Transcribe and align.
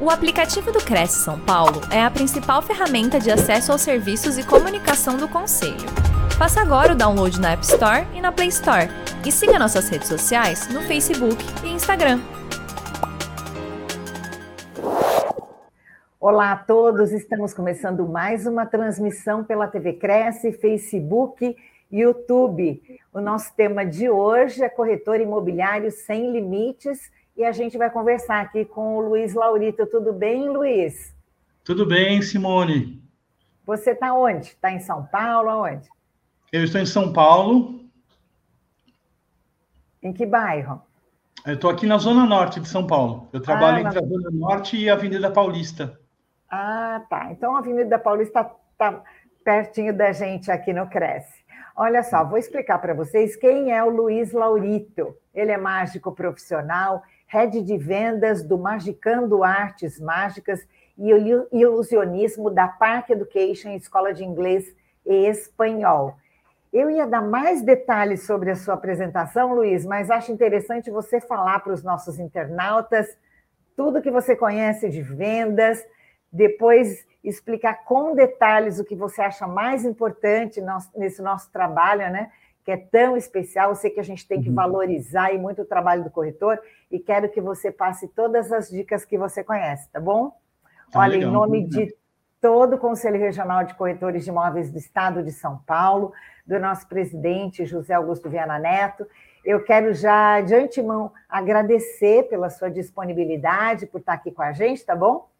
O 0.00 0.10
aplicativo 0.10 0.70
do 0.70 0.78
Cresce 0.78 1.24
São 1.24 1.40
Paulo 1.40 1.80
é 1.92 2.00
a 2.00 2.08
principal 2.08 2.62
ferramenta 2.62 3.18
de 3.18 3.32
acesso 3.32 3.72
aos 3.72 3.80
serviços 3.80 4.38
e 4.38 4.46
comunicação 4.46 5.16
do 5.16 5.26
Conselho. 5.26 5.74
Faça 6.38 6.60
agora 6.60 6.92
o 6.92 6.96
download 6.96 7.40
na 7.40 7.54
App 7.54 7.64
Store 7.64 8.06
e 8.14 8.20
na 8.20 8.30
Play 8.30 8.46
Store. 8.46 8.86
E 9.26 9.32
siga 9.32 9.58
nossas 9.58 9.88
redes 9.88 10.06
sociais 10.06 10.72
no 10.72 10.82
Facebook 10.82 11.36
e 11.64 11.70
Instagram. 11.70 12.20
Olá 16.20 16.52
a 16.52 16.56
todos, 16.56 17.10
estamos 17.10 17.52
começando 17.52 18.06
mais 18.06 18.46
uma 18.46 18.64
transmissão 18.66 19.42
pela 19.42 19.66
TV 19.66 19.94
Cresce, 19.94 20.52
Facebook 20.52 21.56
e 21.90 22.00
YouTube. 22.00 22.80
O 23.12 23.20
nosso 23.20 23.52
tema 23.56 23.84
de 23.84 24.08
hoje 24.08 24.62
é 24.62 24.68
corretor 24.68 25.20
imobiliário 25.20 25.90
sem 25.90 26.30
limites 26.30 27.10
e 27.38 27.44
a 27.44 27.52
gente 27.52 27.78
vai 27.78 27.88
conversar 27.88 28.40
aqui 28.40 28.64
com 28.64 28.96
o 28.96 29.00
Luiz 29.00 29.32
Laurito. 29.32 29.86
Tudo 29.86 30.12
bem, 30.12 30.48
Luiz? 30.48 31.14
Tudo 31.62 31.86
bem, 31.86 32.20
Simone. 32.20 33.00
Você 33.64 33.92
está 33.92 34.12
onde? 34.12 34.48
Está 34.48 34.72
em 34.72 34.80
São 34.80 35.06
Paulo? 35.06 35.48
Aonde? 35.48 35.88
Eu 36.52 36.64
estou 36.64 36.80
em 36.80 36.86
São 36.86 37.12
Paulo. 37.12 37.84
Em 40.02 40.12
que 40.12 40.26
bairro? 40.26 40.82
Eu 41.46 41.54
estou 41.54 41.70
aqui 41.70 41.86
na 41.86 41.96
Zona 41.98 42.26
Norte 42.26 42.58
de 42.58 42.66
São 42.66 42.84
Paulo. 42.84 43.28
Eu 43.32 43.40
trabalho 43.40 43.76
ah, 43.76 43.80
entre 43.82 43.98
a 44.00 44.06
Zona 44.06 44.30
Norte 44.32 44.76
e 44.76 44.90
a 44.90 44.94
Avenida 44.94 45.30
Paulista. 45.30 45.96
Ah, 46.50 47.04
tá. 47.08 47.30
Então 47.30 47.54
a 47.54 47.60
Avenida 47.60 48.00
Paulista 48.00 48.40
está 48.40 48.90
tá 48.90 49.02
pertinho 49.44 49.96
da 49.96 50.10
gente 50.10 50.50
aqui 50.50 50.72
no 50.72 50.88
Cresce. 50.88 51.38
Olha 51.76 52.02
só, 52.02 52.24
vou 52.24 52.38
explicar 52.38 52.78
para 52.80 52.94
vocês 52.94 53.36
quem 53.36 53.70
é 53.70 53.84
o 53.84 53.90
Luiz 53.90 54.32
Laurito. 54.32 55.16
Ele 55.32 55.52
é 55.52 55.56
mágico 55.56 56.10
profissional, 56.10 57.04
head 57.28 57.62
de 57.62 57.76
vendas 57.76 58.42
do 58.42 58.58
Magicando 58.58 59.44
Artes 59.44 60.00
Mágicas 60.00 60.66
e 60.98 61.10
ilusionismo 61.52 62.50
da 62.50 62.66
Park 62.66 63.10
Education, 63.10 63.70
Escola 63.70 64.12
de 64.12 64.24
Inglês 64.24 64.74
e 65.06 65.26
Espanhol. 65.26 66.16
Eu 66.72 66.90
ia 66.90 67.06
dar 67.06 67.22
mais 67.22 67.62
detalhes 67.62 68.26
sobre 68.26 68.50
a 68.50 68.56
sua 68.56 68.74
apresentação, 68.74 69.54
Luiz, 69.54 69.86
mas 69.86 70.10
acho 70.10 70.32
interessante 70.32 70.90
você 70.90 71.20
falar 71.20 71.60
para 71.60 71.72
os 71.72 71.82
nossos 71.82 72.18
internautas 72.18 73.16
tudo 73.76 74.02
que 74.02 74.10
você 74.10 74.34
conhece 74.34 74.88
de 74.88 75.00
vendas, 75.02 75.86
depois 76.32 77.06
explicar 77.22 77.84
com 77.84 78.12
detalhes 78.12 78.80
o 78.80 78.84
que 78.84 78.96
você 78.96 79.22
acha 79.22 79.46
mais 79.46 79.84
importante 79.84 80.60
nesse 80.96 81.22
nosso 81.22 81.50
trabalho, 81.52 82.10
né? 82.10 82.30
que 82.68 82.72
é 82.72 82.76
tão 82.76 83.16
especial. 83.16 83.70
Eu 83.70 83.76
sei 83.76 83.90
que 83.90 83.98
a 83.98 84.02
gente 84.04 84.28
tem 84.28 84.42
que 84.42 84.50
uhum. 84.50 84.54
valorizar 84.54 85.32
e 85.32 85.38
muito 85.38 85.62
o 85.62 85.64
trabalho 85.64 86.04
do 86.04 86.10
corretor 86.10 86.60
e 86.90 86.98
quero 86.98 87.28
que 87.28 87.40
você 87.40 87.70
passe 87.70 88.08
todas 88.08 88.50
as 88.52 88.70
dicas 88.70 89.04
que 89.04 89.18
você 89.18 89.44
conhece, 89.44 89.88
tá 89.90 90.00
bom? 90.00 90.32
Tá 90.90 91.00
Olha, 91.00 91.12
legal. 91.12 91.30
em 91.30 91.32
nome 91.32 91.66
de 91.66 91.94
todo 92.40 92.76
o 92.76 92.78
Conselho 92.78 93.18
Regional 93.18 93.64
de 93.64 93.74
Corretores 93.74 94.24
de 94.24 94.30
Imóveis 94.30 94.70
do 94.70 94.78
Estado 94.78 95.22
de 95.22 95.32
São 95.32 95.58
Paulo, 95.66 96.12
do 96.46 96.58
nosso 96.58 96.88
presidente 96.88 97.66
José 97.66 97.94
Augusto 97.94 98.30
Viana 98.30 98.58
Neto, 98.58 99.06
eu 99.44 99.62
quero 99.62 99.94
já 99.94 100.40
de 100.40 100.54
antemão 100.54 101.12
agradecer 101.28 102.28
pela 102.28 102.50
sua 102.50 102.70
disponibilidade, 102.70 103.86
por 103.86 104.00
estar 104.00 104.14
aqui 104.14 104.30
com 104.30 104.42
a 104.42 104.52
gente, 104.52 104.84
tá 104.84 104.96
bom? 104.96 105.30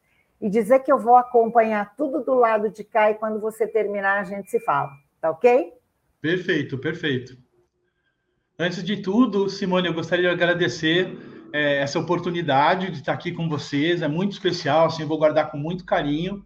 E 0.40 0.48
dizer 0.48 0.80
que 0.80 0.92
eu 0.92 0.98
vou 0.98 1.16
acompanhar 1.16 1.94
tudo 1.96 2.22
do 2.22 2.34
lado 2.34 2.70
de 2.70 2.84
cá 2.84 3.10
e 3.10 3.14
quando 3.14 3.40
você 3.40 3.66
terminar 3.66 4.20
a 4.20 4.24
gente 4.24 4.50
se 4.50 4.60
fala, 4.60 4.90
tá 5.20 5.30
ok? 5.30 5.72
Perfeito, 6.20 6.78
perfeito. 6.78 7.36
Antes 8.58 8.82
de 8.82 8.96
tudo, 9.02 9.48
Simone, 9.48 9.88
eu 9.88 9.94
gostaria 9.94 10.28
de 10.28 10.34
agradecer 10.34 11.37
é, 11.52 11.78
essa 11.78 11.98
oportunidade 11.98 12.90
de 12.90 12.98
estar 12.98 13.12
aqui 13.12 13.32
com 13.32 13.48
vocês. 13.48 14.02
É 14.02 14.08
muito 14.08 14.32
especial, 14.32 14.86
assim, 14.86 15.02
eu 15.02 15.08
vou 15.08 15.18
guardar 15.18 15.50
com 15.50 15.58
muito 15.58 15.84
carinho. 15.84 16.44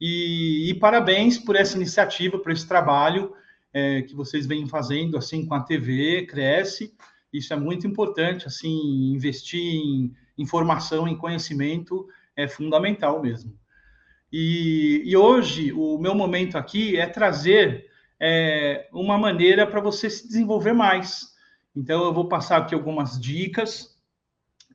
E, 0.00 0.70
e 0.70 0.74
parabéns 0.74 1.38
por 1.38 1.56
essa 1.56 1.76
iniciativa, 1.76 2.38
por 2.38 2.52
esse 2.52 2.66
trabalho 2.66 3.32
é, 3.72 4.02
que 4.02 4.14
vocês 4.14 4.46
vêm 4.46 4.66
fazendo, 4.66 5.16
assim, 5.16 5.44
com 5.44 5.54
a 5.54 5.60
TV, 5.60 6.26
cresce. 6.26 6.94
Isso 7.32 7.52
é 7.52 7.56
muito 7.56 7.86
importante, 7.86 8.46
assim, 8.46 9.12
investir 9.12 9.60
em 9.60 10.14
informação, 10.38 11.08
em 11.08 11.16
conhecimento 11.16 12.08
é 12.36 12.46
fundamental 12.46 13.20
mesmo. 13.20 13.52
E, 14.32 15.02
e 15.04 15.16
hoje, 15.16 15.72
o 15.72 15.98
meu 15.98 16.14
momento 16.14 16.56
aqui 16.56 16.96
é 16.96 17.06
trazer 17.06 17.86
é, 18.20 18.88
uma 18.92 19.18
maneira 19.18 19.66
para 19.66 19.80
você 19.80 20.08
se 20.08 20.28
desenvolver 20.28 20.72
mais. 20.72 21.34
Então, 21.74 22.04
eu 22.04 22.14
vou 22.14 22.28
passar 22.28 22.58
aqui 22.58 22.74
algumas 22.74 23.20
dicas 23.20 23.97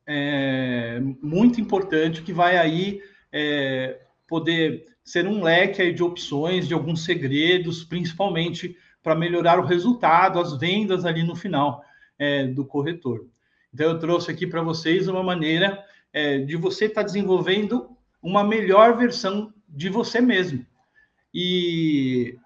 é, 0.05 0.99
muito 1.21 1.59
importante 1.59 2.21
que 2.21 2.33
vai 2.33 2.57
aí 2.57 3.01
é, 3.31 3.99
poder 4.27 4.85
ser 5.03 5.27
um 5.27 5.43
leque 5.43 5.81
aí 5.81 5.93
de 5.93 6.03
opções, 6.03 6.67
de 6.67 6.73
alguns 6.73 7.03
segredos, 7.03 7.83
principalmente 7.83 8.77
para 9.01 9.15
melhorar 9.15 9.59
o 9.59 9.65
resultado, 9.65 10.39
as 10.39 10.57
vendas 10.57 11.05
ali 11.05 11.23
no 11.23 11.35
final 11.35 11.83
é, 12.17 12.47
do 12.47 12.65
corretor. 12.65 13.25
Então, 13.73 13.87
eu 13.87 13.99
trouxe 13.99 14.31
aqui 14.31 14.47
para 14.47 14.61
vocês 14.61 15.07
uma 15.07 15.23
maneira 15.23 15.83
é, 16.11 16.39
de 16.39 16.55
você 16.55 16.85
estar 16.85 17.01
tá 17.01 17.05
desenvolvendo 17.05 17.89
uma 18.21 18.43
melhor 18.43 18.97
versão 18.97 19.53
de 19.67 19.89
você 19.89 20.21
mesmo. 20.21 20.65
E 21.33 22.37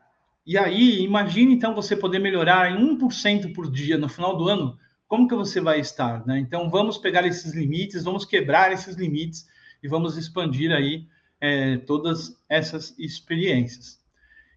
e 0.48 0.58
aí, 0.58 1.02
imagine 1.02 1.54
então 1.54 1.76
você 1.76 1.94
poder 1.94 2.20
melhorar 2.20 2.72
em 2.72 2.98
1% 2.98 3.54
por 3.54 3.70
dia 3.70 3.98
no 3.98 4.08
final 4.08 4.38
do 4.38 4.48
ano, 4.48 4.80
como 5.08 5.28
que 5.28 5.36
você 5.36 5.62
vai 5.62 5.80
estar, 5.80 6.26
né? 6.26 6.40
Então, 6.40 6.70
vamos 6.70 6.98
pegar 6.98 7.26
esses 7.26 7.54
limites, 7.54 8.04
vamos 8.04 8.26
quebrar 8.26 8.72
esses 8.72 8.96
limites 8.96 9.48
e 9.82 9.88
vamos 9.88 10.18
expandir 10.18 10.72
aí 10.72 11.08
é, 11.40 11.78
todas 11.78 12.38
essas 12.50 12.98
experiências. 12.98 14.00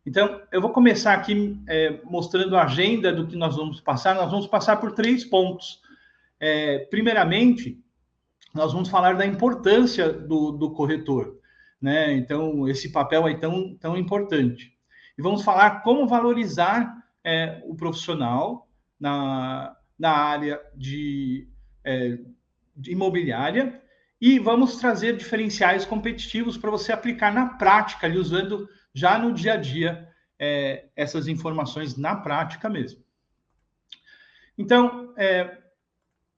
Então, 0.04 0.40
eu 0.50 0.60
vou 0.60 0.70
começar 0.70 1.14
aqui 1.14 1.60
é, 1.68 2.00
mostrando 2.04 2.56
a 2.56 2.64
agenda 2.64 3.12
do 3.12 3.26
que 3.26 3.36
nós 3.36 3.56
vamos 3.56 3.80
passar. 3.80 4.14
Nós 4.14 4.30
vamos 4.30 4.46
passar 4.46 4.76
por 4.76 4.92
três 4.92 5.24
pontos. 5.24 5.80
É, 6.40 6.78
primeiramente, 6.90 7.78
nós 8.54 8.72
vamos 8.72 8.88
falar 8.88 9.14
da 9.14 9.26
importância 9.26 10.12
do, 10.12 10.50
do 10.52 10.70
corretor, 10.72 11.38
né? 11.80 12.12
Então, 12.14 12.66
esse 12.66 12.90
papel 12.90 13.28
é 13.28 13.34
tão, 13.34 13.76
tão 13.76 13.96
importante 13.96 14.72
e 15.20 15.22
vamos 15.22 15.42
falar 15.42 15.82
como 15.82 16.08
valorizar 16.08 16.96
é, 17.22 17.62
o 17.66 17.74
profissional 17.74 18.66
na, 18.98 19.76
na 20.00 20.12
área 20.12 20.58
de, 20.74 21.46
é, 21.84 22.18
de 22.74 22.90
imobiliária 22.90 23.82
e 24.18 24.38
vamos 24.38 24.76
trazer 24.76 25.14
diferenciais 25.14 25.84
competitivos 25.84 26.56
para 26.56 26.70
você 26.70 26.90
aplicar 26.90 27.32
na 27.32 27.46
prática, 27.46 28.06
ali, 28.06 28.16
usando 28.16 28.66
já 28.94 29.18
no 29.18 29.34
dia 29.34 29.54
a 29.54 29.56
dia 29.56 30.08
é, 30.38 30.86
essas 30.96 31.28
informações 31.28 31.98
na 31.98 32.16
prática 32.16 32.68
mesmo. 32.70 33.04
Então, 34.56 35.12
é, 35.18 35.58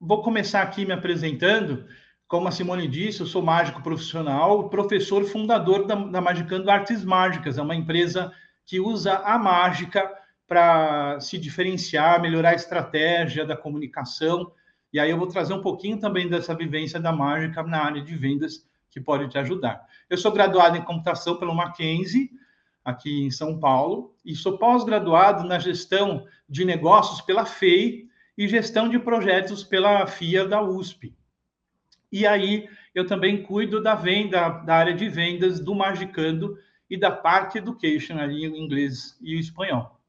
vou 0.01 0.23
começar 0.23 0.63
aqui 0.63 0.85
me 0.85 0.93
apresentando. 0.93 1.87
Como 2.27 2.49
a 2.49 2.51
Simone 2.51 2.89
disse, 2.89 3.21
eu 3.21 3.27
sou 3.27 3.43
mágico 3.43 3.81
profissional, 3.81 4.69
professor 4.71 5.25
fundador 5.25 5.87
da, 5.87 5.95
da 5.95 6.21
Magicando 6.21 6.69
Artes 6.69 7.05
Mágicas, 7.05 7.59
é 7.59 7.63
uma 7.63 7.77
empresa 7.77 8.33
que 8.67 8.81
usa 8.81 9.19
a 9.19 9.39
mágica 9.39 10.11
para 10.53 11.19
se 11.19 11.39
diferenciar, 11.39 12.21
melhorar 12.21 12.51
a 12.51 12.55
estratégia 12.55 13.43
da 13.43 13.57
comunicação. 13.57 14.53
E 14.93 15.01
aí 15.01 15.11
eu 15.11 15.17
vou 15.17 15.27
trazer 15.27 15.55
um 15.55 15.63
pouquinho 15.63 15.99
também 15.99 16.29
dessa 16.29 16.55
vivência 16.55 17.01
da 17.01 17.11
mágica 17.11 17.63
na 17.63 17.83
área 17.83 18.03
de 18.03 18.15
vendas 18.15 18.69
que 18.91 19.01
pode 19.01 19.31
te 19.31 19.39
ajudar. 19.39 19.87
Eu 20.11 20.19
sou 20.19 20.31
graduado 20.31 20.77
em 20.77 20.83
computação 20.83 21.37
pelo 21.37 21.55
Mackenzie, 21.55 22.31
aqui 22.85 23.23
em 23.23 23.31
São 23.31 23.59
Paulo, 23.59 24.15
e 24.23 24.37
sou 24.37 24.59
pós-graduado 24.59 25.49
na 25.49 25.59
gestão 25.59 26.27
de 26.47 26.67
negócios 26.67 27.23
pela 27.23 27.47
FEI 27.47 28.05
e 28.37 28.47
gestão 28.47 28.91
de 28.91 28.99
projetos 28.99 29.65
pela 29.65 30.07
FIA 30.07 30.47
da 30.47 30.61
USP. 30.61 31.17
E 32.13 32.27
aí 32.27 32.69
eu 32.95 33.07
também 33.07 33.43
cuido 33.43 33.83
da 33.83 33.95
venda, 33.95 34.51
da 34.51 34.75
área 34.75 34.93
de 34.93 35.09
vendas 35.09 35.59
do 35.61 35.75
Magicando, 35.75 36.59
e 36.91 36.97
da 36.99 37.11
Park 37.11 37.55
Education, 37.57 38.19
ali 38.19 38.45
em 38.45 38.63
inglês 38.63 39.17
e 39.23 39.39
espanhol. 39.39 40.02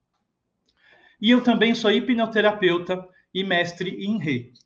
E 1.24 1.32
eu 1.32 1.42
também 1.42 1.74
sou 1.74 1.90
hipnoterapeuta 1.90 3.08
e 3.34 3.46
mestre 3.46 3.92
em 3.92 4.18
reiki. 4.18 4.60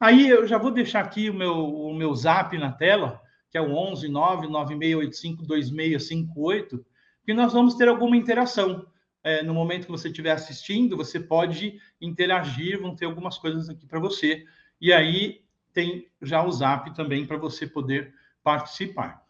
Aí 0.00 0.26
eu 0.26 0.46
já 0.46 0.56
vou 0.56 0.70
deixar 0.70 1.00
aqui 1.00 1.28
o 1.28 1.34
meu, 1.34 1.52
o 1.54 1.92
meu 1.92 2.14
zap 2.14 2.56
na 2.56 2.72
tela, 2.72 3.20
que 3.50 3.58
é 3.58 3.60
o 3.60 3.74
11 3.74 4.08
99685 4.08 5.42
2658, 5.46 6.86
que 7.22 7.34
nós 7.34 7.52
vamos 7.52 7.74
ter 7.74 7.88
alguma 7.88 8.16
interação. 8.16 8.86
É, 9.22 9.42
no 9.42 9.52
momento 9.52 9.84
que 9.84 9.90
você 9.90 10.08
estiver 10.08 10.30
assistindo, 10.30 10.96
você 10.96 11.20
pode 11.20 11.78
interagir, 12.00 12.80
vão 12.80 12.96
ter 12.96 13.04
algumas 13.04 13.36
coisas 13.36 13.68
aqui 13.68 13.86
para 13.86 14.00
você. 14.00 14.46
E 14.80 14.94
aí 14.94 15.42
tem 15.74 16.08
já 16.22 16.42
o 16.42 16.50
zap 16.52 16.94
também 16.94 17.26
para 17.26 17.36
você 17.36 17.66
poder 17.66 18.14
participar. 18.42 19.22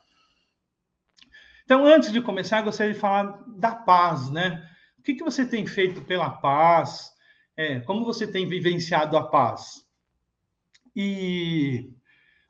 Então, 1.64 1.84
antes 1.84 2.12
de 2.12 2.20
começar, 2.20 2.62
gostaria 2.62 2.94
de 2.94 3.00
falar 3.00 3.42
da 3.48 3.74
paz, 3.74 4.30
né? 4.30 4.64
Que, 5.06 5.14
que 5.14 5.22
você 5.22 5.46
tem 5.46 5.64
feito 5.64 6.02
pela 6.02 6.28
paz? 6.28 7.12
É, 7.56 7.78
como 7.78 8.04
você 8.04 8.26
tem 8.26 8.48
vivenciado 8.48 9.16
a 9.16 9.22
paz? 9.22 9.86
E 10.96 11.92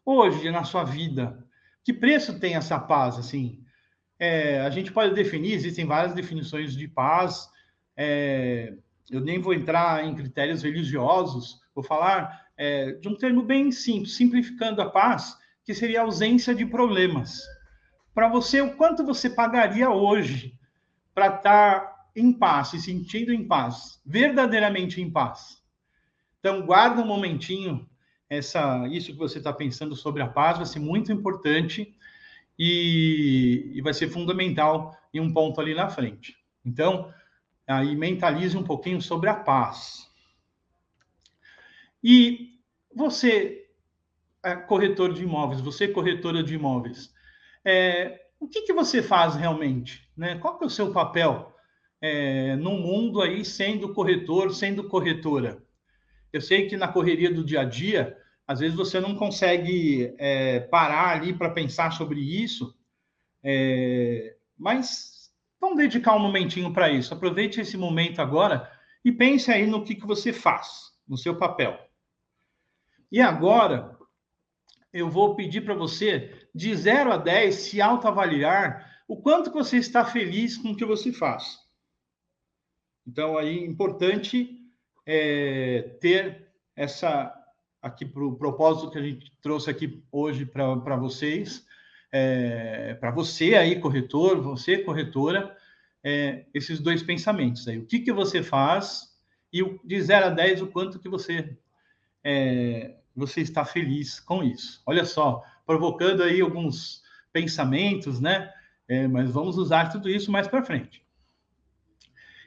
hoje, 0.03 0.51
na 0.51 0.65
sua 0.65 0.83
vida, 0.83 1.47
que 1.85 1.93
preço 1.93 2.41
tem 2.41 2.55
essa 2.55 2.79
paz? 2.81 3.19
Assim, 3.19 3.63
é, 4.19 4.63
a 4.63 4.71
gente 4.71 4.91
pode 4.91 5.15
definir, 5.15 5.53
existem 5.53 5.85
várias 5.85 6.15
definições 6.15 6.75
de 6.75 6.89
paz. 6.89 7.47
É, 7.95 8.73
eu 9.11 9.21
nem 9.21 9.39
vou 9.39 9.53
entrar 9.53 10.03
em 10.07 10.15
critérios 10.15 10.63
religiosos, 10.63 11.61
vou 11.75 11.85
falar 11.85 12.47
é, 12.57 12.93
de 12.93 13.07
um 13.07 13.15
termo 13.15 13.43
bem 13.43 13.71
simples, 13.71 14.17
simplificando 14.17 14.81
a 14.81 14.89
paz, 14.89 15.37
que 15.63 15.75
seria 15.75 16.01
a 16.01 16.05
ausência 16.05 16.55
de 16.55 16.65
problemas. 16.65 17.43
Para 18.15 18.31
você, 18.31 18.63
o 18.63 18.75
quanto 18.79 19.05
você 19.05 19.29
pagaria 19.29 19.91
hoje 19.91 20.59
para 21.15 21.27
estar 21.27 21.81
tá 21.81 21.96
em 22.17 22.33
paz, 22.33 22.69
se 22.69 22.81
sentindo 22.81 23.33
em 23.33 23.47
paz, 23.47 24.01
verdadeiramente 24.05 25.01
em 25.01 25.11
paz? 25.11 25.63
Então, 26.41 26.65
guarda 26.65 27.03
um 27.03 27.07
momentinho 27.07 27.89
essa, 28.29 28.87
isso 28.89 29.13
que 29.13 29.19
você 29.19 29.39
está 29.39 29.53
pensando 29.53 29.95
sobre 29.95 30.23
a 30.23 30.27
paz, 30.27 30.57
vai 30.57 30.67
ser 30.67 30.81
muito 30.81 31.13
importante 31.13 31.95
e, 32.59 33.71
e 33.75 33.81
vai 33.83 33.95
ser 33.95 34.09
fundamental 34.09 34.97
em 35.13 35.21
um 35.21 35.33
ponto 35.33 35.61
ali 35.61 35.75
na 35.75 35.89
frente. 35.89 36.37
Então, 36.65 37.13
aí 37.67 37.95
mentalize 37.95 38.57
um 38.57 38.65
pouquinho 38.65 39.01
sobre 39.01 39.29
a 39.29 39.35
paz. 39.35 40.11
E 42.03 42.61
você, 42.95 43.69
é 44.43 44.55
corretor 44.57 45.13
de 45.13 45.23
imóveis, 45.23 45.61
você 45.61 45.89
corretora 45.89 46.43
de 46.43 46.55
imóveis, 46.55 47.13
é, 47.65 48.27
o 48.39 48.49
que, 48.49 48.63
que 48.63 48.73
você 48.73 49.03
faz 49.03 49.35
realmente? 49.35 50.09
Né? 50.17 50.37
Qual 50.39 50.59
que 50.59 50.65
é 50.65 50.67
o 50.67 50.71
seu 50.71 50.93
papel 50.93 51.56
é, 52.01 52.57
no 52.57 52.73
mundo 52.73 53.21
aí, 53.21 53.45
sendo 53.45 53.93
corretor, 53.93 54.55
sendo 54.55 54.89
corretora? 54.89 55.63
Eu 56.33 56.41
sei 56.41 56.69
que 56.69 56.77
na 56.77 56.89
correria 56.89 57.33
do 57.33 57.45
dia 57.45 57.61
a 57.61 57.65
dia, 57.65 58.17
às 58.47 58.61
vezes 58.61 58.77
você 58.77 59.01
não 59.01 59.15
consegue 59.15 60.15
é, 60.19 60.61
parar 60.61 61.17
ali 61.17 61.33
para 61.33 61.51
pensar 61.51 61.93
sobre 61.93 62.21
isso, 62.21 62.75
é, 63.43 64.37
mas 64.57 65.31
vamos 65.61 65.79
dedicar 65.79 66.15
um 66.15 66.21
momentinho 66.21 66.73
para 66.73 66.91
isso. 66.91 67.13
Aproveite 67.15 67.61
esse 67.61 67.77
momento 67.77 68.21
agora 68.21 68.71
e 69.05 69.11
pense 69.11 69.51
aí 69.51 69.67
no 69.67 69.85
que, 69.85 69.95
que 69.95 70.07
você 70.07 70.33
faz, 70.33 70.93
no 71.09 71.17
seu 71.17 71.37
papel. 71.37 71.79
E 73.11 73.21
agora, 73.21 73.97
eu 74.93 75.09
vou 75.09 75.35
pedir 75.35 75.63
para 75.63 75.75
você, 75.75 76.49
de 76.55 76.75
0 76.75 77.13
a 77.13 77.17
10, 77.17 77.55
se 77.55 77.81
autoavaliar 77.81 79.05
o 79.09 79.17
quanto 79.17 79.53
você 79.53 79.77
está 79.77 80.05
feliz 80.05 80.57
com 80.57 80.71
o 80.71 80.77
que 80.77 80.85
você 80.85 81.13
faz. 81.13 81.66
Então, 83.07 83.39
aí, 83.39 83.65
importante 83.65 84.59
é, 85.07 85.97
ter 86.01 86.49
essa 86.75 87.33
aqui 87.81 88.05
para 88.05 88.25
o 88.25 88.37
propósito 88.37 88.91
que 88.91 88.99
a 88.99 89.03
gente 89.03 89.33
trouxe 89.41 89.71
aqui 89.71 90.03
hoje 90.11 90.45
para 90.45 90.97
vocês, 90.97 91.65
é, 92.11 92.95
para 92.95 93.13
você 93.13 93.55
aí, 93.55 93.79
corretor, 93.79 94.41
você, 94.43 94.79
corretora, 94.79 95.57
é, 96.03 96.47
esses 96.53 96.81
dois 96.81 97.03
pensamentos 97.03 97.67
aí. 97.69 97.79
O 97.79 97.87
que, 97.87 98.01
que 98.01 98.13
você 98.13 98.43
faz 98.43 99.15
e 99.53 99.63
de 99.85 100.01
0 100.01 100.27
a 100.27 100.31
10, 100.31 100.63
o 100.63 100.67
quanto 100.67 100.99
que 100.99 101.09
você, 101.09 101.57
é, 102.25 102.97
você 103.15 103.41
está 103.41 103.65
feliz 103.65 104.19
com 104.19 104.43
isso. 104.43 104.83
Olha 104.85 105.05
só, 105.05 105.43
provocando 105.65 106.23
aí 106.23 106.41
alguns 106.41 107.03
pensamentos, 107.33 108.21
né? 108.21 108.53
É, 108.89 109.07
mas 109.07 109.31
vamos 109.31 109.57
usar 109.57 109.91
tudo 109.91 110.09
isso 110.09 110.31
mais 110.31 110.47
para 110.49 110.65
frente. 110.65 111.06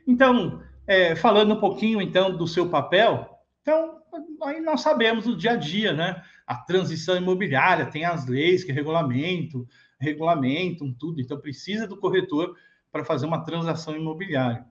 Então, 0.10 0.64
é, 0.88 1.16
falando 1.16 1.54
um 1.54 1.60
pouquinho, 1.60 2.02
então, 2.02 2.36
do 2.36 2.48
seu 2.48 2.68
papel, 2.68 3.30
então, 3.62 4.00
aí 4.42 4.60
nós 4.60 4.82
sabemos 4.82 5.28
o 5.28 5.38
dia 5.38 5.52
a 5.52 5.56
dia, 5.56 5.94
né? 5.94 6.24
A 6.48 6.56
transição 6.56 7.16
imobiliária 7.16 7.86
tem 7.86 8.06
as 8.06 8.26
leis 8.26 8.64
que 8.64 8.72
regulamentam, 8.72 9.68
regulamentam 10.00 10.92
tudo, 10.92 11.22
então 11.22 11.40
precisa 11.40 11.86
do 11.86 11.96
corretor 11.96 12.56
para 12.92 13.06
fazer 13.06 13.28
uma 13.28 13.46
transação 13.46 13.96
imobiliária. 13.96 14.66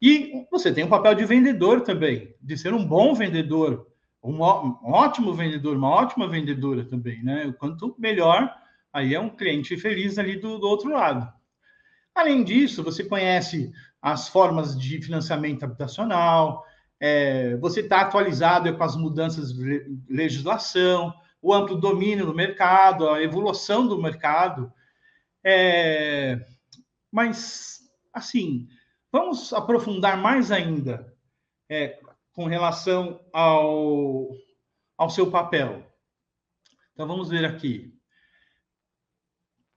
E 0.00 0.46
você 0.52 0.72
tem 0.72 0.84
o 0.84 0.86
um 0.86 0.90
papel 0.90 1.16
de 1.16 1.24
vendedor 1.24 1.80
também, 1.80 2.32
de 2.40 2.56
ser 2.56 2.72
um 2.72 2.86
bom 2.86 3.12
vendedor, 3.12 3.88
um 4.22 4.40
ótimo 4.40 5.34
vendedor, 5.34 5.76
uma 5.76 5.90
ótima 5.90 6.28
vendedora 6.28 6.84
também, 6.84 7.24
né? 7.24 7.52
Quanto 7.58 7.96
melhor, 7.98 8.54
aí 8.92 9.16
é 9.16 9.18
um 9.18 9.30
cliente 9.30 9.76
feliz 9.76 10.16
ali 10.16 10.36
do, 10.36 10.60
do 10.60 10.68
outro 10.68 10.92
lado. 10.92 11.28
Além 12.14 12.44
disso, 12.44 12.84
você 12.84 13.02
conhece 13.02 13.72
as 14.04 14.28
formas 14.28 14.78
de 14.78 15.00
financiamento 15.00 15.62
habitacional, 15.62 16.62
é, 17.00 17.56
você 17.56 17.80
está 17.80 18.02
atualizado 18.02 18.76
com 18.76 18.84
as 18.84 18.94
mudanças 18.96 19.50
de 19.54 19.98
legislação, 20.06 21.10
o 21.40 21.54
amplo 21.54 21.80
domínio 21.80 22.26
do 22.26 22.34
mercado, 22.34 23.08
a 23.08 23.22
evolução 23.22 23.88
do 23.88 24.02
mercado. 24.02 24.70
É, 25.42 26.38
mas, 27.10 27.80
assim, 28.12 28.68
vamos 29.10 29.54
aprofundar 29.54 30.18
mais 30.18 30.52
ainda 30.52 31.10
é, 31.66 31.98
com 32.34 32.44
relação 32.44 33.24
ao, 33.32 34.28
ao 34.98 35.08
seu 35.08 35.30
papel. 35.30 35.82
Então, 36.92 37.06
vamos 37.06 37.30
ver 37.30 37.46
aqui. 37.46 37.98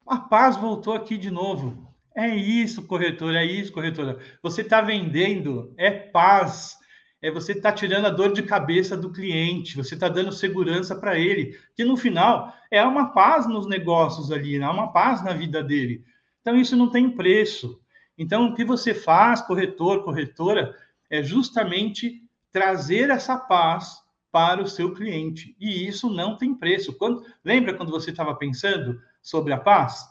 A 0.06 0.19
paz 0.19 0.57
voltou 0.57 0.91
aqui 0.91 1.18
de 1.18 1.31
novo. 1.31 1.87
É 2.18 2.36
isso, 2.36 2.88
corretor, 2.88 3.36
é 3.36 3.46
isso, 3.46 3.72
corretora. 3.72 4.18
Você 4.42 4.62
está 4.62 4.81
vendendo, 4.81 5.72
é 5.78 5.92
paz 5.92 6.75
é 7.22 7.31
você 7.31 7.54
está 7.54 7.72
tirando 7.72 8.06
a 8.06 8.12
dor 8.12 8.31
de 8.31 8.44
cabeça 8.44 8.96
do 8.96 9.12
cliente, 9.12 9.75
você 9.75 9.96
está 9.96 10.08
dando 10.08 10.31
segurança 10.31 10.96
para 10.96 11.18
ele, 11.18 11.58
que 11.75 11.84
no 11.84 11.98
final 11.98 12.54
é 12.69 12.84
uma 12.84 13.08
paz 13.08 13.48
nos 13.48 13.68
negócios 13.68 14.31
ali, 14.31 14.56
é 14.56 14.69
uma 14.69 14.92
paz 14.92 15.24
na 15.24 15.34
vida 15.34 15.64
dele. 15.64 16.04
Então 16.42 16.56
isso 16.56 16.75
não 16.75 16.90
tem 16.90 17.10
preço. 17.10 17.80
Então 18.18 18.48
o 18.48 18.56
que 18.56 18.63
você 18.63 18.94
faz, 18.94 19.42
corretor, 19.42 20.04
corretora, 20.04 20.75
é 21.10 21.24
justamente 21.24 22.22
trazer 22.52 23.10
essa 23.10 23.38
paz 23.38 23.98
para 24.31 24.62
o 24.62 24.68
seu 24.68 24.94
cliente. 24.94 25.56
E 25.60 25.88
isso 25.88 26.10
não 26.10 26.38
tem 26.38 26.54
preço. 26.54 26.94
Quando, 26.98 27.24
lembra 27.44 27.74
quando 27.74 27.92
você 27.92 28.12
estava 28.12 28.36
pensando 28.36 29.00
sobre 29.22 29.54
a 29.54 29.58
paz? 29.58 30.08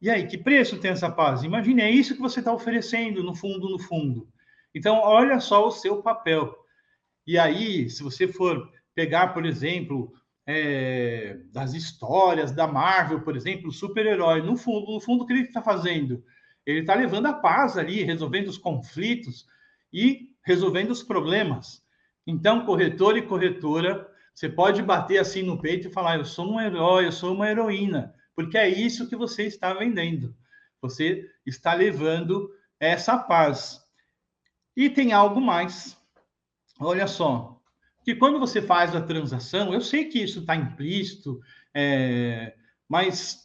E 0.00 0.08
aí, 0.08 0.26
que 0.26 0.38
preço 0.38 0.78
tem 0.78 0.92
essa 0.92 1.10
paz? 1.10 1.42
Imagine, 1.42 1.82
é 1.82 1.90
isso 1.90 2.14
que 2.14 2.20
você 2.20 2.38
está 2.38 2.52
oferecendo 2.52 3.22
no 3.22 3.34
fundo, 3.34 3.68
no 3.68 3.78
fundo. 3.78 4.28
Então, 4.74 5.00
olha 5.02 5.40
só 5.40 5.66
o 5.66 5.72
seu 5.72 6.02
papel. 6.02 6.54
E 7.26 7.38
aí, 7.38 7.90
se 7.90 8.02
você 8.02 8.28
for 8.28 8.70
pegar, 8.94 9.34
por 9.34 9.44
exemplo, 9.44 10.12
é, 10.46 11.38
das 11.52 11.74
histórias 11.74 12.52
da 12.52 12.66
Marvel, 12.66 13.20
por 13.20 13.36
exemplo, 13.36 13.68
o 13.68 13.72
super-herói, 13.72 14.40
no 14.40 14.56
fundo, 14.56 14.92
no 14.92 15.00
fundo, 15.00 15.24
o 15.24 15.26
que 15.26 15.32
ele 15.32 15.42
está 15.42 15.60
fazendo? 15.60 16.24
Ele 16.64 16.80
está 16.80 16.94
levando 16.94 17.26
a 17.26 17.32
paz 17.32 17.76
ali, 17.76 18.02
resolvendo 18.02 18.48
os 18.48 18.58
conflitos 18.58 19.46
e 19.92 20.30
resolvendo 20.44 20.90
os 20.90 21.02
problemas. 21.02 21.82
Então, 22.26 22.64
corretor 22.64 23.16
e 23.16 23.22
corretora, 23.22 24.08
você 24.34 24.48
pode 24.48 24.82
bater 24.82 25.18
assim 25.18 25.42
no 25.42 25.60
peito 25.60 25.88
e 25.88 25.92
falar: 25.92 26.16
eu 26.16 26.24
sou 26.24 26.52
um 26.52 26.60
herói, 26.60 27.06
eu 27.06 27.12
sou 27.12 27.34
uma 27.34 27.50
heroína, 27.50 28.14
porque 28.38 28.56
é 28.56 28.68
isso 28.68 29.08
que 29.08 29.16
você 29.16 29.48
está 29.48 29.74
vendendo. 29.74 30.32
Você 30.80 31.28
está 31.44 31.74
levando 31.74 32.48
essa 32.78 33.18
paz. 33.18 33.84
E 34.76 34.88
tem 34.88 35.12
algo 35.12 35.40
mais. 35.40 35.98
Olha 36.78 37.08
só, 37.08 37.60
que 38.04 38.14
quando 38.14 38.38
você 38.38 38.62
faz 38.62 38.94
a 38.94 39.00
transação, 39.00 39.74
eu 39.74 39.80
sei 39.80 40.04
que 40.04 40.20
isso 40.22 40.38
está 40.38 40.54
implícito, 40.54 41.40
é, 41.74 42.54
mas 42.88 43.44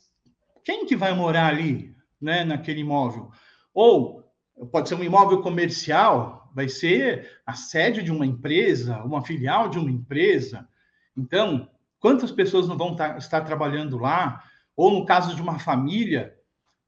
quem 0.64 0.86
que 0.86 0.96
vai 0.96 1.12
morar 1.12 1.48
ali, 1.48 1.96
né, 2.22 2.44
naquele 2.44 2.82
imóvel? 2.82 3.32
Ou 3.74 4.32
pode 4.72 4.90
ser 4.90 4.94
um 4.94 5.04
imóvel 5.04 5.42
comercial, 5.42 6.52
vai 6.54 6.70
ser 6.70 7.42
a 7.48 7.56
sede 7.56 8.04
de 8.04 8.12
uma 8.12 8.28
empresa, 8.28 9.02
uma 9.02 9.26
filial 9.26 9.70
de 9.70 9.80
uma 9.80 9.90
empresa. 9.90 10.70
Então, 11.18 11.68
quantas 12.00 12.32
pessoas 12.32 12.68
não 12.68 12.78
vão 12.78 12.96
tá, 12.96 13.18
estar 13.18 13.42
trabalhando 13.42 13.98
lá? 13.98 14.44
Ou 14.76 14.92
no 14.92 15.06
caso 15.06 15.36
de 15.36 15.42
uma 15.42 15.60
família, 15.60 16.38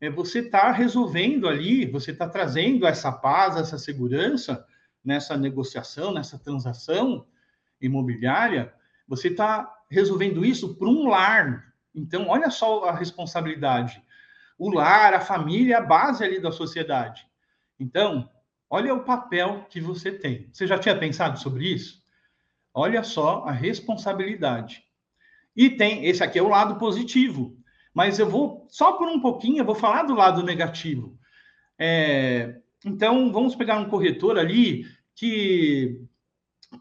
é 0.02 0.10
você 0.10 0.40
está 0.40 0.72
resolvendo 0.72 1.48
ali, 1.48 1.86
você 1.86 2.12
está 2.12 2.28
trazendo 2.28 2.86
essa 2.86 3.12
paz, 3.12 3.56
essa 3.56 3.78
segurança 3.78 4.66
nessa 5.04 5.38
negociação, 5.38 6.14
nessa 6.14 6.38
transação 6.38 7.26
imobiliária, 7.80 8.74
você 9.08 9.28
está 9.28 9.72
resolvendo 9.90 10.44
isso 10.44 10.76
para 10.76 10.88
um 10.88 11.08
lar. 11.08 11.74
Então, 11.94 12.28
olha 12.28 12.50
só 12.50 12.86
a 12.86 12.96
responsabilidade. 12.96 14.02
O 14.58 14.70
lar, 14.72 15.14
a 15.14 15.22
família, 15.22 15.76
é 15.76 15.78
a 15.78 15.82
base 15.82 16.24
ali 16.24 16.40
da 16.40 16.52
sociedade. 16.52 17.28
Então, 17.80 18.30
olha 18.70 18.94
o 18.94 19.04
papel 19.04 19.66
que 19.70 19.80
você 19.80 20.12
tem. 20.12 20.50
Você 20.52 20.66
já 20.66 20.78
tinha 20.78 20.98
pensado 20.98 21.40
sobre 21.40 21.68
isso? 21.68 22.04
Olha 22.74 23.04
só 23.04 23.46
a 23.46 23.52
responsabilidade. 23.52 24.84
E 25.56 25.70
tem, 25.70 26.06
esse 26.06 26.24
aqui 26.24 26.40
é 26.40 26.42
o 26.42 26.50
lado 26.50 26.76
positivo 26.78 27.56
mas 27.96 28.20
eu 28.20 28.30
vou, 28.30 28.68
só 28.70 28.92
por 28.92 29.08
um 29.08 29.22
pouquinho, 29.22 29.60
eu 29.60 29.66
vou 29.66 29.74
falar 29.74 30.04
do 30.04 30.14
lado 30.14 30.44
negativo. 30.44 31.18
É, 31.80 32.58
então, 32.84 33.32
vamos 33.32 33.56
pegar 33.56 33.78
um 33.78 33.88
corretor 33.88 34.38
ali 34.38 34.86
que, 35.16 36.02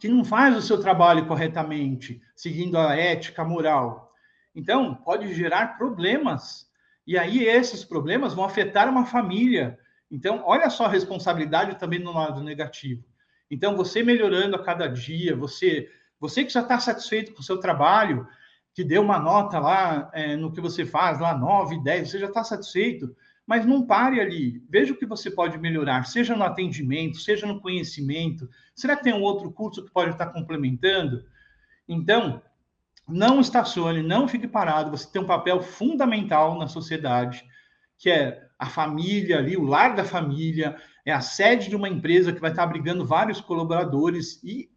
que 0.01 0.09
não 0.09 0.25
faz 0.25 0.57
o 0.57 0.61
seu 0.61 0.81
trabalho 0.81 1.25
corretamente, 1.27 2.21
seguindo 2.35 2.77
a 2.77 2.97
ética, 2.97 3.43
a 3.43 3.45
moral. 3.45 4.13
Então, 4.53 4.93
pode 4.93 5.33
gerar 5.33 5.79
problemas. 5.79 6.69
E 7.07 7.17
aí, 7.17 7.45
esses 7.45 7.85
problemas 7.85 8.35
vão 8.35 8.45
afetar 8.45 8.89
uma 8.89 9.07
família. 9.07 9.79
Então, 10.11 10.43
olha 10.45 10.69
só 10.69 10.87
a 10.87 10.91
responsabilidade 10.91 11.79
também 11.79 12.01
no 12.01 12.13
lado 12.13 12.43
negativo. 12.43 13.05
Então, 13.49 13.77
você 13.77 14.03
melhorando 14.03 14.57
a 14.57 14.65
cada 14.65 14.89
dia, 14.89 15.37
você, 15.37 15.89
você 16.19 16.43
que 16.43 16.53
já 16.53 16.63
está 16.63 16.81
satisfeito 16.81 17.33
com 17.33 17.41
o 17.41 17.45
seu 17.45 17.59
trabalho, 17.59 18.27
que 18.75 18.83
deu 18.83 19.01
uma 19.03 19.21
nota 19.21 19.59
lá 19.61 20.11
é, 20.13 20.37
no 20.37 20.53
que 20.53 20.61
você 20.61 20.85
faz, 20.85 21.21
lá 21.21 21.37
9, 21.39 21.83
10, 21.83 22.11
você 22.11 22.19
já 22.19 22.27
está 22.27 22.43
satisfeito, 22.43 23.15
mas 23.47 23.65
não 23.65 23.87
pare 23.87 24.21
ali. 24.21 24.63
Veja 24.69 24.93
o 24.93 24.97
que 24.97 25.07
você 25.07 25.31
pode 25.31 25.57
melhorar, 25.59 26.05
seja 26.05 26.35
no 26.35 26.43
atendimento, 26.43 27.19
seja 27.19 27.47
no 27.47 27.61
conhecimento. 27.61 28.51
Será 28.75 28.97
que 28.97 29.05
tem 29.05 29.15
um 29.15 29.23
outro 29.23 29.53
curso 29.53 29.85
que 29.85 29.93
pode 29.93 30.11
estar 30.11 30.27
complementando? 30.27 31.25
Então, 31.89 32.43
não 33.07 33.41
estacione, 33.41 34.03
não 34.03 34.27
fique 34.27 34.49
parado. 34.49 34.91
Você 34.91 35.09
tem 35.11 35.23
um 35.23 35.27
papel 35.27 35.63
fundamental 35.63 36.59
na 36.59 36.67
sociedade, 36.67 37.45
que 37.97 38.11
é 38.11 38.45
a 38.59 38.67
família 38.67 39.39
ali, 39.39 39.57
o 39.57 39.65
lar 39.65 39.95
da 39.95 40.05
família, 40.05 40.77
é 41.05 41.13
a 41.13 41.21
sede 41.21 41.69
de 41.69 41.77
uma 41.77 41.89
empresa 41.89 42.33
que 42.33 42.41
vai 42.41 42.51
estar 42.51 42.65
abrigando 42.65 43.05
vários 43.05 43.41
colaboradores 43.41 44.43
e 44.43 44.69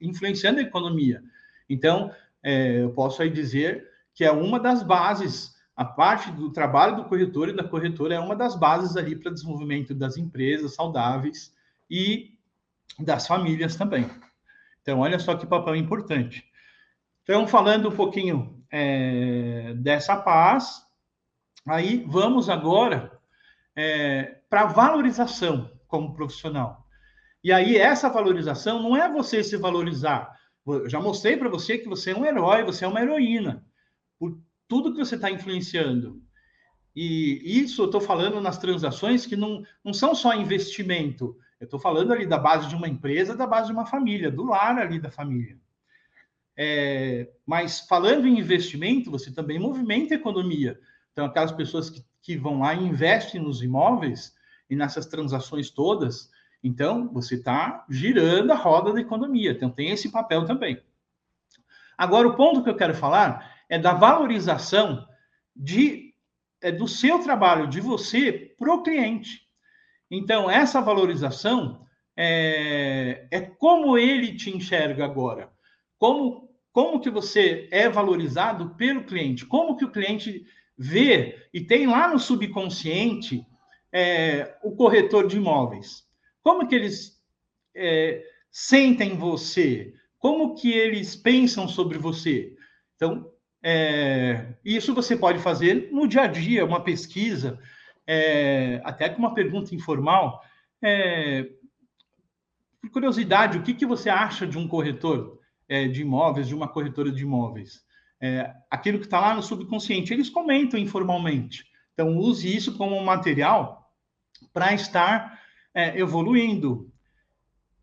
influenciando 0.00 0.60
a 0.60 0.62
economia. 0.62 1.22
Então, 1.68 2.10
é, 2.42 2.82
eu 2.82 2.90
posso 2.90 3.22
aí 3.22 3.30
dizer 3.30 3.88
que 4.14 4.24
é 4.24 4.32
uma 4.32 4.58
das 4.58 4.82
bases, 4.82 5.54
a 5.76 5.84
parte 5.84 6.30
do 6.30 6.50
trabalho 6.50 6.96
do 6.96 7.04
corretor 7.04 7.48
e 7.48 7.56
da 7.56 7.64
corretora 7.64 8.14
é 8.14 8.20
uma 8.20 8.36
das 8.36 8.54
bases 8.54 8.96
ali 8.96 9.16
para 9.16 9.32
desenvolvimento 9.32 9.94
das 9.94 10.16
empresas 10.16 10.74
saudáveis 10.74 11.54
e 11.90 12.36
das 12.98 13.26
famílias 13.26 13.76
também. 13.76 14.10
Então, 14.82 15.00
olha 15.00 15.18
só 15.18 15.34
que 15.36 15.46
papel 15.46 15.76
importante. 15.76 16.44
Então, 17.22 17.46
falando 17.46 17.88
um 17.88 17.94
pouquinho 17.94 18.62
é, 18.70 19.74
dessa 19.76 20.16
paz, 20.16 20.84
aí 21.66 22.04
vamos 22.06 22.48
agora 22.48 23.18
é, 23.76 24.40
para 24.50 24.66
valorização 24.66 25.70
como 25.86 26.14
profissional. 26.14 26.84
E 27.44 27.52
aí, 27.52 27.76
essa 27.76 28.08
valorização 28.08 28.82
não 28.82 28.96
é 28.96 29.10
você 29.10 29.42
se 29.42 29.56
valorizar, 29.56 30.36
eu 30.66 30.88
já 30.88 31.00
mostrei 31.00 31.36
para 31.36 31.48
você 31.48 31.78
que 31.78 31.88
você 31.88 32.12
é 32.12 32.16
um 32.16 32.24
herói, 32.24 32.64
você 32.64 32.84
é 32.84 32.88
uma 32.88 33.00
heroína, 33.00 33.66
por 34.18 34.38
tudo 34.68 34.92
que 34.92 34.98
você 34.98 35.16
está 35.16 35.30
influenciando. 35.30 36.22
E 36.94 37.40
isso 37.44 37.82
eu 37.82 37.86
estou 37.86 38.00
falando 38.00 38.40
nas 38.40 38.58
transações 38.58 39.26
que 39.26 39.36
não, 39.36 39.64
não 39.84 39.94
são 39.94 40.14
só 40.14 40.34
investimento. 40.34 41.36
Eu 41.58 41.64
estou 41.64 41.80
falando 41.80 42.12
ali 42.12 42.26
da 42.26 42.38
base 42.38 42.68
de 42.68 42.74
uma 42.74 42.88
empresa, 42.88 43.36
da 43.36 43.46
base 43.46 43.68
de 43.68 43.72
uma 43.72 43.86
família, 43.86 44.30
do 44.30 44.44
lar 44.44 44.78
ali 44.78 45.00
da 45.00 45.10
família. 45.10 45.58
É, 46.56 47.30
mas 47.46 47.80
falando 47.80 48.26
em 48.26 48.38
investimento, 48.38 49.10
você 49.10 49.32
também 49.32 49.58
movimenta 49.58 50.14
a 50.14 50.18
economia. 50.18 50.78
Então, 51.12 51.24
aquelas 51.24 51.52
pessoas 51.52 51.88
que, 51.88 52.04
que 52.20 52.36
vão 52.36 52.60
lá 52.60 52.74
e 52.74 52.84
investem 52.84 53.40
nos 53.40 53.62
imóveis 53.62 54.34
e 54.68 54.76
nessas 54.76 55.06
transações 55.06 55.70
todas, 55.70 56.30
então, 56.62 57.08
você 57.08 57.34
está 57.34 57.84
girando 57.90 58.52
a 58.52 58.56
roda 58.56 58.92
da 58.92 59.00
economia. 59.00 59.50
Então, 59.50 59.68
tem 59.68 59.90
esse 59.90 60.10
papel 60.10 60.44
também. 60.44 60.80
Agora, 61.98 62.28
o 62.28 62.36
ponto 62.36 62.62
que 62.62 62.70
eu 62.70 62.76
quero 62.76 62.94
falar 62.94 63.52
é 63.68 63.78
da 63.78 63.92
valorização 63.94 65.06
de, 65.54 66.14
é 66.60 66.70
do 66.70 66.86
seu 66.86 67.18
trabalho, 67.18 67.66
de 67.66 67.80
você, 67.80 68.54
para 68.56 68.72
o 68.72 68.82
cliente. 68.82 69.42
Então, 70.08 70.48
essa 70.48 70.80
valorização 70.80 71.84
é, 72.16 73.26
é 73.30 73.40
como 73.40 73.98
ele 73.98 74.36
te 74.36 74.54
enxerga 74.54 75.04
agora. 75.04 75.50
Como, 75.98 76.48
como 76.70 77.00
que 77.00 77.10
você 77.10 77.68
é 77.72 77.88
valorizado 77.88 78.74
pelo 78.76 79.04
cliente. 79.04 79.46
Como 79.46 79.76
que 79.76 79.84
o 79.84 79.90
cliente 79.90 80.44
vê 80.78 81.48
e 81.52 81.60
tem 81.60 81.86
lá 81.86 82.08
no 82.08 82.18
subconsciente 82.18 83.44
é, 83.92 84.56
o 84.62 84.76
corretor 84.76 85.26
de 85.26 85.36
imóveis. 85.36 86.04
Como 86.42 86.66
que 86.66 86.74
eles 86.74 87.22
é, 87.74 88.24
sentem 88.50 89.16
você? 89.16 89.94
Como 90.18 90.54
que 90.54 90.72
eles 90.72 91.16
pensam 91.16 91.68
sobre 91.68 91.98
você? 91.98 92.56
Então, 92.96 93.30
é, 93.62 94.54
isso 94.64 94.94
você 94.94 95.16
pode 95.16 95.38
fazer 95.38 95.90
no 95.92 96.06
dia 96.06 96.22
a 96.22 96.26
dia, 96.26 96.64
uma 96.64 96.82
pesquisa, 96.82 97.58
é, 98.06 98.80
até 98.84 99.08
com 99.08 99.18
uma 99.18 99.34
pergunta 99.34 99.74
informal. 99.74 100.42
É, 100.82 101.48
por 102.80 102.90
curiosidade, 102.90 103.58
o 103.58 103.62
que, 103.62 103.74
que 103.74 103.86
você 103.86 104.10
acha 104.10 104.46
de 104.46 104.58
um 104.58 104.66
corretor 104.66 105.38
é, 105.68 105.86
de 105.86 106.02
imóveis, 106.02 106.48
de 106.48 106.54
uma 106.54 106.68
corretora 106.68 107.12
de 107.12 107.22
imóveis? 107.22 107.84
É, 108.20 108.52
aquilo 108.70 108.98
que 108.98 109.04
está 109.04 109.20
lá 109.20 109.34
no 109.34 109.42
subconsciente, 109.42 110.12
eles 110.12 110.28
comentam 110.28 110.78
informalmente. 110.78 111.64
Então, 111.92 112.16
use 112.16 112.54
isso 112.54 112.76
como 112.76 113.00
material 113.04 113.92
para 114.52 114.72
estar 114.74 115.41
é, 115.74 115.98
evoluindo. 115.98 116.90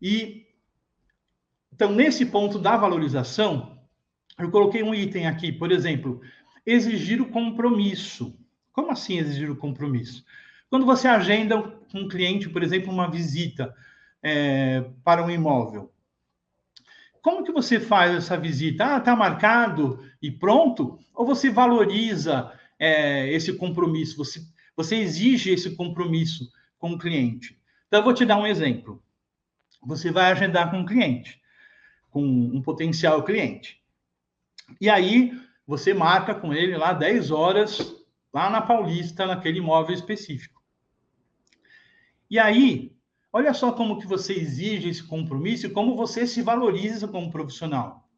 E 0.00 0.46
então, 1.72 1.92
nesse 1.92 2.26
ponto 2.26 2.58
da 2.58 2.76
valorização, 2.76 3.78
eu 4.38 4.50
coloquei 4.50 4.82
um 4.82 4.94
item 4.94 5.26
aqui, 5.26 5.50
por 5.50 5.72
exemplo, 5.72 6.20
exigir 6.66 7.22
o 7.22 7.30
compromisso. 7.30 8.38
Como 8.72 8.90
assim 8.90 9.16
exigir 9.16 9.50
o 9.50 9.56
compromisso? 9.56 10.22
Quando 10.68 10.84
você 10.84 11.08
agenda 11.08 11.60
com 11.60 12.00
um 12.00 12.08
cliente, 12.08 12.48
por 12.48 12.62
exemplo, 12.62 12.92
uma 12.92 13.10
visita 13.10 13.74
é, 14.22 14.84
para 15.02 15.24
um 15.24 15.30
imóvel, 15.30 15.90
como 17.22 17.44
que 17.44 17.52
você 17.52 17.78
faz 17.78 18.14
essa 18.14 18.36
visita? 18.36 18.94
Ah, 18.94 18.98
está 18.98 19.14
marcado 19.14 20.02
e 20.22 20.30
pronto? 20.30 20.98
Ou 21.14 21.26
você 21.26 21.50
valoriza 21.50 22.52
é, 22.78 23.30
esse 23.32 23.52
compromisso? 23.54 24.16
Você, 24.16 24.40
você 24.76 24.96
exige 24.96 25.50
esse 25.50 25.76
compromisso 25.76 26.50
com 26.78 26.92
o 26.92 26.98
cliente? 26.98 27.59
Então, 27.90 27.98
eu 27.98 28.04
vou 28.04 28.14
te 28.14 28.24
dar 28.24 28.36
um 28.36 28.46
exemplo. 28.46 29.02
Você 29.82 30.12
vai 30.12 30.30
agendar 30.30 30.70
com 30.70 30.78
um 30.78 30.86
cliente, 30.86 31.42
com 32.08 32.22
um 32.22 32.62
potencial 32.62 33.24
cliente. 33.24 33.82
E 34.80 34.88
aí, 34.88 35.32
você 35.66 35.92
marca 35.92 36.32
com 36.32 36.54
ele 36.54 36.76
lá 36.76 36.92
10 36.92 37.32
horas, 37.32 37.92
lá 38.32 38.48
na 38.48 38.60
Paulista, 38.60 39.26
naquele 39.26 39.58
imóvel 39.58 39.92
específico. 39.92 40.62
E 42.30 42.38
aí, 42.38 42.96
olha 43.32 43.52
só 43.52 43.72
como 43.72 43.98
que 43.98 44.06
você 44.06 44.34
exige 44.34 44.88
esse 44.88 45.02
compromisso 45.02 45.66
e 45.66 45.70
como 45.70 45.96
você 45.96 46.28
se 46.28 46.42
valoriza 46.42 47.08
como 47.08 47.32
profissional. 47.32 48.08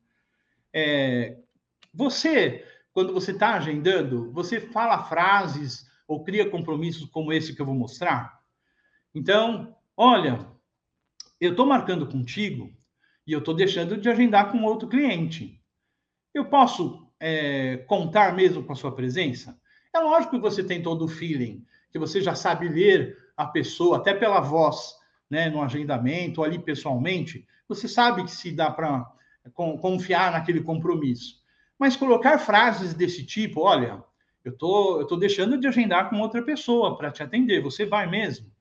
É, 0.71 1.39
você, 1.95 2.63
quando 2.93 3.15
você 3.15 3.31
está 3.31 3.55
agendando, 3.55 4.31
você 4.33 4.61
fala 4.61 5.05
frases 5.05 5.91
ou 6.07 6.23
cria 6.23 6.51
compromissos 6.51 7.09
como 7.09 7.33
esse 7.33 7.55
que 7.55 7.63
eu 7.63 7.67
vou 7.67 7.75
mostrar? 7.75 8.42
Então, 9.15 9.77
olha, 9.97 10.47
eu 11.41 11.51
estou 11.51 11.67
marcando 11.67 12.07
contigo 12.07 12.73
e 13.27 13.33
eu 13.33 13.41
estou 13.41 13.55
deixando 13.55 13.97
de 13.97 14.09
agendar 14.09 14.51
com 14.51 14.63
outro 14.65 14.89
cliente. 14.89 15.61
Eu 16.35 16.47
posso 16.47 17.07
é, 17.21 17.79
contar 17.87 18.35
mesmo 18.35 18.65
com 18.65 18.73
a 18.73 18.77
sua 18.77 18.95
presença? 18.95 19.59
É 19.95 19.99
lógico 19.99 20.37
que 20.37 20.43
você 20.43 20.65
tem 20.65 20.83
todo 20.83 21.05
o 21.05 21.09
feeling, 21.09 21.65
que 21.91 21.99
você 21.99 22.21
já 22.21 22.35
sabe 22.35 22.69
ler 22.69 23.19
a 23.37 23.47
pessoa, 23.47 23.99
até 23.99 24.15
pela 24.15 24.41
voz, 24.41 24.95
né, 25.29 25.51
no 25.51 25.63
agendamento, 25.63 26.43
ali 26.43 26.59
pessoalmente, 26.59 27.47
você 27.69 27.89
sabe 27.89 28.25
que 28.25 28.31
se 28.31 28.53
dá 28.53 28.71
para 28.71 29.11
confiar 29.55 30.33
naquele 30.33 30.63
compromisso. 30.63 31.43
Mas 31.79 31.97
colocar 31.97 32.39
frases 32.39 32.95
desse 32.95 33.25
tipo, 33.25 33.63
olha, 33.63 34.03
eu 34.45 34.57
tô, 34.57 35.07
tô 35.07 35.17
deixando 35.17 35.59
de 35.59 35.67
agendar 35.67 36.11
com 36.11 36.21
outra 36.21 36.43
pessoa 36.43 36.97
para 36.97 37.11
te 37.11 37.23
atender, 37.23 37.63
você 37.63 37.87
vai 37.87 38.07
mesmo? 38.09 38.52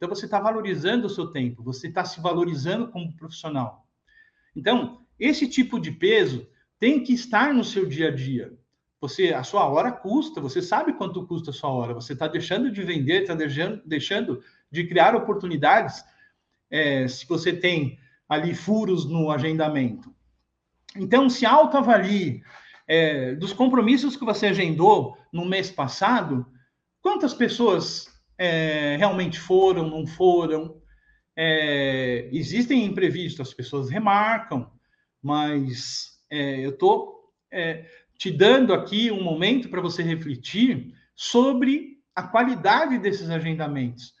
Então, 0.00 0.08
você 0.08 0.24
está 0.24 0.40
valorizando 0.40 1.06
o 1.06 1.10
seu 1.10 1.26
tempo, 1.26 1.62
você 1.62 1.88
está 1.88 2.06
se 2.06 2.22
valorizando 2.22 2.88
como 2.88 3.14
profissional. 3.14 3.86
Então, 4.56 5.02
esse 5.18 5.46
tipo 5.46 5.78
de 5.78 5.92
peso 5.92 6.48
tem 6.78 7.04
que 7.04 7.12
estar 7.12 7.52
no 7.52 7.62
seu 7.62 7.84
dia 7.84 8.08
a 8.08 8.10
dia. 8.10 8.50
Você, 8.98 9.34
a 9.34 9.42
sua 9.42 9.66
hora 9.66 9.92
custa, 9.92 10.40
você 10.40 10.62
sabe 10.62 10.94
quanto 10.94 11.26
custa 11.26 11.50
a 11.50 11.52
sua 11.52 11.68
hora, 11.68 11.92
você 11.92 12.14
está 12.14 12.26
deixando 12.26 12.72
de 12.72 12.82
vender, 12.82 13.20
está 13.20 13.34
deixando, 13.34 13.82
deixando 13.84 14.42
de 14.70 14.86
criar 14.86 15.14
oportunidades 15.14 16.02
é, 16.70 17.06
se 17.06 17.26
você 17.26 17.52
tem 17.52 17.98
ali 18.26 18.54
furos 18.54 19.04
no 19.04 19.30
agendamento. 19.30 20.14
Então, 20.96 21.28
se 21.28 21.44
autoavalie 21.44 22.42
é, 22.88 23.34
dos 23.34 23.52
compromissos 23.52 24.16
que 24.16 24.24
você 24.24 24.46
agendou 24.46 25.18
no 25.30 25.44
mês 25.44 25.70
passado, 25.70 26.46
quantas 27.02 27.34
pessoas 27.34 28.09
é, 28.40 28.96
realmente 28.96 29.38
foram, 29.38 29.86
não 29.86 30.06
foram. 30.06 30.80
É, 31.36 32.26
existem 32.32 32.86
imprevistos, 32.86 33.48
as 33.48 33.52
pessoas 33.52 33.90
remarcam, 33.90 34.72
mas 35.22 36.18
é, 36.30 36.64
eu 36.64 36.70
estou 36.70 37.34
é, 37.52 37.84
te 38.16 38.30
dando 38.30 38.72
aqui 38.72 39.10
um 39.10 39.22
momento 39.22 39.68
para 39.68 39.82
você 39.82 40.02
refletir 40.02 40.94
sobre 41.14 41.98
a 42.16 42.22
qualidade 42.22 42.98
desses 42.98 43.28
agendamentos 43.28 44.14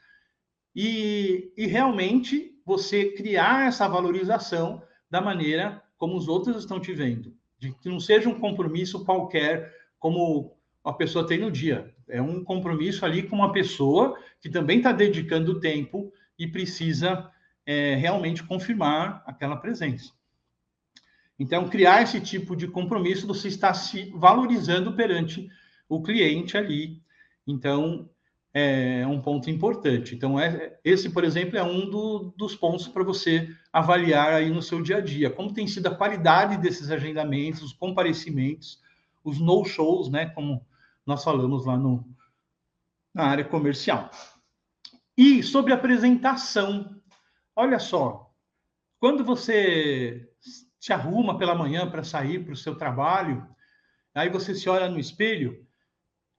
e, 0.76 1.50
e 1.56 1.66
realmente 1.66 2.52
você 2.64 3.12
criar 3.12 3.68
essa 3.68 3.88
valorização 3.88 4.82
da 5.10 5.22
maneira 5.22 5.82
como 5.96 6.14
os 6.14 6.28
outros 6.28 6.58
estão 6.58 6.78
te 6.78 6.92
vendo, 6.92 7.34
de 7.58 7.72
que 7.72 7.88
não 7.88 7.98
seja 7.98 8.28
um 8.28 8.38
compromisso 8.38 9.02
qualquer 9.02 9.74
como 9.98 10.59
a 10.84 10.92
pessoa 10.92 11.26
tem 11.26 11.38
no 11.38 11.50
dia. 11.50 11.94
É 12.08 12.20
um 12.20 12.42
compromisso 12.42 13.04
ali 13.04 13.22
com 13.22 13.36
uma 13.36 13.52
pessoa 13.52 14.18
que 14.40 14.48
também 14.48 14.78
está 14.78 14.92
dedicando 14.92 15.60
tempo 15.60 16.12
e 16.38 16.46
precisa 16.46 17.30
é, 17.66 17.94
realmente 17.94 18.42
confirmar 18.42 19.22
aquela 19.26 19.56
presença. 19.56 20.12
Então, 21.38 21.68
criar 21.68 22.02
esse 22.02 22.20
tipo 22.20 22.54
de 22.54 22.68
compromisso, 22.68 23.26
você 23.26 23.48
está 23.48 23.72
se 23.72 24.10
valorizando 24.14 24.92
perante 24.92 25.48
o 25.88 26.02
cliente 26.02 26.56
ali. 26.56 27.00
Então, 27.46 28.10
é 28.52 29.06
um 29.06 29.20
ponto 29.20 29.48
importante. 29.48 30.14
Então, 30.14 30.38
é, 30.38 30.78
esse, 30.84 31.08
por 31.10 31.24
exemplo, 31.24 31.56
é 31.56 31.62
um 31.62 31.88
do, 31.88 32.34
dos 32.36 32.54
pontos 32.54 32.88
para 32.88 33.04
você 33.04 33.48
avaliar 33.72 34.34
aí 34.34 34.50
no 34.50 34.60
seu 34.60 34.82
dia 34.82 34.96
a 34.96 35.00
dia. 35.00 35.30
Como 35.30 35.52
tem 35.52 35.66
sido 35.66 35.86
a 35.86 35.94
qualidade 35.94 36.58
desses 36.58 36.90
agendamentos, 36.90 37.62
os 37.62 37.72
comparecimentos, 37.72 38.80
os 39.24 39.38
no-shows, 39.38 40.10
né? 40.10 40.26
Como 40.26 40.66
nós 41.10 41.24
falamos 41.24 41.66
lá 41.66 41.76
no, 41.76 42.06
na 43.12 43.24
área 43.24 43.44
comercial. 43.44 44.08
E 45.18 45.42
sobre 45.42 45.72
apresentação, 45.72 47.02
olha 47.56 47.80
só, 47.80 48.32
quando 49.00 49.24
você 49.24 50.30
se 50.78 50.92
arruma 50.92 51.36
pela 51.36 51.54
manhã 51.54 51.90
para 51.90 52.04
sair 52.04 52.44
para 52.44 52.52
o 52.52 52.56
seu 52.56 52.76
trabalho, 52.76 53.44
aí 54.14 54.28
você 54.28 54.54
se 54.54 54.68
olha 54.68 54.88
no 54.88 55.00
espelho, 55.00 55.66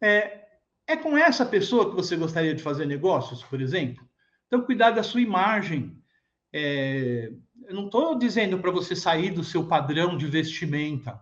é, 0.01 0.47
é 0.87 0.95
com 0.95 1.17
essa 1.17 1.45
pessoa 1.45 1.89
que 1.89 1.95
você 1.95 2.15
gostaria 2.15 2.55
de 2.55 2.63
fazer 2.63 2.85
negócios, 2.85 3.43
por 3.43 3.59
exemplo? 3.59 4.07
Então, 4.47 4.61
cuidar 4.61 4.91
da 4.91 5.03
sua 5.03 5.21
imagem. 5.21 6.01
É, 6.53 7.29
eu 7.67 7.75
não 7.75 7.85
estou 7.87 8.17
dizendo 8.17 8.57
para 8.59 8.71
você 8.71 8.95
sair 8.95 9.31
do 9.31 9.43
seu 9.43 9.67
padrão 9.67 10.17
de 10.17 10.27
vestimenta. 10.27 11.19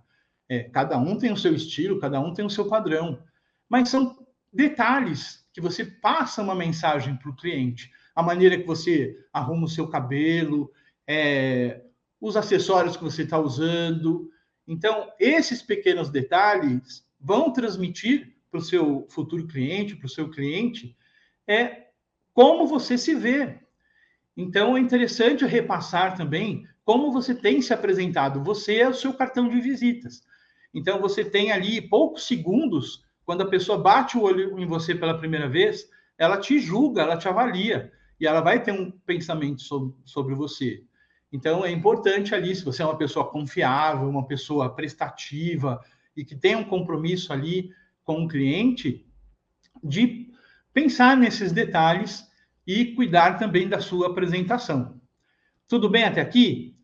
É, 0.47 0.63
cada 0.63 0.99
um 0.99 1.17
tem 1.17 1.31
o 1.31 1.37
seu 1.37 1.53
estilo, 1.53 1.99
cada 1.99 2.19
um 2.19 2.33
tem 2.33 2.45
o 2.45 2.49
seu 2.49 2.69
padrão. 2.69 3.23
Mas 3.69 3.89
são 3.89 4.17
detalhes 4.51 5.45
que 5.53 5.61
você 5.61 5.85
passa 5.85 6.41
uma 6.41 6.55
mensagem 6.55 7.15
para 7.15 7.29
o 7.29 7.35
cliente. 7.35 7.91
A 8.15 8.23
maneira 8.23 8.57
que 8.57 8.65
você 8.65 9.15
arruma 9.31 9.65
o 9.65 9.69
seu 9.69 9.87
cabelo, 9.87 10.71
é, 11.07 11.81
os 12.19 12.35
acessórios 12.35 12.97
que 12.97 13.03
você 13.03 13.23
está 13.23 13.39
usando. 13.39 14.29
Então, 14.67 15.11
esses 15.19 15.61
pequenos 15.61 16.09
detalhes 16.09 17.07
vão 17.19 17.51
transmitir 17.51 18.35
para 18.49 18.59
o 18.59 18.63
seu 18.63 19.05
futuro 19.09 19.47
cliente, 19.47 19.95
para 19.95 20.07
o 20.07 20.09
seu 20.09 20.29
cliente, 20.29 20.95
é 21.47 21.87
como 22.33 22.67
você 22.67 22.97
se 22.97 23.13
vê. 23.13 23.59
Então, 24.35 24.77
é 24.77 24.79
interessante 24.79 25.45
repassar 25.45 26.15
também 26.15 26.67
como 26.83 27.11
você 27.11 27.35
tem 27.35 27.61
se 27.61 27.73
apresentado. 27.73 28.43
Você 28.43 28.77
é 28.77 28.87
o 28.87 28.93
seu 28.93 29.13
cartão 29.13 29.47
de 29.47 29.59
visitas. 29.59 30.23
Então, 30.73 30.99
você 30.99 31.23
tem 31.23 31.51
ali 31.51 31.81
poucos 31.81 32.25
segundos, 32.25 33.03
quando 33.29 33.41
a 33.41 33.47
pessoa 33.47 33.77
bate 33.77 34.17
o 34.17 34.23
olho 34.23 34.59
em 34.59 34.65
você 34.65 34.95
pela 34.95 35.15
primeira 35.15 35.47
vez, 35.47 35.87
ela 36.17 36.39
te 36.39 36.59
julga, 36.59 37.03
ela 37.03 37.15
te 37.15 37.27
avalia, 37.27 37.91
e 38.19 38.25
ela 38.25 38.41
vai 38.41 38.63
ter 38.63 38.71
um 38.71 38.89
pensamento 38.89 39.61
sobre, 39.61 39.93
sobre 40.03 40.33
você. 40.33 40.83
Então, 41.31 41.63
é 41.63 41.69
importante 41.69 42.33
ali, 42.33 42.55
se 42.55 42.65
você 42.65 42.81
é 42.81 42.85
uma 42.85 42.97
pessoa 42.97 43.29
confiável, 43.29 44.09
uma 44.09 44.25
pessoa 44.25 44.73
prestativa 44.73 45.79
e 46.17 46.25
que 46.25 46.35
tem 46.35 46.55
um 46.55 46.63
compromisso 46.63 47.31
ali 47.31 47.69
com 48.03 48.23
o 48.23 48.27
cliente 48.27 49.07
de 49.83 50.31
pensar 50.73 51.15
nesses 51.15 51.51
detalhes 51.51 52.27
e 52.65 52.95
cuidar 52.95 53.37
também 53.37 53.69
da 53.69 53.79
sua 53.79 54.07
apresentação. 54.07 54.99
Tudo 55.67 55.87
bem 55.87 56.03
até 56.03 56.19
aqui? 56.19 56.78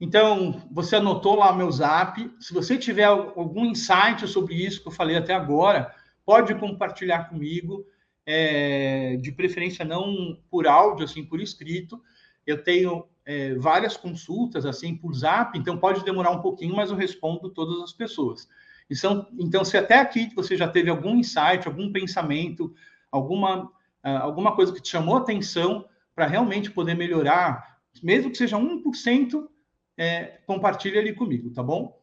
Então, 0.00 0.62
você 0.70 0.96
anotou 0.96 1.36
lá 1.36 1.50
o 1.50 1.56
meu 1.56 1.70
zap. 1.70 2.30
Se 2.38 2.52
você 2.52 2.76
tiver 2.76 3.04
algum 3.04 3.64
insight 3.64 4.26
sobre 4.28 4.54
isso 4.54 4.82
que 4.82 4.88
eu 4.88 4.92
falei 4.92 5.16
até 5.16 5.34
agora, 5.34 5.94
pode 6.24 6.54
compartilhar 6.54 7.30
comigo, 7.30 7.86
é, 8.26 9.16
de 9.16 9.32
preferência 9.32 9.84
não 9.84 10.38
por 10.50 10.66
áudio, 10.66 11.04
assim, 11.04 11.24
por 11.24 11.40
escrito. 11.40 12.02
Eu 12.46 12.62
tenho 12.62 13.06
é, 13.24 13.54
várias 13.54 13.96
consultas, 13.96 14.66
assim, 14.66 14.94
por 14.94 15.14
zap, 15.14 15.58
então 15.58 15.78
pode 15.78 16.04
demorar 16.04 16.30
um 16.30 16.40
pouquinho, 16.40 16.76
mas 16.76 16.90
eu 16.90 16.96
respondo 16.96 17.48
todas 17.50 17.82
as 17.82 17.92
pessoas. 17.92 18.48
Então, 18.90 19.26
então, 19.38 19.64
se 19.64 19.76
até 19.76 19.98
aqui 19.98 20.30
você 20.34 20.56
já 20.56 20.68
teve 20.68 20.90
algum 20.90 21.16
insight, 21.16 21.66
algum 21.66 21.90
pensamento, 21.90 22.72
alguma, 23.10 23.70
ah, 24.02 24.20
alguma 24.20 24.54
coisa 24.54 24.72
que 24.72 24.80
te 24.80 24.90
chamou 24.90 25.16
atenção 25.16 25.86
para 26.14 26.26
realmente 26.26 26.70
poder 26.70 26.94
melhorar, 26.94 27.78
mesmo 28.02 28.30
que 28.30 28.38
seja 28.38 28.56
1%, 28.56 29.48
é, 29.96 30.38
compartilhe 30.46 30.98
ali 30.98 31.14
comigo, 31.14 31.50
tá 31.52 31.62
bom? 31.62 32.00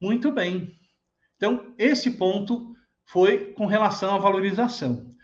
Muito 0.00 0.30
bem. 0.30 0.78
Então, 1.36 1.74
esse 1.76 2.12
ponto 2.12 2.74
foi 3.04 3.52
com 3.52 3.66
relação 3.66 4.14
à 4.14 4.18
valorização. 4.18 5.14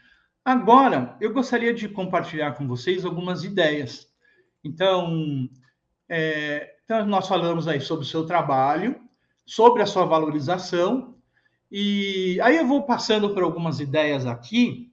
Agora, 0.44 1.16
eu 1.20 1.32
gostaria 1.32 1.72
de 1.72 1.88
compartilhar 1.88 2.52
com 2.52 2.66
vocês 2.66 3.04
algumas 3.04 3.44
ideias. 3.44 4.08
Então, 4.62 5.48
é, 6.08 6.76
então 6.84 7.06
nós 7.06 7.26
falamos 7.26 7.66
aí 7.66 7.80
sobre 7.80 8.04
o 8.04 8.08
seu 8.08 8.26
trabalho, 8.26 9.00
sobre 9.46 9.82
a 9.82 9.86
sua 9.86 10.04
valorização. 10.04 11.16
E 11.70 12.38
aí 12.42 12.56
eu 12.56 12.66
vou 12.66 12.82
passando 12.82 13.32
por 13.32 13.42
algumas 13.42 13.80
ideias 13.80 14.26
aqui. 14.26 14.92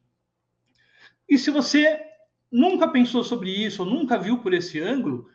E 1.29 1.37
se 1.37 1.51
você 1.51 1.99
nunca 2.51 2.87
pensou 2.87 3.23
sobre 3.23 3.49
isso, 3.49 3.83
ou 3.83 3.89
nunca 3.89 4.17
viu 4.17 4.39
por 4.39 4.53
esse 4.53 4.81
ângulo, 4.81 5.29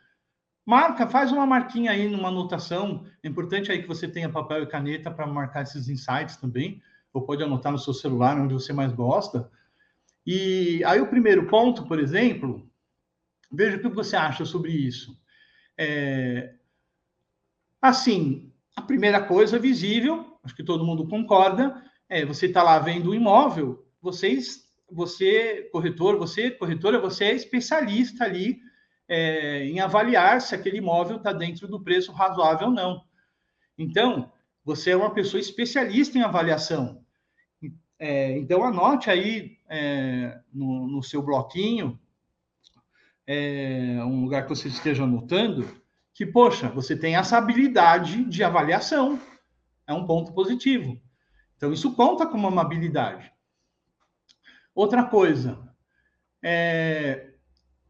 marca, 0.67 1.07
faz 1.07 1.31
uma 1.31 1.45
marquinha 1.45 1.91
aí 1.91 2.09
numa 2.09 2.27
anotação. 2.27 3.05
É 3.23 3.27
importante 3.29 3.71
aí 3.71 3.81
que 3.81 3.87
você 3.87 4.05
tenha 4.05 4.27
papel 4.27 4.63
e 4.63 4.67
caneta 4.67 5.09
para 5.09 5.25
marcar 5.25 5.63
esses 5.63 5.87
insights 5.87 6.35
também, 6.35 6.81
ou 7.13 7.21
pode 7.21 7.41
anotar 7.41 7.71
no 7.71 7.79
seu 7.79 7.93
celular, 7.93 8.37
onde 8.37 8.53
você 8.53 8.73
mais 8.73 8.91
gosta. 8.91 9.49
E 10.25 10.83
aí 10.83 10.99
o 10.99 11.07
primeiro 11.07 11.47
ponto, 11.47 11.87
por 11.87 11.97
exemplo, 11.97 12.69
veja 13.49 13.77
o 13.77 13.79
que 13.79 13.87
você 13.87 14.17
acha 14.17 14.43
sobre 14.43 14.73
isso. 14.73 15.17
É, 15.77 16.53
assim, 17.81 18.51
a 18.75 18.81
primeira 18.81 19.23
coisa 19.23 19.57
visível, 19.57 20.37
acho 20.43 20.53
que 20.53 20.63
todo 20.63 20.85
mundo 20.85 21.07
concorda, 21.07 21.81
é 22.09 22.25
você 22.25 22.47
está 22.47 22.61
lá 22.61 22.77
vendo 22.77 23.11
o 23.11 23.15
imóvel, 23.15 23.87
vocês, 24.01 24.67
você, 24.91 25.69
corretor, 25.71 26.17
você, 26.17 26.51
corretora, 26.51 26.99
você 26.99 27.23
é 27.23 27.35
especialista 27.35 28.25
ali 28.25 28.59
é, 29.07 29.63
em 29.65 29.79
avaliar 29.79 30.41
se 30.41 30.53
aquele 30.53 30.77
imóvel 30.77 31.17
está 31.17 31.31
dentro 31.31 31.67
do 31.67 31.81
preço 31.81 32.11
razoável 32.11 32.67
ou 32.67 32.73
não. 32.73 33.03
Então, 33.77 34.31
você 34.63 34.91
é 34.91 34.97
uma 34.97 35.13
pessoa 35.13 35.39
especialista 35.39 36.17
em 36.17 36.21
avaliação. 36.21 37.05
É, 37.99 38.37
então, 38.37 38.63
anote 38.63 39.09
aí 39.09 39.57
é, 39.69 40.39
no, 40.53 40.87
no, 40.87 41.01
seu 41.01 41.21
bloquinho, 41.21 41.99
é, 43.25 43.99
um 44.03 44.21
lugar 44.23 44.43
que 44.43 44.49
você 44.49 44.67
esteja 44.67 45.03
anotando, 45.03 45.81
que, 46.13 46.25
poxa, 46.25 46.69
você 46.69 46.95
tem 46.95 47.15
essa 47.15 47.37
habilidade 47.37 48.23
de 48.25 48.43
avaliação. 48.43 49.19
É 49.87 49.93
um 49.93 50.05
ponto 50.05 50.33
positivo. 50.33 50.99
Então, 51.55 51.71
isso 51.71 51.95
conta 51.95 52.27
como 52.27 52.47
uma 52.47 52.61
habilidade. 52.61 53.31
Outra 54.75 55.03
coisa, 55.03 55.57
é, 56.43 57.33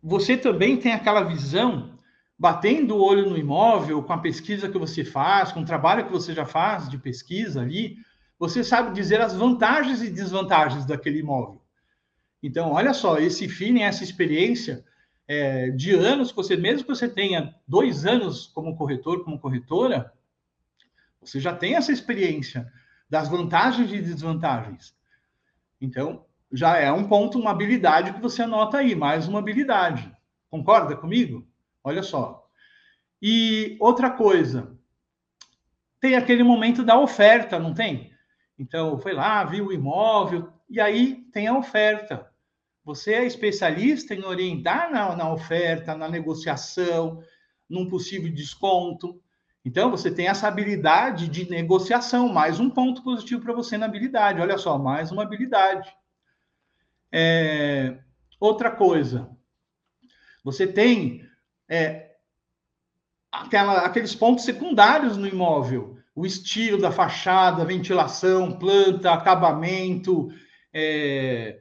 você 0.08 0.38
também 0.38 0.78
tem 0.78 0.94
aquela 0.94 1.22
visão, 1.22 2.00
batendo 2.40 2.96
o 2.96 3.04
olho 3.04 3.30
no 3.30 3.38
imóvel, 3.38 4.02
com 4.02 4.14
a 4.14 4.18
pesquisa 4.18 4.70
que 4.70 4.78
você 4.78 5.04
faz, 5.04 5.52
com 5.52 5.60
o 5.60 5.66
trabalho 5.66 6.06
que 6.06 6.12
você 6.14 6.34
já 6.34 6.46
faz 6.46 6.88
de 6.88 6.98
pesquisa 6.98 7.62
ali, 7.62 7.98
você 8.40 8.64
sabe 8.64 8.96
dizer 8.96 9.20
as 9.20 9.36
vantagens 9.36 10.02
e 10.02 10.10
desvantagens 10.10 10.86
daquele 10.86 11.20
imóvel. 11.20 11.62
Então, 12.42 12.72
olha 12.72 12.94
só, 12.94 13.18
esse 13.18 13.50
feeling, 13.50 13.82
essa 13.82 14.02
experiência, 14.02 14.86
é, 15.28 15.72
de 15.72 15.94
anos, 15.94 16.32
você 16.32 16.56
mesmo 16.56 16.84
que 16.84 16.96
você 16.96 17.10
tenha 17.10 17.54
dois 17.68 18.06
anos 18.06 18.48
como 18.48 18.78
corretor, 18.78 19.26
como 19.26 19.38
corretora, 19.38 20.14
você 21.20 21.38
já 21.38 21.54
tem 21.54 21.76
essa 21.76 21.92
experiência 21.92 22.72
das 23.10 23.28
vantagens 23.28 23.92
e 23.92 24.02
desvantagens. 24.02 24.96
Então, 25.82 26.26
já 26.52 26.78
é 26.78 26.92
um 26.92 27.08
ponto, 27.08 27.40
uma 27.40 27.52
habilidade 27.52 28.14
que 28.14 28.22
você 28.22 28.44
anota 28.44 28.78
aí, 28.78 28.96
mais 28.96 29.28
uma 29.28 29.40
habilidade. 29.40 30.12
Concorda 30.50 30.96
comigo? 30.96 31.48
Olha 31.84 32.02
só. 32.02 32.48
E 33.22 33.78
outra 33.80 34.10
coisa, 34.10 34.78
tem 36.00 36.16
aquele 36.16 36.44
momento 36.44 36.84
da 36.84 37.00
oferta, 37.00 37.60
não 37.60 37.74
tem? 37.74 38.12
Então, 38.58 38.98
foi 39.00 39.14
lá, 39.14 39.44
viu 39.44 39.68
o 39.68 39.74
imóvel, 39.74 40.52
e 40.70 40.80
aí 40.80 41.16
tem 41.32 41.48
a 41.48 41.58
oferta. 41.58 42.30
Você 42.84 43.14
é 43.14 43.26
especialista 43.26 44.14
em 44.14 44.24
orientar 44.24 44.92
na, 44.92 45.16
na 45.16 45.32
oferta, 45.32 45.96
na 45.96 46.08
negociação, 46.08 47.22
num 47.70 47.88
possível 47.90 48.32
desconto. 48.34 49.22
Então, 49.66 49.92
você 49.92 50.10
tem 50.10 50.28
essa 50.28 50.48
habilidade 50.48 51.28
de 51.28 51.50
negociação, 51.50 52.30
mais 52.30 52.60
um 52.60 52.70
ponto 52.70 53.04
positivo 53.04 53.42
para 53.42 53.54
você 53.54 53.78
na 53.78 53.86
habilidade. 53.86 54.40
Olha 54.40 54.58
só, 54.58 54.78
mais 54.78 55.12
uma 55.12 55.24
habilidade. 55.24 55.94
É, 57.20 57.98
outra 58.40 58.70
coisa, 58.70 59.28
você 60.44 60.68
tem 60.68 61.28
é, 61.68 62.12
aquela, 63.32 63.80
aqueles 63.80 64.14
pontos 64.14 64.46
secundários 64.46 65.18
no 65.18 65.26
imóvel. 65.26 65.98
o 66.14 66.28
estilo 66.28 66.80
da 66.80 66.92
fachada, 66.92 67.66
ventilação, 67.66 68.60
planta, 68.60 69.12
acabamento, 69.12 70.30
é, 70.72 71.60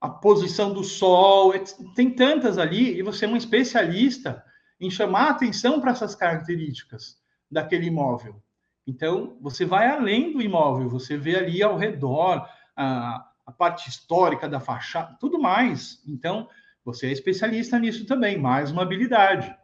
a 0.00 0.08
posição 0.08 0.72
do 0.72 0.82
sol, 0.82 1.52
tem 1.94 2.10
tantas 2.10 2.58
ali, 2.58 2.98
e 2.98 3.02
você 3.02 3.26
é 3.26 3.28
um 3.28 3.36
especialista 3.36 4.44
em 4.80 4.90
chamar 4.90 5.30
atenção 5.30 5.80
para 5.80 5.92
essas 5.92 6.16
características 6.16 7.16
daquele 7.48 7.86
imóvel. 7.86 8.42
Então, 8.84 9.36
você 9.40 9.64
vai 9.64 9.88
além 9.88 10.32
do 10.32 10.42
imóvel, 10.42 10.88
você 10.88 11.16
vê 11.16 11.36
ali 11.36 11.62
ao 11.62 11.76
redor 11.76 12.44
a, 12.76 13.29
a 13.50 13.52
parte 13.52 13.88
histórica 13.88 14.48
da 14.48 14.60
fachada, 14.60 15.16
tudo 15.20 15.38
mais. 15.38 16.02
Então, 16.06 16.48
você 16.84 17.08
é 17.08 17.12
especialista 17.12 17.78
nisso 17.78 18.06
também, 18.06 18.38
mais 18.38 18.70
uma 18.70 18.82
habilidade. 18.82 19.54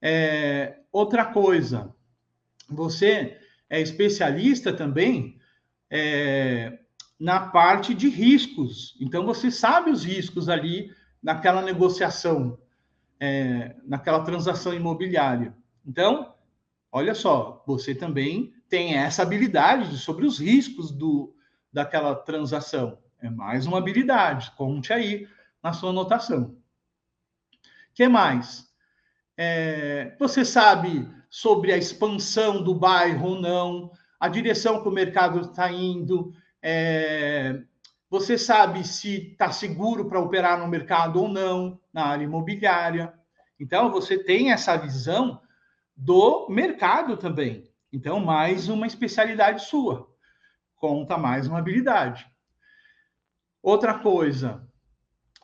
É, 0.00 0.78
outra 0.90 1.26
coisa, 1.26 1.94
você 2.68 3.38
é 3.68 3.80
especialista 3.80 4.72
também 4.72 5.38
é, 5.90 6.78
na 7.20 7.48
parte 7.48 7.92
de 7.92 8.08
riscos. 8.08 8.96
Então, 9.00 9.26
você 9.26 9.50
sabe 9.50 9.90
os 9.90 10.04
riscos 10.04 10.48
ali 10.48 10.90
naquela 11.22 11.60
negociação, 11.60 12.58
é, 13.20 13.76
naquela 13.84 14.24
transação 14.24 14.72
imobiliária. 14.72 15.54
Então, 15.86 16.34
olha 16.90 17.14
só, 17.14 17.62
você 17.66 17.94
também 17.94 18.54
tem 18.66 18.94
essa 18.96 19.22
habilidade 19.22 19.98
sobre 19.98 20.24
os 20.24 20.38
riscos 20.38 20.90
do, 20.90 21.34
daquela 21.78 22.12
transação. 22.16 22.98
É 23.22 23.30
mais 23.30 23.64
uma 23.64 23.78
habilidade, 23.78 24.50
conte 24.56 24.92
aí 24.92 25.28
na 25.62 25.72
sua 25.72 25.90
anotação. 25.90 26.56
Que 27.94 28.08
mais? 28.08 28.68
É, 29.36 30.16
você 30.18 30.44
sabe 30.44 31.08
sobre 31.30 31.72
a 31.72 31.76
expansão 31.76 32.62
do 32.62 32.74
bairro 32.74 33.28
ou 33.28 33.40
não, 33.40 33.92
a 34.18 34.28
direção 34.28 34.82
que 34.82 34.88
o 34.88 34.92
mercado 34.92 35.40
está 35.40 35.70
indo, 35.70 36.32
é, 36.60 37.62
você 38.10 38.36
sabe 38.36 38.84
se 38.84 39.30
está 39.30 39.52
seguro 39.52 40.08
para 40.08 40.18
operar 40.20 40.58
no 40.58 40.66
mercado 40.66 41.22
ou 41.22 41.28
não, 41.28 41.78
na 41.92 42.06
área 42.06 42.24
imobiliária. 42.24 43.14
Então, 43.60 43.92
você 43.92 44.18
tem 44.18 44.50
essa 44.50 44.76
visão 44.76 45.40
do 45.96 46.48
mercado 46.48 47.16
também. 47.16 47.70
Então, 47.92 48.18
mais 48.18 48.68
uma 48.68 48.86
especialidade 48.86 49.64
sua. 49.64 50.08
Conta 50.78 51.18
mais 51.18 51.46
uma 51.46 51.58
habilidade. 51.58 52.26
Outra 53.62 53.98
coisa, 53.98 54.66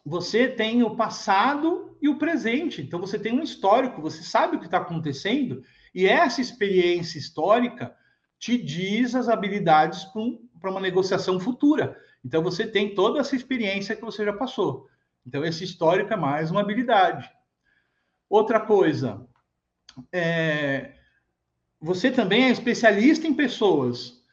você 0.05 0.49
tem 0.49 0.83
o 0.83 0.97
passado 0.97 1.97
e 2.01 2.09
o 2.09 2.19
presente. 2.19 2.81
Então, 2.81 3.01
você 3.01 3.19
tem 3.19 3.33
um 3.33 3.43
histórico, 3.43 4.01
você 4.01 4.23
sabe 4.23 4.57
o 4.57 4.59
que 4.61 4.67
está 4.67 4.79
acontecendo, 4.79 5.63
e 5.95 6.07
essa 6.07 6.41
experiência 6.41 7.19
histórica 7.19 7.95
te 8.39 8.57
diz 8.57 9.15
as 9.15 9.29
habilidades 9.29 10.05
para 10.61 10.71
uma 10.71 10.81
negociação 10.81 11.41
futura. 11.41 11.99
Então, 12.25 12.43
você 12.43 12.67
tem 12.67 12.95
toda 12.95 13.21
essa 13.21 13.35
experiência 13.35 13.97
que 13.97 14.05
você 14.05 14.25
já 14.25 14.33
passou. 14.33 14.89
Então, 15.27 15.45
esse 15.45 15.65
histórico 15.65 16.13
é 16.13 16.17
mais 16.17 16.51
uma 16.51 16.61
habilidade. 16.61 17.31
Outra 18.29 18.61
coisa, 18.61 19.27
é, 20.13 20.95
você 21.81 22.11
também 22.11 22.45
é 22.45 22.51
especialista 22.51 23.27
em 23.27 23.35
pessoas. 23.35 24.24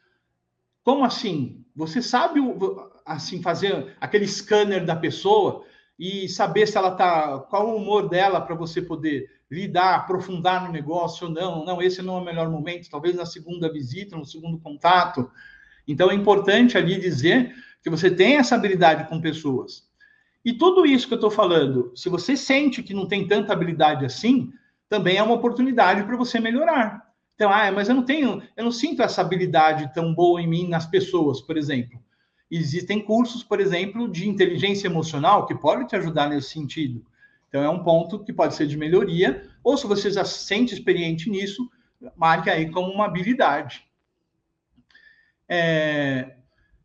Como 0.84 1.04
assim? 1.04 1.64
Você 1.74 2.02
sabe 2.02 2.40
assim 3.06 3.40
fazer 3.42 3.96
aquele 4.00 4.26
scanner 4.26 4.84
da 4.84 4.96
pessoa 4.96 5.64
e 5.98 6.28
saber 6.28 6.66
se 6.66 6.76
ela 6.76 6.90
tá 6.90 7.38
qual 7.38 7.68
o 7.68 7.76
humor 7.76 8.08
dela 8.08 8.40
para 8.40 8.54
você 8.54 8.82
poder 8.82 9.28
lidar, 9.50 9.96
aprofundar 9.96 10.64
no 10.64 10.72
negócio 10.72 11.26
ou 11.26 11.32
não. 11.32 11.64
Não, 11.64 11.82
esse 11.82 12.02
não 12.02 12.16
é 12.16 12.20
o 12.20 12.24
melhor 12.24 12.50
momento, 12.50 12.90
talvez 12.90 13.14
na 13.14 13.26
segunda 13.26 13.72
visita, 13.72 14.16
no 14.16 14.24
segundo 14.24 14.58
contato. 14.58 15.30
Então 15.86 16.10
é 16.10 16.14
importante 16.14 16.76
ali 16.76 16.98
dizer 16.98 17.54
que 17.82 17.90
você 17.90 18.10
tem 18.10 18.36
essa 18.36 18.54
habilidade 18.54 19.08
com 19.08 19.20
pessoas. 19.20 19.90
E 20.44 20.52
tudo 20.52 20.86
isso 20.86 21.06
que 21.06 21.14
eu 21.14 21.18
estou 21.18 21.30
falando, 21.30 21.92
se 21.94 22.08
você 22.08 22.36
sente 22.36 22.82
que 22.82 22.94
não 22.94 23.06
tem 23.06 23.26
tanta 23.26 23.52
habilidade 23.52 24.04
assim, 24.04 24.52
também 24.88 25.16
é 25.16 25.22
uma 25.22 25.34
oportunidade 25.34 26.02
para 26.04 26.16
você 26.16 26.40
melhorar. 26.40 27.11
Então, 27.42 27.52
ah, 27.52 27.72
mas 27.72 27.88
eu 27.88 27.96
não 27.96 28.04
tenho, 28.04 28.40
eu 28.56 28.62
não 28.62 28.70
sinto 28.70 29.02
essa 29.02 29.20
habilidade 29.20 29.92
tão 29.92 30.14
boa 30.14 30.40
em 30.40 30.46
mim 30.46 30.68
nas 30.68 30.86
pessoas, 30.86 31.40
por 31.40 31.56
exemplo. 31.56 32.00
Existem 32.48 33.02
cursos, 33.02 33.42
por 33.42 33.58
exemplo, 33.58 34.08
de 34.08 34.28
inteligência 34.28 34.86
emocional 34.86 35.44
que 35.44 35.52
podem 35.52 35.84
te 35.84 35.96
ajudar 35.96 36.28
nesse 36.28 36.50
sentido. 36.50 37.04
Então, 37.48 37.60
é 37.60 37.68
um 37.68 37.82
ponto 37.82 38.22
que 38.22 38.32
pode 38.32 38.54
ser 38.54 38.68
de 38.68 38.76
melhoria, 38.76 39.50
ou 39.64 39.76
se 39.76 39.88
você 39.88 40.08
já 40.08 40.24
se 40.24 40.38
sente 40.44 40.72
experiente 40.72 41.28
nisso, 41.28 41.68
marque 42.14 42.48
aí 42.48 42.70
como 42.70 42.92
uma 42.92 43.06
habilidade. 43.06 43.84
É 45.48 46.36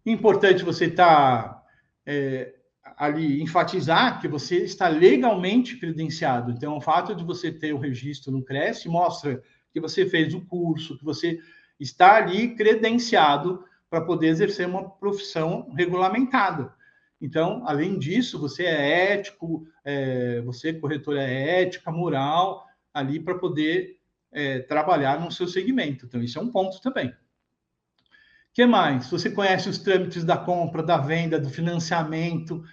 importante 0.07 0.63
você 0.63 0.85
estar 0.85 1.43
tá, 1.43 1.63
é, 2.03 2.55
ali, 2.97 3.43
enfatizar 3.43 4.19
que 4.19 4.27
você 4.27 4.63
está 4.63 4.87
legalmente 4.87 5.77
credenciado. 5.77 6.51
Então, 6.51 6.77
o 6.77 6.81
fato 6.81 7.13
de 7.13 7.23
você 7.23 7.51
ter 7.51 7.73
o 7.73 7.77
registro 7.77 8.31
no 8.31 8.41
Cresce 8.41 8.89
mostra 8.89 9.43
que 9.73 9.79
você 9.79 10.05
fez 10.05 10.33
o 10.33 10.45
curso, 10.45 10.97
que 10.97 11.05
você 11.05 11.39
está 11.79 12.15
ali 12.15 12.55
credenciado 12.55 13.63
para 13.89 14.01
poder 14.01 14.27
exercer 14.27 14.67
uma 14.67 14.89
profissão 14.89 15.69
regulamentada. 15.75 16.73
Então, 17.19 17.63
além 17.65 17.97
disso, 17.97 18.39
você 18.39 18.63
é 18.65 19.13
ético, 19.13 19.67
é, 19.83 20.41
você, 20.41 20.73
corretor, 20.73 21.17
é 21.17 21.61
ética, 21.61 21.91
moral, 21.91 22.65
ali 22.93 23.19
para 23.19 23.35
poder 23.35 23.97
é, 24.31 24.59
trabalhar 24.59 25.19
no 25.19 25.31
seu 25.31 25.47
segmento. 25.47 26.05
Então, 26.05 26.21
isso 26.21 26.37
é 26.37 26.41
um 26.41 26.51
ponto 26.51 26.79
também. 26.81 27.09
O 27.09 27.13
que 28.53 28.65
mais? 28.65 29.09
Você 29.09 29.29
conhece 29.31 29.69
os 29.69 29.79
trâmites 29.79 30.23
da 30.23 30.37
compra, 30.37 30.83
da 30.83 30.97
venda, 30.97 31.39
do 31.39 31.49
financiamento. 31.49 32.63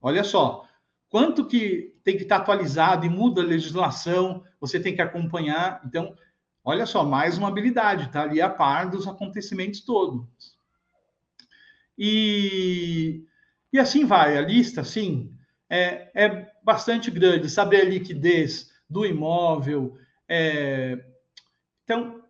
Olha 0.00 0.24
só, 0.24 0.66
quanto 1.08 1.46
que 1.46 1.94
tem 2.04 2.16
que 2.16 2.22
estar 2.22 2.36
atualizado 2.36 3.04
e 3.04 3.10
muda 3.10 3.42
a 3.42 3.44
legislação, 3.44 4.44
você 4.58 4.78
tem 4.80 4.94
que 4.94 5.02
acompanhar. 5.02 5.80
Então, 5.84 6.14
olha 6.64 6.86
só, 6.86 7.04
mais 7.04 7.38
uma 7.38 7.48
habilidade, 7.48 8.06
está 8.06 8.22
ali 8.22 8.40
a 8.40 8.48
par 8.48 8.90
dos 8.90 9.06
acontecimentos 9.06 9.80
todos. 9.80 10.26
E 11.96 13.24
e 13.72 13.78
assim 13.78 14.04
vai, 14.04 14.36
a 14.36 14.40
lista, 14.40 14.82
sim, 14.82 15.32
é, 15.68 16.10
é 16.14 16.52
bastante 16.62 17.10
grande. 17.10 17.48
Saber 17.48 17.82
a 17.82 17.84
liquidez 17.84 18.70
do 18.88 19.06
imóvel. 19.06 19.96
É... 20.28 21.04
Então, 21.84 22.22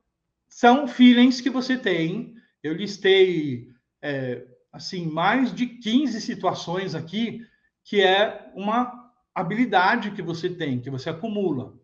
são 0.48 0.86
feelings 0.86 1.40
que 1.40 1.48
você 1.48 1.78
tem. 1.78 2.34
Eu 2.62 2.74
listei, 2.74 3.68
é, 4.02 4.46
assim, 4.70 5.06
mais 5.06 5.54
de 5.54 5.66
15 5.66 6.20
situações 6.20 6.94
aqui, 6.94 7.46
que 7.84 8.02
é 8.02 8.50
uma 8.54 9.10
habilidade 9.34 10.10
que 10.10 10.20
você 10.20 10.50
tem, 10.50 10.80
que 10.80 10.90
você 10.90 11.08
acumula. 11.08 11.74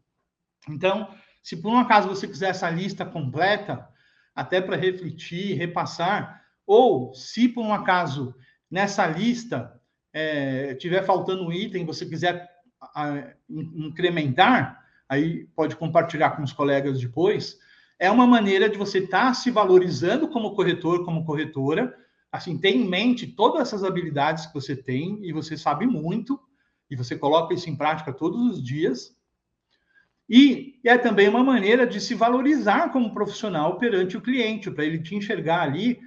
Então, 0.68 1.08
se 1.46 1.56
por 1.56 1.72
um 1.72 1.78
acaso 1.78 2.08
você 2.08 2.26
quiser 2.26 2.48
essa 2.48 2.68
lista 2.68 3.04
completa, 3.04 3.88
até 4.34 4.60
para 4.60 4.74
refletir, 4.74 5.56
repassar, 5.56 6.42
ou 6.66 7.14
se 7.14 7.48
por 7.48 7.64
um 7.64 7.72
acaso 7.72 8.34
nessa 8.68 9.06
lista 9.06 9.80
é, 10.12 10.74
tiver 10.74 11.04
faltando 11.04 11.44
um 11.44 11.52
item, 11.52 11.86
você 11.86 12.04
quiser 12.04 12.50
a, 12.92 13.28
incrementar, 13.48 14.84
aí 15.08 15.44
pode 15.54 15.76
compartilhar 15.76 16.30
com 16.30 16.42
os 16.42 16.52
colegas 16.52 16.98
depois. 16.98 17.56
É 17.96 18.10
uma 18.10 18.26
maneira 18.26 18.68
de 18.68 18.76
você 18.76 18.98
estar 18.98 19.26
tá 19.26 19.34
se 19.34 19.48
valorizando 19.48 20.26
como 20.26 20.52
corretor, 20.52 21.04
como 21.04 21.24
corretora. 21.24 21.96
Assim, 22.32 22.58
tem 22.58 22.82
em 22.82 22.88
mente 22.88 23.24
todas 23.24 23.60
essas 23.60 23.84
habilidades 23.84 24.46
que 24.46 24.54
você 24.54 24.74
tem 24.74 25.24
e 25.24 25.32
você 25.32 25.56
sabe 25.56 25.86
muito, 25.86 26.40
e 26.90 26.96
você 26.96 27.16
coloca 27.16 27.54
isso 27.54 27.70
em 27.70 27.76
prática 27.76 28.12
todos 28.12 28.50
os 28.50 28.60
dias. 28.60 29.14
E 30.28 30.80
é 30.84 30.98
também 30.98 31.28
uma 31.28 31.44
maneira 31.44 31.86
de 31.86 32.00
se 32.00 32.14
valorizar 32.14 32.90
como 32.90 33.14
profissional 33.14 33.78
perante 33.78 34.16
o 34.16 34.20
cliente, 34.20 34.70
para 34.70 34.84
ele 34.84 34.98
te 34.98 35.14
enxergar 35.14 35.62
ali 35.62 36.00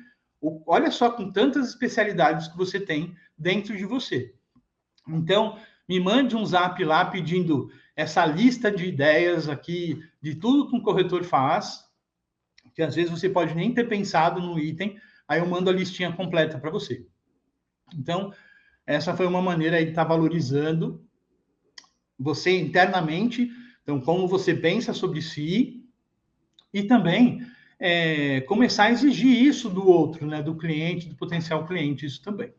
olha 0.66 0.90
só 0.92 1.12
com 1.12 1.32
tantas 1.32 1.70
especialidades 1.70 2.48
que 2.48 2.58
você 2.58 2.80
tem 2.80 3.16
dentro 3.38 3.76
de 3.76 3.86
você. 3.86 4.34
Então, 5.08 5.60
me 5.88 6.00
mande 6.00 6.36
um 6.36 6.46
zap 6.46 6.84
lá 6.84 7.06
pedindo 7.06 7.70
essa 7.96 8.26
lista 8.26 8.72
de 8.72 8.86
ideias 8.86 9.50
aqui, 9.50 10.02
de 10.22 10.36
tudo 10.36 10.70
que 10.70 10.76
um 10.76 10.82
corretor 10.82 11.24
faz, 11.24 11.84
que 12.74 12.82
às 12.82 12.96
vezes 12.96 13.12
você 13.12 13.30
pode 13.30 13.54
nem 13.56 13.74
ter 13.74 13.90
pensado 13.90 14.40
no 14.40 14.58
item, 14.58 15.00
aí 15.28 15.40
eu 15.40 15.46
mando 15.46 15.70
a 15.70 15.74
listinha 15.74 16.12
completa 16.12 16.58
para 16.58 16.70
você. 16.70 17.06
Então, 17.94 18.34
essa 18.86 19.16
foi 19.16 19.28
uma 19.28 19.42
maneira 19.42 19.84
de 19.84 19.90
estar 19.90 20.04
tá 20.04 20.10
valorizando 20.10 21.06
você 22.18 22.58
internamente, 22.58 23.50
então, 23.84 24.00
como 24.00 24.28
você 24.28 24.54
pensa 24.54 24.94
sobre 24.94 25.22
si, 25.22 25.84
e 26.74 26.84
também 26.84 27.42
é, 27.80 28.42
começar 28.42 28.86
a 28.86 28.92
exigir 28.92 29.42
isso 29.42 29.70
do 29.70 29.88
outro, 29.88 30.28
né, 30.28 30.42
do 30.42 30.56
cliente, 30.56 31.08
do 31.08 31.16
potencial 31.16 31.66
cliente, 31.66 32.06
isso 32.06 32.22
também. 32.22 32.54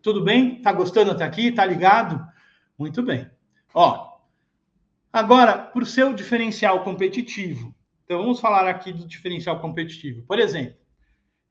Tudo 0.00 0.22
bem? 0.22 0.60
Tá 0.62 0.72
gostando 0.72 1.10
até 1.10 1.24
aqui? 1.24 1.50
Tá 1.50 1.64
ligado? 1.64 2.24
Muito 2.78 3.02
bem. 3.02 3.28
Ó, 3.72 4.18
agora, 5.12 5.72
o 5.74 5.84
seu 5.84 6.12
diferencial 6.12 6.84
competitivo, 6.84 7.74
Então, 8.04 8.18
vamos 8.18 8.38
falar 8.38 8.68
aqui 8.68 8.92
do 8.92 9.06
diferencial 9.06 9.60
competitivo. 9.60 10.22
Por 10.26 10.38
exemplo, 10.38 10.76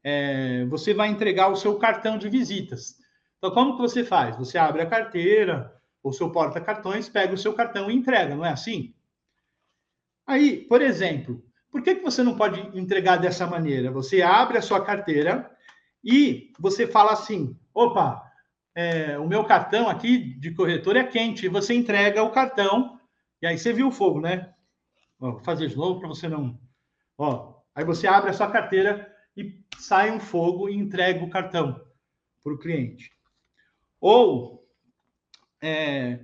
é, 0.04 0.66
você 0.66 0.94
vai 0.94 1.10
entregar 1.10 1.48
o 1.48 1.56
seu 1.56 1.78
cartão 1.78 2.18
de 2.18 2.30
visitas. 2.30 2.96
Então, 3.38 3.52
como 3.52 3.76
que 3.76 3.82
você 3.82 4.04
faz? 4.04 4.38
Você 4.38 4.58
abre 4.58 4.82
a 4.82 4.86
carteira, 4.86 5.74
o 6.04 6.12
seu 6.12 6.30
porta-cartões, 6.30 7.08
pega 7.08 7.34
o 7.34 7.38
seu 7.38 7.54
cartão 7.54 7.90
e 7.90 7.96
entrega, 7.96 8.36
não 8.36 8.46
é 8.46 8.52
assim? 8.52 8.94
Aí, 10.28 10.58
por 10.66 10.82
exemplo, 10.82 11.44
por 11.72 11.82
que, 11.82 11.96
que 11.96 12.04
você 12.04 12.22
não 12.22 12.36
pode 12.36 12.60
entregar 12.78 13.18
dessa 13.18 13.48
maneira? 13.48 13.92
Você 13.92 14.22
abre 14.22 14.58
a 14.58 14.62
sua 14.62 14.84
carteira 14.84 15.50
e 16.04 16.52
você 16.60 16.86
fala 16.86 17.14
assim: 17.14 17.58
opa, 17.74 18.22
é, 18.76 19.18
o 19.18 19.28
meu 19.28 19.46
cartão 19.46 19.90
aqui 19.90 20.18
de 20.40 20.52
corretor 20.52 20.96
é 20.98 21.04
quente, 21.04 21.46
e 21.46 21.50
você 21.50 21.74
entrega 21.74 22.22
o 22.22 22.32
cartão, 22.32 23.00
e 23.42 23.48
aí 23.48 23.58
você 23.58 23.72
viu 23.72 23.88
o 23.88 23.92
fogo, 23.92 24.20
né? 24.20 24.54
Vou 25.18 25.40
fazer 25.40 25.68
de 25.68 25.78
novo 25.78 26.00
para 26.00 26.10
você 26.10 26.28
não. 26.28 26.60
Ó, 27.18 27.56
aí 27.74 27.86
você 27.86 28.08
abre 28.08 28.30
a 28.30 28.34
sua 28.34 28.52
carteira 28.52 29.12
e 29.38 29.64
sai 29.78 30.12
um 30.12 30.20
fogo 30.20 30.70
e 30.70 30.76
entrega 30.76 31.24
o 31.24 31.30
cartão 31.30 31.82
para 32.44 32.54
o 32.54 32.60
cliente. 32.60 33.12
Ou 34.02 34.63
é, 35.64 36.20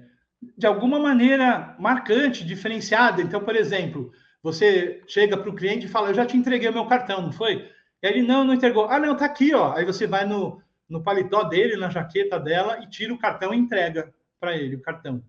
de 0.58 0.67
alguma 0.67 0.99
maneira 0.99 1.75
marcante, 1.80 2.45
diferenciada. 2.45 3.21
Então, 3.21 3.41
por 3.41 3.56
exemplo, 3.56 4.12
você 4.43 5.02
chega 5.08 5.38
para 5.38 5.49
o 5.49 5.56
cliente 5.56 5.86
e 5.86 5.89
fala: 5.89 6.10
Eu 6.10 6.13
já 6.13 6.25
te 6.25 6.36
entreguei 6.36 6.67
o 6.67 6.73
meu 6.73 6.86
cartão, 6.86 7.21
não 7.21 7.32
foi? 7.32 7.71
Ele 8.02 8.21
não, 8.21 8.43
não 8.43 8.54
entregou. 8.54 8.86
Ah, 8.89 8.99
não, 8.99 9.15
tá 9.15 9.25
aqui, 9.25 9.54
ó. 9.54 9.73
Aí 9.73 9.86
você 9.86 10.06
vai 10.06 10.25
no, 10.25 10.62
no 10.89 11.02
paletó 11.02 11.43
dele, 11.43 11.78
na 11.78 11.89
jaqueta 11.89 12.38
dela, 12.38 12.80
e 12.84 12.89
tira 12.89 13.13
o 13.13 13.17
cartão 13.17 13.54
e 13.54 13.58
entrega 13.58 14.13
para 14.39 14.56
ele 14.56 14.75
o 14.75 14.82
cartão. 14.82 15.23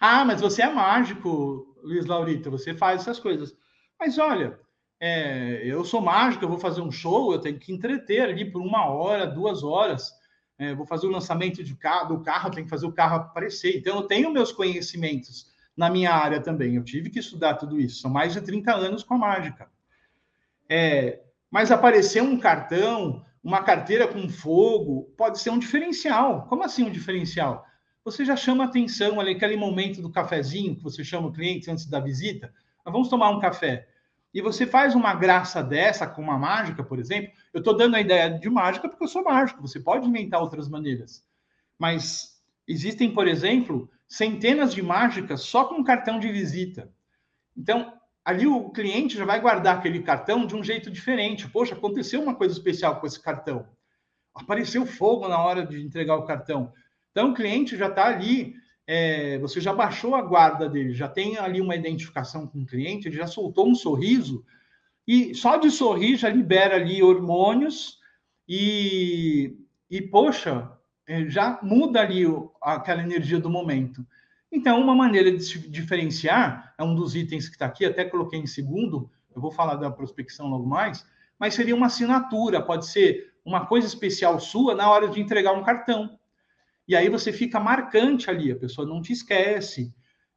Ah, 0.00 0.24
mas 0.24 0.40
você 0.40 0.62
é 0.62 0.68
mágico, 0.68 1.74
Luiz 1.82 2.06
Laurito, 2.06 2.50
você 2.50 2.74
faz 2.74 3.02
essas 3.02 3.18
coisas. 3.18 3.56
Mas 3.98 4.18
olha, 4.18 4.58
é, 5.00 5.62
eu 5.64 5.84
sou 5.84 6.00
mágico, 6.00 6.44
eu 6.44 6.48
vou 6.48 6.58
fazer 6.58 6.80
um 6.80 6.90
show, 6.90 7.32
eu 7.32 7.40
tenho 7.40 7.58
que 7.58 7.72
entreter 7.72 8.22
ali 8.22 8.50
por 8.50 8.60
uma 8.60 8.86
hora, 8.86 9.26
duas 9.26 9.62
horas. 9.62 10.12
É, 10.58 10.74
vou 10.74 10.86
fazer 10.86 11.06
o 11.06 11.10
lançamento 11.10 11.62
de 11.62 11.74
carro, 11.74 12.16
do 12.16 12.22
carro, 12.22 12.50
tenho 12.50 12.64
que 12.64 12.70
fazer 12.70 12.86
o 12.86 12.92
carro 12.92 13.16
aparecer. 13.16 13.76
Então, 13.76 13.96
eu 13.96 14.02
tenho 14.02 14.30
meus 14.30 14.52
conhecimentos 14.52 15.52
na 15.76 15.90
minha 15.90 16.12
área 16.12 16.40
também. 16.40 16.76
Eu 16.76 16.84
tive 16.84 17.10
que 17.10 17.18
estudar 17.18 17.54
tudo 17.54 17.78
isso. 17.78 18.00
São 18.00 18.10
mais 18.10 18.32
de 18.32 18.40
30 18.40 18.74
anos 18.74 19.02
com 19.02 19.14
a 19.14 19.18
mágica. 19.18 19.68
É, 20.68 21.20
mas 21.50 21.70
aparecer 21.70 22.22
um 22.22 22.38
cartão, 22.38 23.24
uma 23.44 23.62
carteira 23.62 24.08
com 24.08 24.28
fogo, 24.28 25.12
pode 25.16 25.38
ser 25.38 25.50
um 25.50 25.58
diferencial. 25.58 26.46
Como 26.48 26.64
assim 26.64 26.84
um 26.84 26.90
diferencial? 26.90 27.66
Você 28.04 28.24
já 28.24 28.36
chama 28.36 28.64
atenção 28.64 29.20
ali, 29.20 29.32
aquele 29.32 29.56
momento 29.56 30.00
do 30.00 30.10
cafezinho 30.10 30.76
que 30.76 30.82
você 30.82 31.04
chama 31.04 31.28
o 31.28 31.32
cliente 31.32 31.70
antes 31.70 31.86
da 31.86 32.00
visita. 32.00 32.52
vamos 32.84 33.08
tomar 33.08 33.30
um 33.30 33.40
café 33.40 33.88
e 34.36 34.42
você 34.42 34.66
faz 34.66 34.94
uma 34.94 35.14
graça 35.14 35.62
dessa 35.62 36.06
com 36.06 36.20
uma 36.20 36.36
mágica, 36.36 36.84
por 36.84 36.98
exemplo, 36.98 37.32
eu 37.54 37.60
estou 37.60 37.74
dando 37.74 37.96
a 37.96 38.00
ideia 38.02 38.28
de 38.28 38.50
mágica 38.50 38.86
porque 38.86 39.02
eu 39.02 39.08
sou 39.08 39.24
mágico, 39.24 39.62
você 39.62 39.80
pode 39.80 40.06
inventar 40.06 40.42
outras 40.42 40.68
maneiras. 40.68 41.24
Mas 41.78 42.38
existem, 42.68 43.14
por 43.14 43.26
exemplo, 43.26 43.90
centenas 44.06 44.74
de 44.74 44.82
mágicas 44.82 45.40
só 45.40 45.64
com 45.64 45.82
cartão 45.82 46.20
de 46.20 46.30
visita. 46.30 46.92
Então, 47.56 47.94
ali 48.22 48.46
o 48.46 48.68
cliente 48.68 49.16
já 49.16 49.24
vai 49.24 49.40
guardar 49.40 49.78
aquele 49.78 50.02
cartão 50.02 50.46
de 50.46 50.54
um 50.54 50.62
jeito 50.62 50.90
diferente. 50.90 51.48
Poxa, 51.48 51.74
aconteceu 51.74 52.20
uma 52.20 52.34
coisa 52.34 52.52
especial 52.52 53.00
com 53.00 53.06
esse 53.06 53.18
cartão. 53.18 53.66
Apareceu 54.34 54.84
fogo 54.84 55.26
na 55.28 55.42
hora 55.42 55.64
de 55.64 55.80
entregar 55.80 56.14
o 56.14 56.26
cartão. 56.26 56.74
Então, 57.10 57.30
o 57.30 57.34
cliente 57.34 57.74
já 57.74 57.88
está 57.88 58.04
ali 58.04 58.54
é, 58.86 59.38
você 59.38 59.60
já 59.60 59.72
baixou 59.72 60.14
a 60.14 60.22
guarda 60.22 60.68
dele, 60.68 60.94
já 60.94 61.08
tem 61.08 61.36
ali 61.38 61.60
uma 61.60 61.74
identificação 61.74 62.46
com 62.46 62.60
o 62.60 62.66
cliente, 62.66 63.08
ele 63.08 63.16
já 63.16 63.26
soltou 63.26 63.68
um 63.68 63.74
sorriso, 63.74 64.44
e 65.06 65.34
só 65.34 65.56
de 65.56 65.70
sorrir 65.70 66.16
já 66.16 66.28
libera 66.28 66.76
ali 66.76 67.02
hormônios 67.02 67.98
e, 68.48 69.56
e 69.90 70.02
poxa, 70.02 70.70
é, 71.06 71.28
já 71.28 71.58
muda 71.62 72.00
ali 72.00 72.24
aquela 72.60 73.02
energia 73.02 73.38
do 73.38 73.50
momento. 73.50 74.06
Então, 74.50 74.80
uma 74.80 74.94
maneira 74.94 75.30
de 75.30 75.42
se 75.42 75.58
diferenciar, 75.68 76.74
é 76.78 76.82
um 76.82 76.94
dos 76.94 77.14
itens 77.14 77.48
que 77.48 77.54
está 77.54 77.66
aqui, 77.66 77.84
até 77.84 78.04
coloquei 78.04 78.38
em 78.38 78.46
segundo, 78.46 79.10
eu 79.34 79.40
vou 79.40 79.50
falar 79.50 79.76
da 79.76 79.90
prospecção 79.90 80.48
logo 80.48 80.66
mais, 80.66 81.04
mas 81.38 81.54
seria 81.54 81.74
uma 81.74 81.86
assinatura, 81.86 82.62
pode 82.62 82.86
ser 82.86 83.34
uma 83.44 83.66
coisa 83.66 83.86
especial 83.86 84.40
sua 84.40 84.74
na 84.74 84.90
hora 84.90 85.08
de 85.08 85.20
entregar 85.20 85.52
um 85.52 85.62
cartão. 85.62 86.18
E 86.88 86.94
aí 86.94 87.08
você 87.08 87.32
fica 87.32 87.58
marcante 87.58 88.30
ali, 88.30 88.52
a 88.52 88.56
pessoa 88.56 88.86
não 88.86 89.02
te 89.02 89.12
esquece. 89.12 89.92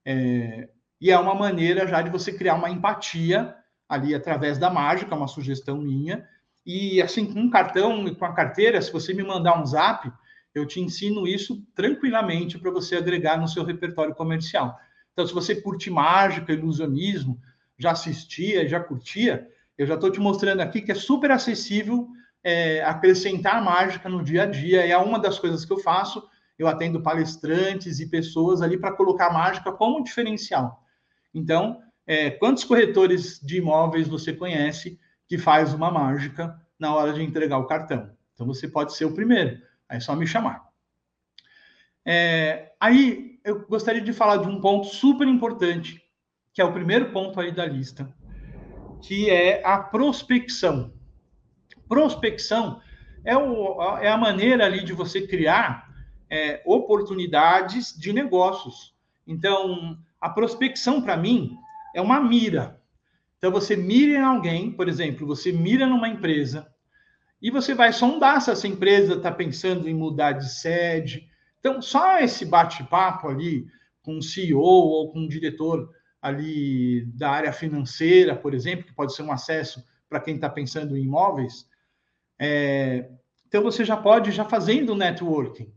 É, 0.06 0.70
e 1.00 1.12
é 1.12 1.20
uma 1.20 1.36
maneira 1.36 1.88
já 1.88 2.02
de 2.02 2.10
você 2.10 2.34
criar 2.34 2.56
uma 2.56 2.70
empatia 2.70 3.56
ali 3.88 4.14
através 4.14 4.58
da 4.58 4.70
mágica, 4.70 5.16
uma 5.16 5.28
sugestão 5.28 5.78
minha. 5.78 6.28
E 6.66 7.02
assim, 7.02 7.32
com 7.32 7.40
um 7.40 7.50
cartão 7.50 8.14
com 8.14 8.26
a 8.26 8.34
carteira, 8.34 8.82
se 8.82 8.92
você 8.92 9.14
me 9.14 9.24
mandar 9.24 9.62
um 9.62 9.66
zap, 9.66 10.12
eu 10.54 10.66
te 10.66 10.80
ensino 10.80 11.28
isso 11.28 11.64
tranquilamente 11.76 12.58
para 12.58 12.72
você 12.72 12.96
agregar 12.96 13.38
no 13.38 13.48
seu 13.48 13.64
repertório 13.64 14.16
comercial. 14.16 14.78
Então, 15.14 15.26
se 15.26 15.34
você 15.34 15.56
curte 15.56 15.90
mágica, 15.90 16.54
ilusionismo, 16.54 17.40
já 17.78 17.92
assistia, 17.92 18.68
já 18.68 18.80
curtia, 18.80 19.48
eu 19.78 19.86
já 19.86 19.96
estou 19.96 20.12
te 20.12 20.20
mostrando 20.20 20.62
aqui 20.62 20.82
que 20.82 20.92
é 20.92 20.96
super 20.96 21.32
acessível 21.32 22.10
é, 22.44 22.84
acrescentar 22.84 23.64
mágica 23.64 24.10
no 24.10 24.24
dia 24.24 24.44
a 24.44 24.46
dia. 24.46 24.86
É 24.86 24.98
uma 24.98 25.20
das 25.20 25.40
coisas 25.40 25.64
que 25.66 25.72
eu 25.72 25.80
faço 25.80 26.28
eu 26.60 26.68
atendo 26.68 27.02
palestrantes 27.02 28.02
e 28.02 28.10
pessoas 28.10 28.62
ali 28.62 28.78
para 28.78 28.92
colocar 28.92 29.32
mágica 29.32 29.72
como 29.72 30.04
diferencial. 30.04 30.84
Então, 31.34 31.82
é, 32.06 32.30
quantos 32.32 32.66
corretores 32.66 33.40
de 33.40 33.58
imóveis 33.58 34.10
você 34.10 34.34
conhece 34.34 35.00
que 35.26 35.38
faz 35.38 35.74
uma 35.74 35.90
mágica 35.90 36.60
na 36.78 36.94
hora 36.94 37.14
de 37.14 37.24
entregar 37.24 37.58
o 37.58 37.66
cartão? 37.66 38.12
Então, 38.34 38.46
você 38.46 38.68
pode 38.68 38.94
ser 38.94 39.06
o 39.06 39.14
primeiro. 39.14 39.62
Aí 39.88 39.98
é 39.98 40.00
só 40.02 40.14
me 40.16 40.28
chamar. 40.28 40.68
É, 42.06 42.74
aí, 42.80 43.40
eu 43.46 43.66
gostaria 43.68 44.02
de 44.02 44.12
falar 44.12 44.38
de 44.38 44.48
um 44.48 44.60
ponto 44.60 44.88
super 44.88 45.28
importante, 45.28 46.04
que 46.54 46.62
é 46.62 46.66
o 46.66 46.74
primeiro 46.74 47.12
ponto 47.12 47.40
aí 47.40 47.54
da 47.54 47.66
lista, 47.66 48.14
que 49.02 49.30
é 49.30 49.66
a 49.66 49.78
prospecção. 49.78 50.94
Prospecção 51.88 52.82
é, 53.24 53.38
o, 53.38 53.82
é 54.00 54.10
a 54.10 54.18
maneira 54.18 54.66
ali 54.66 54.84
de 54.84 54.92
você 54.92 55.26
criar 55.26 55.89
é, 56.30 56.62
oportunidades 56.66 57.98
de 57.98 58.14
negócios. 58.14 58.94
Então, 59.26 59.98
a 60.20 60.30
prospecção, 60.30 61.02
para 61.02 61.18
mim, 61.18 61.58
é 61.94 62.02
uma 62.02 62.20
mira. 62.20 62.80
Então, 63.38 63.52
você 63.52 63.76
mira 63.76 64.20
em 64.20 64.24
alguém, 64.24 64.72
por 64.72 64.88
exemplo, 64.90 65.26
você 65.26 65.52
mira 65.52 65.88
numa 65.88 66.10
empresa 66.10 66.68
e 67.42 67.50
você 67.50 67.74
vai 67.74 67.94
sondar 67.94 68.42
se 68.42 68.52
essa 68.52 68.68
empresa 68.68 69.16
está 69.16 69.32
pensando 69.32 69.88
em 69.88 69.94
mudar 69.94 70.34
de 70.34 70.52
sede. 70.52 71.28
Então, 71.60 71.82
só 71.82 72.20
esse 72.20 72.46
bate-papo 72.46 73.30
ali 73.30 73.66
com 74.02 74.18
o 74.18 74.22
CEO 74.22 74.60
ou 74.60 75.12
com 75.12 75.22
o 75.22 75.30
diretor 75.30 75.90
ali 76.22 77.06
da 77.14 77.32
área 77.32 77.54
financeira, 77.54 78.36
por 78.36 78.54
exemplo, 78.54 78.86
que 78.86 78.94
pode 78.94 79.16
ser 79.16 79.24
um 79.24 79.32
acesso 79.32 79.84
para 80.10 80.20
quem 80.20 80.36
está 80.36 80.50
pensando 80.50 80.98
em 80.98 81.04
imóveis. 81.04 81.66
É, 82.38 83.10
então, 83.48 83.64
você 83.64 83.86
já 83.86 83.96
pode 83.96 84.32
já 84.32 84.44
fazendo 84.44 84.96
networking. 84.96 85.72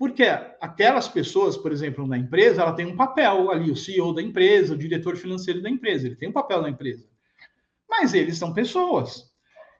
Porque 0.00 0.22
aquelas 0.62 1.08
pessoas, 1.08 1.58
por 1.58 1.70
exemplo, 1.70 2.06
na 2.06 2.16
empresa, 2.16 2.62
ela 2.62 2.72
tem 2.72 2.86
um 2.86 2.96
papel 2.96 3.50
ali, 3.50 3.70
o 3.70 3.76
CEO 3.76 4.14
da 4.14 4.22
empresa, 4.22 4.72
o 4.72 4.78
diretor 4.78 5.14
financeiro 5.14 5.60
da 5.60 5.68
empresa, 5.68 6.06
ele 6.06 6.16
tem 6.16 6.30
um 6.30 6.32
papel 6.32 6.62
na 6.62 6.70
empresa. 6.70 7.06
Mas 7.86 8.14
eles 8.14 8.38
são 8.38 8.54
pessoas. 8.54 9.30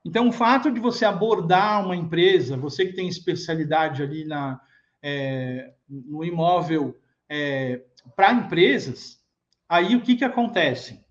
Então, 0.04 0.28
o 0.28 0.32
fato 0.32 0.70
de 0.70 0.78
você 0.78 1.06
abordar 1.06 1.82
uma 1.82 1.96
empresa, 1.96 2.54
você 2.54 2.84
que 2.84 2.92
tem 2.92 3.08
especialidade 3.08 4.02
ali 4.02 4.26
na, 4.26 4.60
é, 5.02 5.72
no 5.88 6.22
imóvel 6.22 7.00
é, 7.26 7.80
para 8.14 8.34
empresas, 8.34 9.20
aí 9.66 9.96
o 9.96 10.02
que, 10.02 10.16
que 10.16 10.24
acontece? 10.24 11.02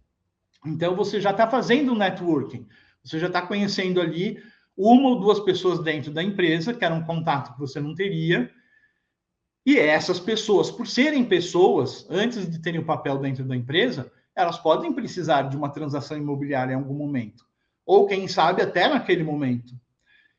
Então, 0.63 0.95
você 0.95 1.19
já 1.19 1.31
está 1.31 1.49
fazendo 1.49 1.95
networking, 1.95 2.67
você 3.03 3.17
já 3.17 3.25
está 3.25 3.41
conhecendo 3.41 3.99
ali 3.99 4.39
uma 4.77 5.09
ou 5.09 5.19
duas 5.19 5.39
pessoas 5.39 5.79
dentro 5.83 6.11
da 6.11 6.21
empresa, 6.21 6.75
que 6.75 6.85
era 6.85 6.93
um 6.93 7.03
contato 7.03 7.53
que 7.53 7.59
você 7.59 7.79
não 7.79 7.95
teria, 7.95 8.53
e 9.69 9.77
essas 9.77 10.19
pessoas, 10.19 10.71
por 10.71 10.87
serem 10.87 11.23
pessoas, 11.23 12.07
antes 12.09 12.49
de 12.49 12.59
terem 12.59 12.79
o 12.79 12.85
papel 12.85 13.19
dentro 13.19 13.43
da 13.43 13.55
empresa, 13.55 14.11
elas 14.35 14.57
podem 14.57 14.91
precisar 14.91 15.43
de 15.43 15.55
uma 15.55 15.69
transação 15.69 16.17
imobiliária 16.17 16.73
em 16.73 16.75
algum 16.75 16.95
momento. 16.95 17.45
Ou, 17.85 18.07
quem 18.07 18.27
sabe, 18.27 18.63
até 18.63 18.87
naquele 18.87 19.23
momento. 19.23 19.73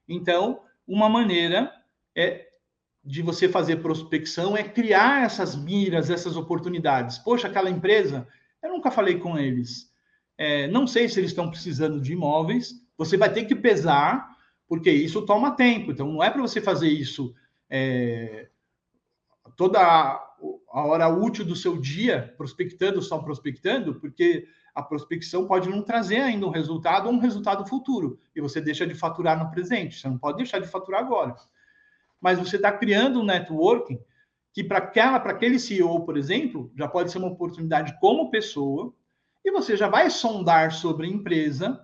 Então, 0.09 0.63
uma 0.85 1.09
maneira 1.09 1.73
é 2.17 2.49
de 3.05 3.23
você 3.23 3.49
fazer 3.49 3.77
prospecção 3.77 4.57
é 4.57 4.65
criar 4.65 5.25
essas 5.25 5.55
miras, 5.55 6.11
essas 6.11 6.37
oportunidades. 6.37 7.19
Poxa, 7.19 7.47
aquela 7.47 7.71
empresa, 7.71 8.27
eu 8.61 8.71
nunca 8.71 8.91
falei 8.91 9.21
com 9.21 9.39
eles. 9.39 9.91
É, 10.37 10.67
não 10.67 10.89
sei 10.89 11.09
se 11.09 11.21
eles 11.21 11.31
estão 11.31 11.49
precisando 11.49 12.01
de 12.01 12.13
imóveis. 12.13 12.75
Você 12.99 13.17
vai 13.17 13.33
ter 13.33 13.45
que 13.45 13.55
pesar, 13.55 14.29
porque 14.69 14.91
isso 14.91 15.23
toma 15.23 15.53
tempo. 15.53 15.93
Então, 15.93 16.11
não 16.11 16.21
é 16.21 16.31
para 16.31 16.43
você 16.43 16.61
fazer 16.61 16.89
isso 16.89 17.33
é, 17.71 18.49
toda 19.57 19.81
a 19.81 20.87
hora 20.87 21.09
útil 21.09 21.45
do 21.45 21.57
seu 21.57 21.79
dia 21.79 22.35
prospectando, 22.37 23.03
só 23.03 23.19
prospectando, 23.19 23.95
porque 23.95 24.47
a 24.75 24.83
prospecção 24.83 25.47
pode 25.47 25.69
não 25.69 25.83
trazer 25.83 26.21
ainda 26.21 26.47
um 26.47 26.51
resultado 26.51 27.07
ou 27.07 27.13
um 27.13 27.19
resultado 27.19 27.67
futuro, 27.67 28.19
e 28.35 28.41
você 28.41 28.61
deixa 28.61 28.87
de 28.87 28.95
faturar 28.95 29.39
no 29.39 29.51
presente, 29.51 29.99
você 29.99 30.09
não 30.09 30.19
pode 30.19 30.39
deixar 30.39 30.61
de 30.61 30.69
faturar 30.69 31.01
agora. 31.01 31.35
Mas 32.21 32.39
você 32.39 32.57
está 32.57 32.71
criando 32.71 33.21
um 33.21 33.25
networking 33.25 33.99
que 34.53 34.65
para 34.65 34.79
aquele 34.79 35.59
CEO, 35.59 36.05
por 36.05 36.17
exemplo, 36.17 36.73
já 36.77 36.89
pode 36.89 37.11
ser 37.11 37.19
uma 37.19 37.29
oportunidade 37.29 37.99
como 38.01 38.31
pessoa, 38.31 38.95
e 39.45 39.51
você 39.51 39.77
já 39.77 39.89
vai 39.89 40.11
sondar 40.11 40.73
sobre 40.73 41.07
a 41.07 41.11
empresa, 41.11 41.81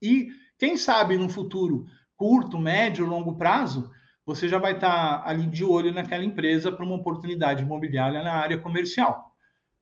e 0.00 0.28
quem 0.58 0.76
sabe 0.76 1.16
no 1.16 1.28
futuro, 1.28 1.86
curto, 2.16 2.58
médio, 2.58 3.06
longo 3.06 3.36
prazo, 3.36 3.90
você 4.34 4.48
já 4.48 4.58
vai 4.58 4.72
estar 4.72 5.22
ali 5.26 5.46
de 5.46 5.64
olho 5.64 5.92
naquela 5.92 6.24
empresa 6.24 6.72
para 6.72 6.84
uma 6.84 6.96
oportunidade 6.96 7.62
imobiliária 7.62 8.22
na 8.22 8.32
área 8.32 8.58
comercial. 8.58 9.34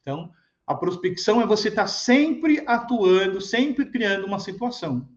Então, 0.02 0.32
a 0.66 0.74
prospecção 0.74 1.40
é 1.40 1.46
você 1.46 1.68
estar 1.68 1.86
sempre 1.86 2.62
atuando, 2.66 3.40
sempre 3.40 3.86
criando 3.86 4.26
uma 4.26 4.38
situação. 4.38 5.08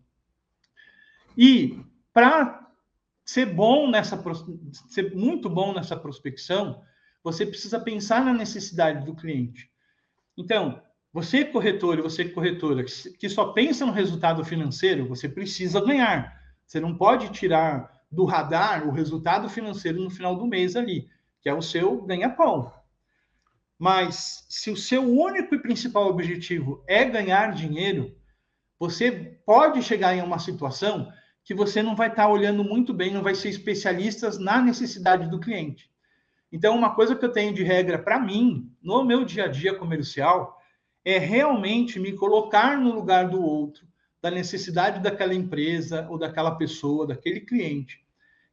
E 1.38 1.84
para 2.14 2.70
ser 3.26 3.48
bom 3.48 3.90
nessa 3.90 4.22
ser 4.90 5.16
muito 5.16 5.50
bom 5.50 5.74
nessa 5.74 5.96
prospecção, 5.96 6.82
você 7.24 7.46
precisa 7.46 7.80
pensar 7.80 8.24
na 8.24 8.34
necessidade 8.34 9.06
do 9.06 9.16
cliente. 9.16 9.70
Então, 10.38 10.82
você 11.12 11.46
corretor 11.46 12.02
você 12.02 12.26
corretora 12.26 12.84
que 12.84 13.30
só 13.30 13.54
pensa 13.54 13.86
no 13.86 13.92
resultado 13.92 14.44
financeiro, 14.44 15.08
você 15.08 15.30
precisa 15.30 15.80
ganhar. 15.80 16.42
Você 16.66 16.80
não 16.80 16.96
pode 16.96 17.30
tirar 17.30 18.03
do 18.14 18.26
radar 18.26 18.88
o 18.88 18.92
resultado 18.92 19.50
financeiro 19.50 20.00
no 20.00 20.10
final 20.10 20.36
do 20.36 20.46
mês 20.46 20.76
ali, 20.76 21.10
que 21.42 21.50
é 21.50 21.54
o 21.54 21.62
seu 21.62 22.02
ganha-pão. 22.04 22.72
Mas 23.78 24.46
se 24.50 24.70
o 24.70 24.78
seu 24.78 25.04
único 25.04 25.56
e 25.56 25.62
principal 25.62 26.08
objetivo 26.08 26.84
é 26.88 27.04
ganhar 27.04 27.54
dinheiro, 27.54 28.16
você 28.80 29.12
pode 29.46 29.82
chegar 29.82 30.16
em 30.16 30.22
uma 30.22 30.38
situação 30.40 31.12
que 31.44 31.54
você 31.54 31.82
não 31.82 31.96
vai 31.96 32.10
estar 32.10 32.30
olhando 32.30 32.64
muito 32.64 32.94
bem, 32.94 33.12
não 33.12 33.24
vai 33.24 33.36
ser 33.36 33.50
especialista 33.50 34.30
na 34.40 34.62
necessidade 34.62 35.30
do 35.30 35.40
cliente. 35.40 35.92
Então, 36.52 36.76
uma 36.76 36.94
coisa 36.94 37.16
que 37.16 37.26
eu 37.26 37.32
tenho 37.32 37.54
de 37.54 37.64
regra 37.64 37.98
para 37.98 38.20
mim, 38.20 38.72
no 38.82 39.04
meu 39.04 39.26
dia 39.26 39.46
a 39.46 39.48
dia 39.48 39.74
comercial, 39.74 40.62
é 41.04 41.18
realmente 41.18 42.00
me 42.00 42.14
colocar 42.14 42.78
no 42.78 42.94
lugar 42.94 43.28
do 43.28 43.42
outro, 43.42 43.86
da 44.22 44.32
necessidade 44.32 45.02
daquela 45.02 45.34
empresa 45.34 46.08
ou 46.10 46.18
daquela 46.18 46.56
pessoa, 46.56 47.08
daquele 47.08 47.42
cliente, 47.42 48.03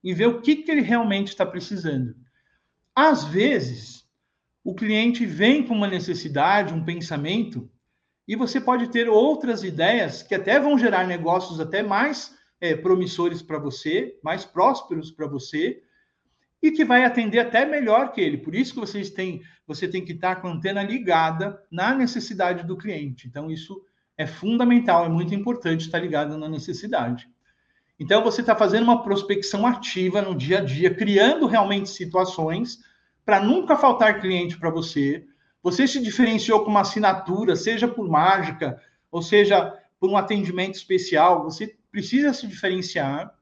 e 0.02 0.14
ver 0.14 0.26
o 0.26 0.40
que, 0.40 0.56
que 0.56 0.70
ele 0.70 0.80
realmente 0.80 1.28
está 1.28 1.44
precisando. 1.44 2.14
Às 2.94 3.24
vezes, 3.24 4.04
o 4.64 4.74
cliente 4.74 5.24
vem 5.24 5.66
com 5.66 5.74
uma 5.74 5.86
necessidade, 5.86 6.74
um 6.74 6.84
pensamento, 6.84 7.70
e 8.26 8.36
você 8.36 8.60
pode 8.60 8.88
ter 8.88 9.08
outras 9.08 9.64
ideias 9.64 10.22
que 10.22 10.34
até 10.34 10.60
vão 10.60 10.78
gerar 10.78 11.06
negócios 11.06 11.58
até 11.58 11.82
mais 11.82 12.34
é, 12.60 12.76
promissores 12.76 13.42
para 13.42 13.58
você, 13.58 14.18
mais 14.22 14.44
prósperos 14.44 15.10
para 15.10 15.26
você, 15.26 15.82
e 16.62 16.70
que 16.70 16.84
vai 16.84 17.04
atender 17.04 17.38
até 17.38 17.64
melhor 17.64 18.12
que 18.12 18.20
ele. 18.20 18.38
Por 18.38 18.54
isso 18.54 18.74
que 18.74 18.80
vocês 18.80 19.10
têm, 19.10 19.42
você 19.66 19.88
tem 19.88 20.04
que 20.04 20.12
estar 20.12 20.36
com 20.36 20.48
a 20.48 20.52
antena 20.52 20.82
ligada 20.82 21.60
na 21.70 21.94
necessidade 21.94 22.66
do 22.66 22.76
cliente. 22.76 23.26
Então, 23.26 23.50
isso 23.50 23.82
é 24.16 24.26
fundamental, 24.26 25.06
é 25.06 25.08
muito 25.08 25.34
importante 25.34 25.86
estar 25.86 25.98
ligado 25.98 26.36
na 26.36 26.48
necessidade. 26.48 27.26
Então, 28.00 28.24
você 28.24 28.40
está 28.40 28.56
fazendo 28.56 28.84
uma 28.84 29.02
prospecção 29.02 29.66
ativa 29.66 30.22
no 30.22 30.34
dia 30.34 30.58
a 30.58 30.64
dia, 30.64 30.94
criando 30.94 31.46
realmente 31.46 31.90
situações 31.90 32.78
para 33.26 33.40
nunca 33.40 33.76
faltar 33.76 34.22
cliente 34.22 34.58
para 34.58 34.70
você. 34.70 35.26
Você 35.62 35.86
se 35.86 36.00
diferenciou 36.00 36.64
com 36.64 36.70
uma 36.70 36.80
assinatura, 36.80 37.54
seja 37.54 37.86
por 37.86 38.08
mágica, 38.08 38.80
ou 39.12 39.20
seja 39.20 39.78
por 40.00 40.08
um 40.08 40.16
atendimento 40.16 40.76
especial. 40.76 41.44
Você 41.44 41.76
precisa 41.92 42.32
se 42.32 42.46
diferenciar. 42.46 43.34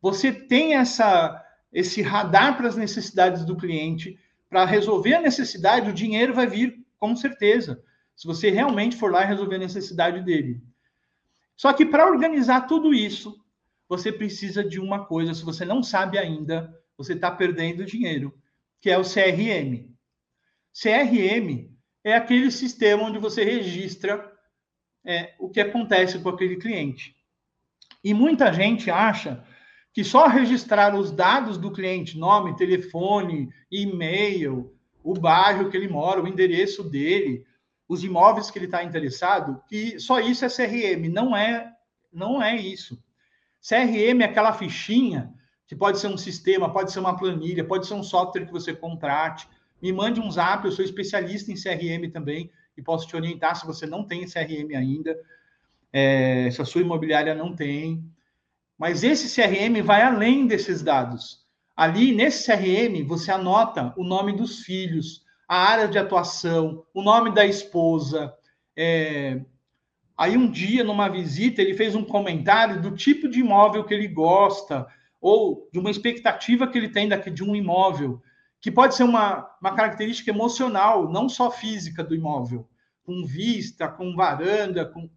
Você 0.00 0.32
tem 0.32 0.74
essa 0.74 1.38
esse 1.70 2.02
radar 2.02 2.56
para 2.56 2.68
as 2.68 2.76
necessidades 2.76 3.44
do 3.44 3.56
cliente, 3.56 4.18
para 4.48 4.66
resolver 4.66 5.14
a 5.14 5.20
necessidade, 5.22 5.88
o 5.88 5.94
dinheiro 5.94 6.34
vai 6.34 6.46
vir 6.46 6.84
com 6.98 7.16
certeza, 7.16 7.82
se 8.14 8.26
você 8.26 8.50
realmente 8.50 8.94
for 8.94 9.10
lá 9.10 9.24
e 9.24 9.26
resolver 9.26 9.56
a 9.56 9.60
necessidade 9.60 10.20
dele. 10.20 10.62
Só 11.56 11.72
que 11.72 11.86
para 11.86 12.06
organizar 12.06 12.66
tudo 12.66 12.92
isso, 12.92 13.41
você 13.92 14.10
precisa 14.10 14.64
de 14.64 14.80
uma 14.80 15.04
coisa, 15.04 15.34
se 15.34 15.44
você 15.44 15.66
não 15.66 15.82
sabe 15.82 16.16
ainda, 16.16 16.74
você 16.96 17.12
está 17.12 17.30
perdendo 17.30 17.84
dinheiro, 17.84 18.32
que 18.80 18.88
é 18.88 18.96
o 18.96 19.02
CRM. 19.02 19.86
CRM 20.72 21.70
é 22.02 22.14
aquele 22.14 22.50
sistema 22.50 23.02
onde 23.02 23.18
você 23.18 23.44
registra 23.44 24.32
é, 25.04 25.34
o 25.38 25.50
que 25.50 25.60
acontece 25.60 26.18
com 26.20 26.30
aquele 26.30 26.56
cliente. 26.56 27.14
E 28.02 28.14
muita 28.14 28.50
gente 28.50 28.90
acha 28.90 29.44
que 29.92 30.02
só 30.02 30.26
registrar 30.26 30.98
os 30.98 31.10
dados 31.10 31.58
do 31.58 31.70
cliente, 31.70 32.16
nome, 32.16 32.56
telefone, 32.56 33.50
e-mail, 33.70 34.74
o 35.04 35.12
bairro 35.12 35.68
que 35.68 35.76
ele 35.76 35.88
mora, 35.88 36.22
o 36.22 36.26
endereço 36.26 36.82
dele, 36.82 37.44
os 37.86 38.02
imóveis 38.02 38.50
que 38.50 38.58
ele 38.58 38.64
está 38.64 38.82
interessado, 38.82 39.62
que 39.68 40.00
só 40.00 40.18
isso 40.18 40.46
é 40.46 40.48
CRM, 40.48 41.12
não 41.12 41.36
é, 41.36 41.70
não 42.10 42.42
é 42.42 42.56
isso. 42.56 42.98
CRM 43.62 44.22
é 44.22 44.24
aquela 44.24 44.52
fichinha 44.52 45.32
que 45.66 45.76
pode 45.76 45.98
ser 45.98 46.08
um 46.08 46.16
sistema, 46.16 46.72
pode 46.72 46.92
ser 46.92 46.98
uma 46.98 47.16
planilha, 47.16 47.64
pode 47.64 47.86
ser 47.86 47.94
um 47.94 48.02
software 48.02 48.44
que 48.44 48.52
você 48.52 48.74
contrate. 48.74 49.48
Me 49.80 49.92
mande 49.92 50.20
um 50.20 50.30
zap, 50.30 50.64
eu 50.64 50.72
sou 50.72 50.84
especialista 50.84 51.50
em 51.50 51.54
CRM 51.54 52.10
também 52.12 52.50
e 52.76 52.82
posso 52.82 53.06
te 53.06 53.16
orientar 53.16 53.56
se 53.56 53.66
você 53.66 53.86
não 53.86 54.04
tem 54.04 54.26
CRM 54.26 54.74
ainda, 54.76 55.16
é, 55.92 56.50
se 56.50 56.60
a 56.60 56.64
sua 56.64 56.80
imobiliária 56.80 57.34
não 57.34 57.54
tem. 57.54 58.04
Mas 58.76 59.04
esse 59.04 59.34
CRM 59.34 59.82
vai 59.82 60.02
além 60.02 60.46
desses 60.46 60.82
dados. 60.82 61.42
Ali, 61.76 62.12
nesse 62.12 62.50
CRM, 62.50 63.06
você 63.06 63.30
anota 63.30 63.94
o 63.96 64.04
nome 64.04 64.32
dos 64.32 64.60
filhos, 64.60 65.22
a 65.48 65.56
área 65.56 65.88
de 65.88 65.98
atuação, 65.98 66.84
o 66.92 67.02
nome 67.02 67.32
da 67.32 67.46
esposa. 67.46 68.34
É... 68.76 69.40
Aí, 70.22 70.36
um 70.36 70.48
dia, 70.48 70.84
numa 70.84 71.08
visita, 71.08 71.60
ele 71.60 71.74
fez 71.74 71.96
um 71.96 72.04
comentário 72.04 72.80
do 72.80 72.92
tipo 72.92 73.28
de 73.28 73.40
imóvel 73.40 73.82
que 73.82 73.92
ele 73.92 74.06
gosta, 74.06 74.86
ou 75.20 75.68
de 75.72 75.80
uma 75.80 75.90
expectativa 75.90 76.64
que 76.64 76.78
ele 76.78 76.90
tem 76.90 77.08
daqui 77.08 77.28
de 77.28 77.42
um 77.42 77.56
imóvel, 77.56 78.22
que 78.60 78.70
pode 78.70 78.94
ser 78.94 79.02
uma, 79.02 79.50
uma 79.60 79.74
característica 79.74 80.30
emocional, 80.30 81.10
não 81.10 81.28
só 81.28 81.50
física 81.50 82.04
do 82.04 82.14
imóvel, 82.14 82.68
com 83.02 83.26
vista, 83.26 83.88
com 83.88 84.14
varanda, 84.14 84.86
com. 84.86 85.10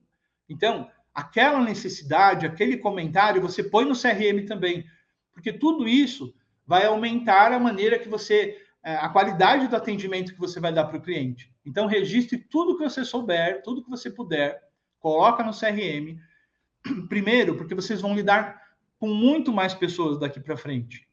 Então, 0.50 0.90
aquela 1.14 1.62
necessidade, 1.62 2.48
aquele 2.48 2.76
comentário, 2.76 3.44
você 3.44 3.62
põe 3.62 3.86
no 3.86 3.94
CRM 3.94 4.48
também, 4.48 4.88
porque 5.32 5.54
tudo 5.54 5.88
isso 5.88 6.34
vai 6.66 6.88
aumentar 6.88 7.52
a 7.52 7.60
maneira 7.60 8.00
que 8.00 8.10
você, 8.10 8.58
é, 8.84 8.96
a 8.96 9.10
qualidade 9.10 9.68
do 9.68 9.76
atendimento 9.76 10.34
que 10.34 10.40
você 10.40 10.60
vai 10.60 10.74
dar 10.74 10.86
para 10.86 10.98
o 10.98 11.02
cliente. 11.04 11.54
Então, 11.64 11.86
registre 11.86 12.40
tudo 12.40 12.76
que 12.76 12.84
você 12.84 13.06
souber, 13.06 13.62
tudo 13.62 13.84
que 13.84 13.90
você 13.92 14.10
puder, 14.10 14.65
coloca 15.06 15.44
no 15.44 15.52
CRM. 15.52 16.20
Primeiro, 17.08 17.56
porque 17.56 17.76
vocês 17.76 18.02
vão 18.02 18.16
lidar 18.16 18.60
com 18.98 19.08
muito 19.08 19.54
mais 19.54 19.72
pessoas 19.72 20.18
daqui 20.18 20.40
para 20.40 20.58
frente. 20.58 21.08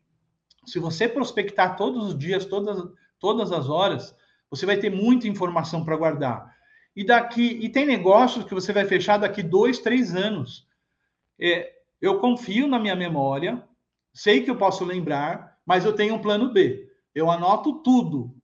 Se 0.65 0.79
você 0.79 1.07
prospectar 1.07 1.77
todos 1.77 2.07
os 2.07 2.19
dias, 2.19 2.47
todas, 2.47 2.91
todas 3.19 3.53
as 3.53 3.69
horas, 3.69 4.17
você 4.49 4.65
vai 4.65 4.79
ter 4.79 4.89
muita 4.89 5.29
informação 5.29 5.85
para 5.85 5.95
guardar. 5.95 6.57
E 6.97 7.05
daqui 7.05 7.43
e 7.43 7.69
tem 7.69 7.85
negócios 7.85 8.47
que 8.47 8.55
você 8.55 8.73
vai 8.73 8.87
fechar 8.87 9.19
daqui 9.19 9.43
dois, 9.43 9.79
três 9.79 10.17
anos. 10.17 10.67
É, 11.39 11.75
eu 12.01 12.19
confio 12.19 12.67
na 12.67 12.79
minha 12.79 12.97
memória, 12.97 13.63
sei 14.15 14.43
que 14.43 14.51
eu 14.51 14.57
posso 14.57 14.87
lembrar, 14.87 15.59
mas 15.67 15.85
eu 15.85 15.93
tenho 15.93 16.15
um 16.15 16.23
plano 16.23 16.51
B. 16.51 16.91
Eu 17.15 17.31
anoto 17.31 17.83
tudo. 17.83 18.35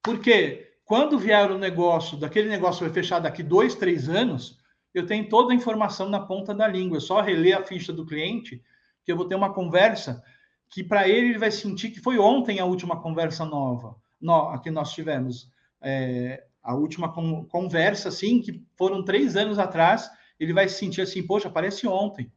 Porque 0.00 0.69
quando 0.90 1.20
vier 1.20 1.52
o 1.52 1.56
negócio, 1.56 2.18
daquele 2.18 2.48
negócio 2.48 2.84
vai 2.84 2.92
fechar 2.92 3.20
daqui 3.20 3.44
dois, 3.44 3.76
três 3.76 4.08
anos, 4.08 4.58
eu 4.92 5.06
tenho 5.06 5.28
toda 5.28 5.52
a 5.52 5.54
informação 5.54 6.08
na 6.08 6.18
ponta 6.18 6.52
da 6.52 6.66
língua. 6.66 6.98
É 6.98 7.00
só 7.00 7.20
reler 7.20 7.56
a 7.56 7.62
ficha 7.62 7.92
do 7.92 8.04
cliente, 8.04 8.60
que 9.04 9.12
eu 9.12 9.16
vou 9.16 9.24
ter 9.24 9.36
uma 9.36 9.54
conversa 9.54 10.20
que 10.68 10.82
para 10.82 11.08
ele 11.08 11.28
ele 11.28 11.38
vai 11.38 11.52
sentir 11.52 11.90
que 11.90 12.00
foi 12.00 12.18
ontem 12.18 12.58
a 12.58 12.64
última 12.64 13.00
conversa 13.00 13.44
nova 13.44 13.94
no, 14.20 14.60
que 14.60 14.68
nós 14.68 14.92
tivemos. 14.92 15.48
É, 15.80 16.42
a 16.60 16.74
última 16.74 17.12
con 17.12 17.44
conversa, 17.44 18.08
assim, 18.08 18.42
que 18.42 18.60
foram 18.76 19.04
três 19.04 19.36
anos 19.36 19.60
atrás, 19.60 20.10
ele 20.40 20.52
vai 20.52 20.68
se 20.68 20.74
sentir 20.74 21.02
assim, 21.02 21.24
poxa, 21.24 21.48
parece 21.48 21.86
ontem. 21.86 22.32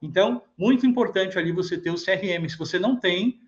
Então, 0.00 0.44
muito 0.56 0.86
importante 0.86 1.36
ali 1.36 1.50
você 1.50 1.76
ter 1.76 1.90
o 1.90 1.96
CRM. 1.96 2.48
Se 2.48 2.56
você 2.56 2.78
não 2.78 2.94
tem, 2.94 3.40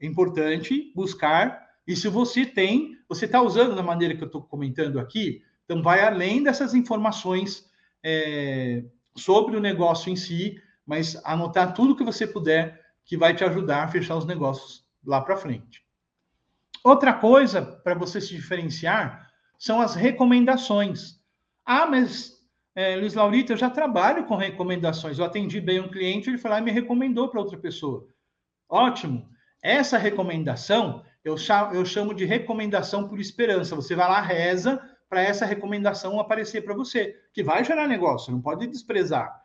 é 0.00 0.06
importante 0.06 0.92
buscar. 0.94 1.63
E 1.86 1.94
se 1.94 2.08
você 2.08 2.46
tem, 2.46 2.96
você 3.08 3.26
está 3.26 3.42
usando 3.42 3.74
da 3.74 3.82
maneira 3.82 4.16
que 4.16 4.22
eu 4.22 4.26
estou 4.26 4.42
comentando 4.42 4.98
aqui, 4.98 5.42
então 5.64 5.82
vai 5.82 6.00
além 6.00 6.42
dessas 6.42 6.74
informações 6.74 7.68
é, 8.02 8.84
sobre 9.16 9.56
o 9.56 9.60
negócio 9.60 10.10
em 10.10 10.16
si, 10.16 10.60
mas 10.86 11.20
anotar 11.24 11.74
tudo 11.74 11.96
que 11.96 12.04
você 12.04 12.26
puder 12.26 12.82
que 13.04 13.16
vai 13.16 13.34
te 13.34 13.44
ajudar 13.44 13.84
a 13.84 13.88
fechar 13.88 14.16
os 14.16 14.26
negócios 14.26 14.84
lá 15.04 15.20
para 15.20 15.36
frente. 15.36 15.84
Outra 16.82 17.12
coisa 17.12 17.62
para 17.62 17.94
você 17.94 18.20
se 18.20 18.34
diferenciar, 18.34 19.30
são 19.58 19.80
as 19.80 19.94
recomendações. 19.94 21.18
Ah, 21.64 21.86
mas 21.86 22.34
é, 22.74 22.96
Luiz 22.96 23.14
Laurita, 23.14 23.52
eu 23.52 23.56
já 23.56 23.70
trabalho 23.70 24.26
com 24.26 24.36
recomendações. 24.36 25.18
Eu 25.18 25.24
atendi 25.24 25.60
bem 25.60 25.80
um 25.80 25.88
cliente, 25.88 26.28
ele 26.28 26.40
lá 26.44 26.58
e 26.58 26.62
me 26.62 26.70
recomendou 26.70 27.28
para 27.28 27.40
outra 27.40 27.56
pessoa. 27.56 28.06
Ótimo. 28.68 29.28
Essa 29.62 29.96
recomendação 29.96 31.02
eu 31.24 31.36
chamo, 31.36 31.74
eu 31.74 31.84
chamo 31.84 32.14
de 32.14 32.24
recomendação 32.24 33.08
por 33.08 33.18
esperança. 33.18 33.74
Você 33.74 33.96
vai 33.96 34.08
lá, 34.08 34.20
reza 34.20 34.80
para 35.08 35.22
essa 35.22 35.46
recomendação 35.46 36.18
aparecer 36.18 36.64
para 36.64 36.74
você, 36.74 37.16
que 37.32 37.42
vai 37.42 37.64
gerar 37.64 37.86
negócio, 37.86 38.32
não 38.32 38.40
pode 38.40 38.66
desprezar. 38.66 39.42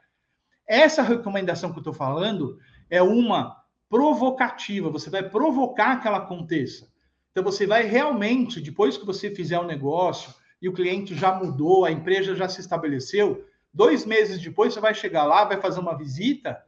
Essa 0.67 1.01
recomendação 1.01 1.71
que 1.71 1.77
eu 1.77 1.82
estou 1.82 1.93
falando 1.93 2.59
é 2.89 3.01
uma 3.01 3.55
provocativa, 3.89 4.89
você 4.89 5.09
vai 5.09 5.27
provocar 5.27 5.97
que 5.97 6.07
ela 6.07 6.17
aconteça. 6.17 6.88
Então, 7.32 7.43
você 7.43 7.65
vai 7.65 7.84
realmente, 7.84 8.59
depois 8.59 8.97
que 8.97 9.05
você 9.05 9.34
fizer 9.34 9.59
o 9.59 9.63
um 9.63 9.67
negócio 9.67 10.34
e 10.61 10.67
o 10.67 10.73
cliente 10.73 11.15
já 11.15 11.34
mudou, 11.34 11.86
a 11.86 11.91
empresa 11.91 12.36
já 12.36 12.49
se 12.49 12.59
estabeleceu, 12.61 13.45
dois 13.73 14.05
meses 14.05 14.39
depois 14.39 14.73
você 14.73 14.80
vai 14.80 14.93
chegar 14.93 15.23
lá, 15.23 15.45
vai 15.45 15.59
fazer 15.59 15.80
uma 15.80 15.97
visita. 15.97 16.61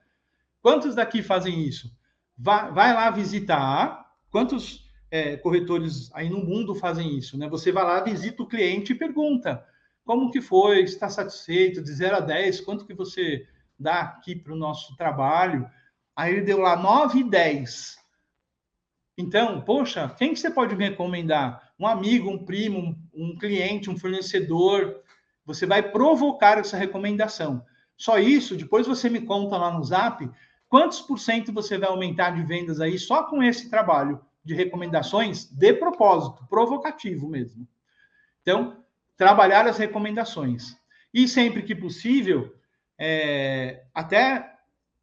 Quantos 0.62 0.96
daqui 0.96 1.22
fazem 1.22 1.62
isso? 1.62 1.92
Vai, 2.38 2.72
vai 2.72 2.94
lá 2.94 3.10
visitar. 3.12 4.06
Quantos 4.32 4.81
é, 5.12 5.36
corretores 5.38 6.10
aí 6.14 6.30
no 6.30 6.40
mundo 6.40 6.74
fazem 6.74 7.18
isso, 7.18 7.38
né? 7.38 7.48
Você 7.50 7.72
vai 7.72 7.84
lá, 7.84 8.00
visita 8.02 8.42
o 8.42 8.48
cliente 8.48 8.94
e 8.94 8.96
pergunta 8.96 9.64
como 10.04 10.32
que 10.32 10.42
foi, 10.42 10.82
está 10.82 11.10
satisfeito, 11.10 11.82
de 11.82 11.94
0 11.94 12.18
a 12.18 12.20
10, 12.20 12.62
quanto 12.62 12.86
que 12.86 12.94
você 12.94 13.48
dá 13.78 14.02
aqui 14.02 14.36
para 14.36 14.54
o 14.54 14.58
nosso 14.58 14.96
trabalho? 14.96 15.70
Aí 16.16 16.34
ele 16.34 16.42
deu 16.42 16.60
lá 16.60 16.76
9 16.76 17.20
e 17.20 17.24
10. 17.24 17.98
Então, 19.18 19.62
poxa, 19.62 20.14
quem 20.18 20.34
que 20.34 20.40
você 20.40 20.50
pode 20.50 20.76
me 20.76 20.90
recomendar? 20.90 21.72
Um 21.80 21.86
amigo, 21.88 22.30
um 22.30 22.44
primo, 22.44 22.98
um, 23.14 23.38
cliente, 23.38 23.90
um 23.90 23.98
fornecedor. 23.98 25.02
Você 25.46 25.66
vai 25.66 25.92
provocar 25.92 26.58
essa 26.58 26.78
recomendação. 26.78 27.64
Só 27.96 28.18
isso, 28.18 28.56
depois 28.56 28.88
você 28.88 29.10
me 29.10 29.22
conta 29.22 29.58
lá 29.58 29.72
no 29.72 29.84
Zap 29.84 30.28
quantos 30.68 31.02
por 31.02 31.20
cento 31.20 31.52
você 31.52 31.78
vai 31.78 31.90
aumentar 31.90 32.32
de 32.32 32.44
vendas 32.44 32.80
aí 32.80 32.98
só 32.98 33.24
com 33.24 33.44
esse 33.44 33.70
trabalho 33.70 34.20
de 34.44 34.54
recomendações 34.54 35.46
de 35.46 35.74
propósito, 35.74 36.46
provocativo 36.48 37.30
mesmo. 37.30 37.68
Então, 38.42 38.84
trabalhar 39.16 39.68
as 39.68 39.78
recomendações. 39.78 40.76
E 41.14 41.28
sempre 41.28 41.62
que 41.62 41.76
possível, 41.76 42.56
é, 43.00 43.84
até 43.94 44.52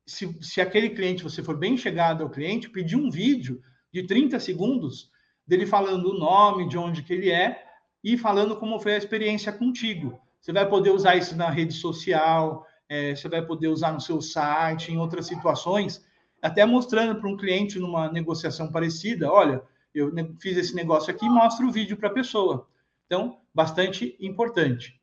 se, 0.06 0.36
se 0.40 0.60
aquele 0.60 0.90
cliente, 0.90 1.22
você 1.22 1.42
for 1.42 1.56
bem 1.56 1.76
chegado 1.76 2.22
ao 2.22 2.30
cliente, 2.30 2.70
pedir 2.70 2.96
um 2.96 3.10
vídeo 3.10 3.62
de 3.92 4.04
30 4.04 4.40
segundos 4.40 5.10
dele 5.46 5.66
falando 5.66 6.10
o 6.10 6.18
nome, 6.18 6.68
de 6.68 6.76
onde 6.76 7.02
que 7.02 7.12
ele 7.12 7.30
é 7.30 7.64
e 8.02 8.16
falando 8.16 8.56
como 8.56 8.80
foi 8.80 8.94
a 8.94 8.98
experiência 8.98 9.52
contigo. 9.52 10.20
Você 10.40 10.52
vai 10.52 10.68
poder 10.68 10.90
usar 10.90 11.16
isso 11.16 11.36
na 11.36 11.50
rede 11.50 11.74
social, 11.74 12.66
é, 12.88 13.14
você 13.14 13.28
vai 13.28 13.44
poder 13.44 13.68
usar 13.68 13.92
no 13.92 14.00
seu 14.00 14.20
site, 14.20 14.92
em 14.92 14.98
outras 14.98 15.26
situações, 15.26 16.04
até 16.42 16.64
mostrando 16.64 17.20
para 17.20 17.28
um 17.28 17.36
cliente 17.36 17.78
numa 17.78 18.10
negociação 18.10 18.70
parecida, 18.70 19.30
olha, 19.30 19.62
eu 19.94 20.12
fiz 20.40 20.56
esse 20.56 20.74
negócio 20.74 21.10
aqui, 21.12 21.28
mostra 21.28 21.66
o 21.66 21.72
vídeo 21.72 21.96
para 21.96 22.08
a 22.08 22.12
pessoa. 22.12 22.68
Então, 23.06 23.40
bastante 23.54 24.16
importante. 24.20 25.00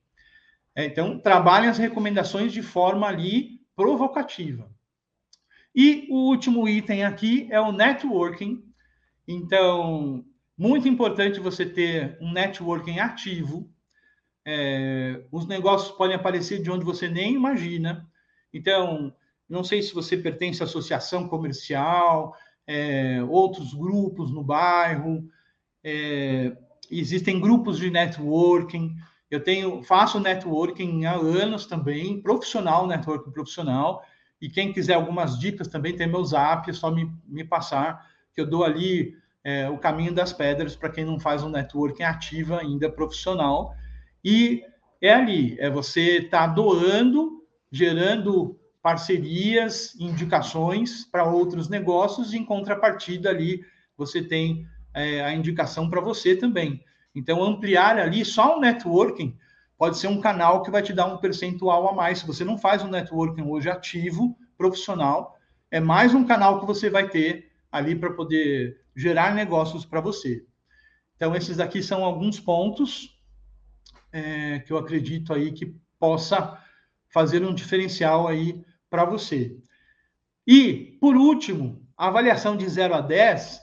É, 0.76 0.86
então, 0.86 1.20
trabalhem 1.20 1.70
as 1.70 1.78
recomendações 1.78 2.54
de 2.54 2.62
forma 2.62 3.08
ali 3.08 3.62
provocativa. 3.76 4.70
E 5.74 6.08
o 6.10 6.30
último 6.30 6.68
item 6.68 7.04
aqui 7.04 7.48
é 7.52 7.60
o 7.60 7.72
networking. 7.72 8.64
Então, 9.28 10.24
muito 10.58 10.88
importante 10.88 11.40
você 11.40 11.66
ter 11.66 12.18
um 12.22 12.32
networking 12.32 13.00
ativo. 13.00 13.70
É, 14.46 15.26
os 15.32 15.48
negócios 15.48 15.92
podem 15.98 16.16
aparecer 16.16 16.62
de 16.62 16.72
onde 16.72 16.86
você 16.86 17.10
nem 17.10 17.34
imagina. 17.34 18.08
Então, 18.54 19.14
não 19.50 19.64
sei 19.64 19.82
se 19.82 19.94
você 19.94 20.18
pertence 20.18 20.62
à 20.62 20.66
associação 20.66 21.28
comercial, 21.28 22.36
é, 22.68 23.24
outros 23.30 23.74
grupos 23.74 24.32
no 24.32 24.44
bairro. 24.44 25.28
É, 25.84 26.56
existem 26.90 27.40
grupos 27.40 27.78
de 27.78 27.90
networking. 27.90 28.96
Eu 29.30 29.44
tenho, 29.44 29.84
faço 29.84 30.20
networking 30.20 31.06
há 31.06 31.14
anos 31.14 31.66
também, 31.66 32.22
profissional, 32.22 32.88
networking 32.88 33.32
profissional. 33.32 34.04
E 34.42 34.50
quem 34.50 34.74
quiser 34.74 34.96
algumas 34.96 35.40
dicas 35.40 35.68
também 35.68 35.96
tem 35.96 36.08
meu 36.08 36.24
zap, 36.24 36.70
é 36.70 36.74
só 36.74 36.92
me, 36.92 37.12
me 37.26 37.44
passar, 37.44 38.06
que 38.34 38.42
eu 38.42 38.46
dou 38.46 38.64
ali 38.64 39.16
é, 39.44 39.70
o 39.70 39.78
caminho 39.78 40.14
das 40.14 40.34
pedras 40.34 40.76
para 40.76 40.90
quem 40.90 41.06
não 41.06 41.20
faz 41.20 41.44
um 41.44 41.50
networking 41.50 42.04
ativo 42.04 42.56
ainda 42.56 42.90
profissional. 42.90 43.76
E 44.24 44.64
é 45.02 45.14
ali, 45.14 45.56
é 45.60 45.70
você 45.70 46.18
estar 46.18 46.48
tá 46.48 46.54
doando, 46.54 47.44
gerando 47.72 48.60
parcerias, 48.86 49.96
indicações 50.00 51.06
para 51.06 51.24
outros 51.24 51.68
negócios, 51.68 52.34
e 52.34 52.38
em 52.38 52.46
contrapartida 52.46 53.32
ali 53.32 53.66
você 53.98 54.22
tem 54.22 54.68
é, 54.94 55.26
a 55.26 55.34
indicação 55.34 55.90
para 55.90 56.00
você 56.00 56.36
também. 56.36 56.86
Então, 57.16 57.44
ampliar 57.44 57.98
ali 57.98 58.24
só 58.24 58.56
o 58.56 58.62
networking 58.62 59.36
pode 59.76 59.98
ser 59.98 60.06
um 60.06 60.22
canal 60.22 60.62
que 60.62 60.70
vai 60.70 60.84
te 60.84 60.94
dar 60.94 61.08
um 61.08 61.18
percentual 61.18 61.90
a 61.90 61.94
mais. 61.94 62.20
Se 62.20 62.28
você 62.28 62.46
não 62.46 62.60
faz 62.60 62.84
um 62.84 62.88
networking 62.88 63.42
hoje 63.42 63.72
ativo, 63.72 64.38
profissional, 64.56 65.36
é 65.72 65.80
mais 65.80 66.14
um 66.14 66.24
canal 66.24 66.60
que 66.60 66.68
você 66.68 66.88
vai 66.88 67.10
ter 67.10 67.52
ali 67.72 67.96
para 67.96 68.14
poder 68.14 68.82
gerar 68.96 69.34
negócios 69.34 69.84
para 69.84 70.00
você. 70.00 70.46
Então, 71.16 71.36
esses 71.36 71.60
aqui 71.60 71.82
são 71.82 72.06
alguns 72.06 72.40
pontos 72.40 73.20
é, 74.12 74.60
que 74.60 74.72
eu 74.72 74.78
acredito 74.78 75.34
aí 75.34 75.52
que 75.54 75.76
possa 76.00 76.64
fazer 77.12 77.44
um 77.44 77.56
diferencial 77.56 78.28
aí 78.28 78.64
para 78.96 79.04
você. 79.04 79.58
E, 80.48 80.98
por 81.02 81.18
último, 81.18 81.86
a 81.98 82.08
avaliação 82.08 82.56
de 82.56 82.66
0 82.66 82.96
a 82.96 83.02
10, 83.02 83.60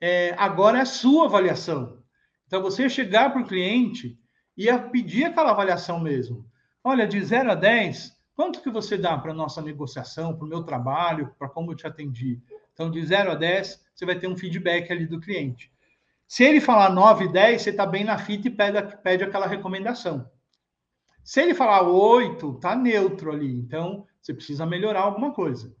é, 0.00 0.34
agora 0.36 0.78
é 0.78 0.80
a 0.80 0.86
sua 0.86 1.26
avaliação. 1.26 2.02
Então, 2.44 2.60
você 2.60 2.88
chegar 2.88 3.32
para 3.32 3.40
o 3.40 3.46
cliente 3.46 4.18
e 4.56 4.66
pedir 4.90 5.26
aquela 5.26 5.52
avaliação 5.52 6.00
mesmo. 6.00 6.44
Olha, 6.82 7.06
de 7.06 7.24
0 7.24 7.52
a 7.52 7.54
10, 7.54 8.16
quanto 8.34 8.60
que 8.60 8.68
você 8.68 8.98
dá 8.98 9.16
para 9.16 9.30
a 9.30 9.34
nossa 9.34 9.62
negociação, 9.62 10.36
para 10.36 10.44
o 10.44 10.48
meu 10.48 10.64
trabalho, 10.64 11.32
para 11.38 11.48
como 11.48 11.70
eu 11.70 11.76
te 11.76 11.86
atendi? 11.86 12.42
Então, 12.72 12.90
de 12.90 13.00
0 13.06 13.30
a 13.30 13.34
10, 13.36 13.80
você 13.94 14.04
vai 14.04 14.18
ter 14.18 14.26
um 14.26 14.36
feedback 14.36 14.90
ali 14.90 15.06
do 15.06 15.20
cliente. 15.20 15.70
Se 16.26 16.42
ele 16.42 16.60
falar 16.60 16.90
9, 16.90 17.28
10, 17.28 17.62
você 17.62 17.70
está 17.70 17.86
bem 17.86 18.02
na 18.02 18.18
fita 18.18 18.48
e 18.48 18.50
pede, 18.50 18.96
pede 19.04 19.22
aquela 19.22 19.46
recomendação. 19.46 20.28
Se 21.24 21.40
ele 21.40 21.54
falar 21.54 21.82
8, 21.82 22.52
está 22.52 22.76
neutro 22.76 23.32
ali. 23.32 23.50
Então, 23.50 24.06
você 24.20 24.34
precisa 24.34 24.66
melhorar 24.66 25.00
alguma 25.00 25.32
coisa. 25.32 25.74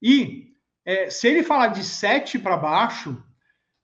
E 0.00 0.54
é, 0.84 1.10
se 1.10 1.28
ele 1.28 1.42
falar 1.42 1.68
de 1.68 1.84
7 1.84 2.38
para 2.38 2.56
baixo, 2.56 3.22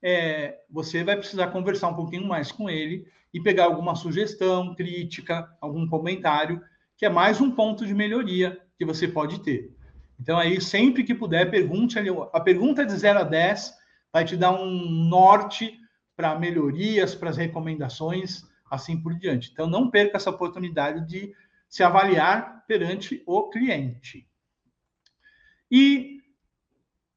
é, 0.03 0.59
você 0.71 1.05
vai 1.05 1.17
precisar 1.17 1.49
conversar 1.49 1.89
um 1.89 1.95
pouquinho 1.95 2.27
mais 2.27 2.51
com 2.51 2.71
ele 2.71 3.07
e 3.33 3.41
pegar 3.41 3.65
alguma 3.65 3.95
sugestão, 3.95 4.75
crítica, 4.75 5.47
algum 5.61 5.87
comentário, 5.87 6.63
que 6.97 7.05
é 7.05 7.11
mais 7.11 7.39
um 7.41 7.51
ponto 7.51 7.85
de 7.85 7.93
melhoria 7.93 8.59
que 8.79 8.85
você 8.85 9.07
pode 9.07 9.43
ter. 9.43 9.75
Então, 10.19 10.39
aí, 10.39 10.61
sempre 10.61 11.05
que 11.05 11.15
puder, 11.15 11.51
pergunte 11.51 11.99
ali. 11.99 12.09
A 12.33 12.41
pergunta 12.41 12.87
de 12.87 12.97
0 12.97 13.19
a 13.19 13.25
10 13.25 13.75
vai 14.11 14.25
te 14.25 14.37
dar 14.37 14.53
um 14.53 14.89
norte 15.09 15.79
para 16.17 16.39
melhorias, 16.39 17.15
para 17.15 17.31
as 17.31 17.37
recomendações, 17.37 18.43
assim 18.71 19.01
por 19.01 19.15
diante. 19.15 19.51
Então, 19.53 19.67
não 19.67 19.91
perca 19.91 20.17
essa 20.17 20.31
oportunidade 20.31 21.07
de 21.07 21.33
se 21.69 21.83
avaliar 21.83 22.65
perante 22.67 23.23
o 23.27 23.49
cliente. 23.51 24.27
E 25.71 26.21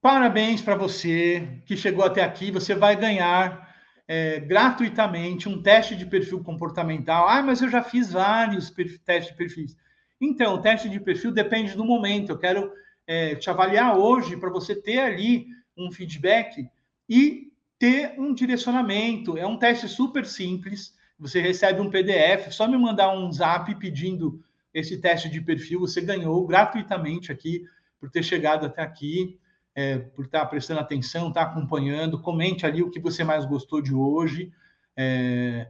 parabéns 0.02 0.62
para 0.62 0.76
você 0.76 1.62
que 1.66 1.78
chegou 1.78 2.04
até 2.04 2.24
aqui. 2.24 2.52
Você 2.52 2.74
vai 2.74 2.96
ganhar 2.96 3.76
é, 4.08 4.40
gratuitamente 4.40 5.50
um 5.50 5.62
teste 5.62 5.96
de 5.96 6.06
perfil 6.06 6.44
comportamental. 6.44 7.28
Ah, 7.28 7.44
mas 7.44 7.62
eu 7.62 7.70
já 7.70 7.84
fiz 7.84 8.12
vários 8.12 8.72
testes 9.06 9.32
de 9.32 9.38
perfis. 9.38 9.78
Então, 10.20 10.56
o 10.56 10.62
teste 10.62 10.90
de 10.90 11.00
perfil 11.00 11.32
depende 11.32 11.76
do 11.76 11.86
momento. 11.86 12.32
Eu 12.32 12.38
quero 12.38 12.72
é, 13.06 13.36
te 13.36 13.50
avaliar 13.50 13.98
hoje 13.98 14.38
para 14.38 14.50
você 14.50 14.76
ter 14.76 15.00
ali 15.00 15.48
um 15.78 15.92
feedback 15.92 16.68
e 17.08 17.52
ter 17.78 18.20
um 18.20 18.34
direcionamento. 18.34 19.38
É 19.38 19.46
um 19.46 19.58
teste 19.58 19.88
super 19.88 20.26
simples. 20.26 20.96
Você 21.20 21.42
recebe 21.42 21.82
um 21.82 21.90
PDF, 21.90 22.52
só 22.52 22.68
me 22.68 22.78
mandar 22.78 23.12
um 23.12 23.32
zap 23.32 23.74
pedindo 23.76 24.40
esse 24.74 24.98
teste 24.98 25.30
de 25.30 25.42
perfil. 25.42 25.80
Você 25.80 26.02
ganhou 26.02 26.46
gratuitamente 26.46 27.32
aqui 27.32 27.64
por 28.00 28.12
ter 28.12 28.22
chegado 28.22 28.66
até 28.66 28.82
aqui, 28.84 29.40
é, 29.74 29.98
por 29.98 30.26
estar 30.26 30.46
prestando 30.46 30.80
atenção, 30.80 31.30
estar 31.30 31.42
acompanhando. 31.44 32.22
Comente 32.22 32.66
ali 32.66 32.84
o 32.84 32.92
que 32.92 33.00
você 33.00 33.24
mais 33.24 33.46
gostou 33.46 33.82
de 33.82 33.94
hoje, 33.94 34.52
é, 34.96 35.68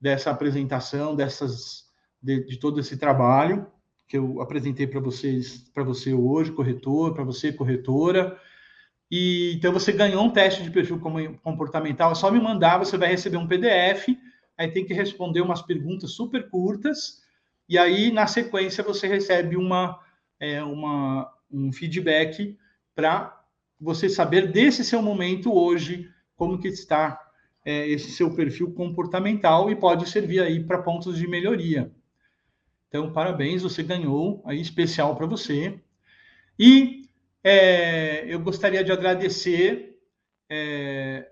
dessa 0.00 0.30
apresentação, 0.30 1.14
dessas, 1.14 1.84
de, 2.20 2.44
de, 2.44 2.58
todo 2.58 2.80
esse 2.80 2.96
trabalho 2.96 3.66
que 4.08 4.18
eu 4.18 4.40
apresentei 4.40 4.88
para 4.88 4.98
vocês, 4.98 5.58
para 5.72 5.84
você 5.84 6.12
hoje, 6.12 6.50
corretor, 6.50 7.14
para 7.14 7.22
você, 7.22 7.52
corretora. 7.52 8.36
E 9.08 9.52
então 9.54 9.72
você 9.72 9.92
ganhou 9.92 10.24
um 10.24 10.30
teste 10.30 10.64
de 10.64 10.70
perfil 10.70 11.00
comportamental. 11.42 12.10
É 12.10 12.14
só 12.16 12.28
me 12.30 12.40
mandar, 12.40 12.78
você 12.78 12.98
vai 12.98 13.08
receber 13.08 13.36
um 13.36 13.46
PDF 13.46 14.08
aí 14.60 14.70
tem 14.70 14.84
que 14.84 14.92
responder 14.92 15.40
umas 15.40 15.62
perguntas 15.62 16.12
super 16.12 16.50
curtas, 16.50 17.22
e 17.66 17.78
aí, 17.78 18.10
na 18.10 18.26
sequência, 18.26 18.82
você 18.82 19.06
recebe 19.06 19.56
uma, 19.56 19.98
é, 20.38 20.62
uma, 20.62 21.32
um 21.50 21.72
feedback 21.72 22.58
para 22.94 23.42
você 23.80 24.08
saber 24.08 24.50
desse 24.50 24.84
seu 24.84 25.00
momento 25.00 25.54
hoje, 25.54 26.10
como 26.36 26.58
que 26.58 26.68
está 26.68 27.18
é, 27.64 27.88
esse 27.88 28.10
seu 28.10 28.34
perfil 28.34 28.72
comportamental 28.72 29.70
e 29.70 29.76
pode 29.76 30.10
servir 30.10 30.42
aí 30.42 30.62
para 30.62 30.82
pontos 30.82 31.16
de 31.16 31.28
melhoria. 31.28 31.90
Então, 32.88 33.12
parabéns, 33.12 33.62
você 33.62 33.82
ganhou 33.82 34.42
aí 34.44 34.60
especial 34.60 35.14
para 35.14 35.26
você. 35.26 35.78
E 36.58 37.08
é, 37.42 38.24
eu 38.26 38.40
gostaria 38.40 38.82
de 38.82 38.90
agradecer 38.90 39.96
é, 40.50 41.30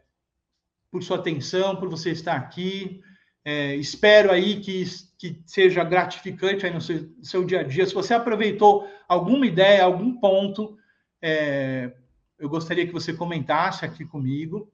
por 0.89 1.03
sua 1.03 1.16
atenção, 1.16 1.74
por 1.74 1.89
você 1.89 2.11
estar 2.11 2.37
aqui. 2.37 3.03
É, 3.51 3.74
espero 3.76 4.30
aí 4.30 4.61
que, 4.61 4.84
que 5.16 5.40
seja 5.46 5.82
gratificante 5.82 6.66
aí 6.66 6.70
no 6.70 6.82
seu, 6.82 7.09
seu, 7.22 7.42
dia 7.46 7.61
a 7.61 7.62
dia. 7.62 7.86
Se 7.86 7.94
você 7.94 8.12
aproveitou 8.12 8.86
alguma 9.09 9.46
ideia, 9.46 9.84
algum 9.84 10.20
ponto, 10.20 10.76
é, 11.22 11.90
eu 12.38 12.46
gostaria 12.46 12.86
que 12.86 12.92
você 12.92 13.14
comentasse 13.14 13.86
aqui 13.86 14.05
comigo. 14.05 14.70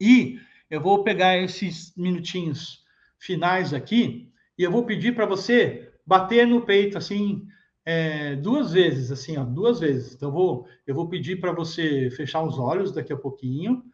E 0.00 0.40
eu 0.68 0.80
vou 0.80 1.04
pegar 1.04 1.38
esses 1.38 1.94
minutinhos 1.96 2.82
finais 3.16 3.72
aqui 3.72 4.28
e 4.58 4.64
eu 4.64 4.72
vou 4.72 4.84
pedir 4.84 5.14
para 5.14 5.24
você 5.24 5.92
bater 6.04 6.48
no 6.48 6.62
peito 6.62 6.98
assim 6.98 7.46
é, 7.84 8.34
duas 8.34 8.72
vezes, 8.72 9.12
assim, 9.12 9.36
ó, 9.36 9.44
duas 9.44 9.78
vezes. 9.78 10.14
Então 10.14 10.30
eu 10.30 10.32
vou, 10.32 10.68
eu 10.84 10.96
vou 10.96 11.08
pedir 11.08 11.38
para 11.38 11.52
você 11.52 12.10
fechar 12.10 12.42
os 12.42 12.58
olhos 12.58 12.90
daqui 12.90 13.12
a 13.12 13.16
pouquinho 13.16 13.84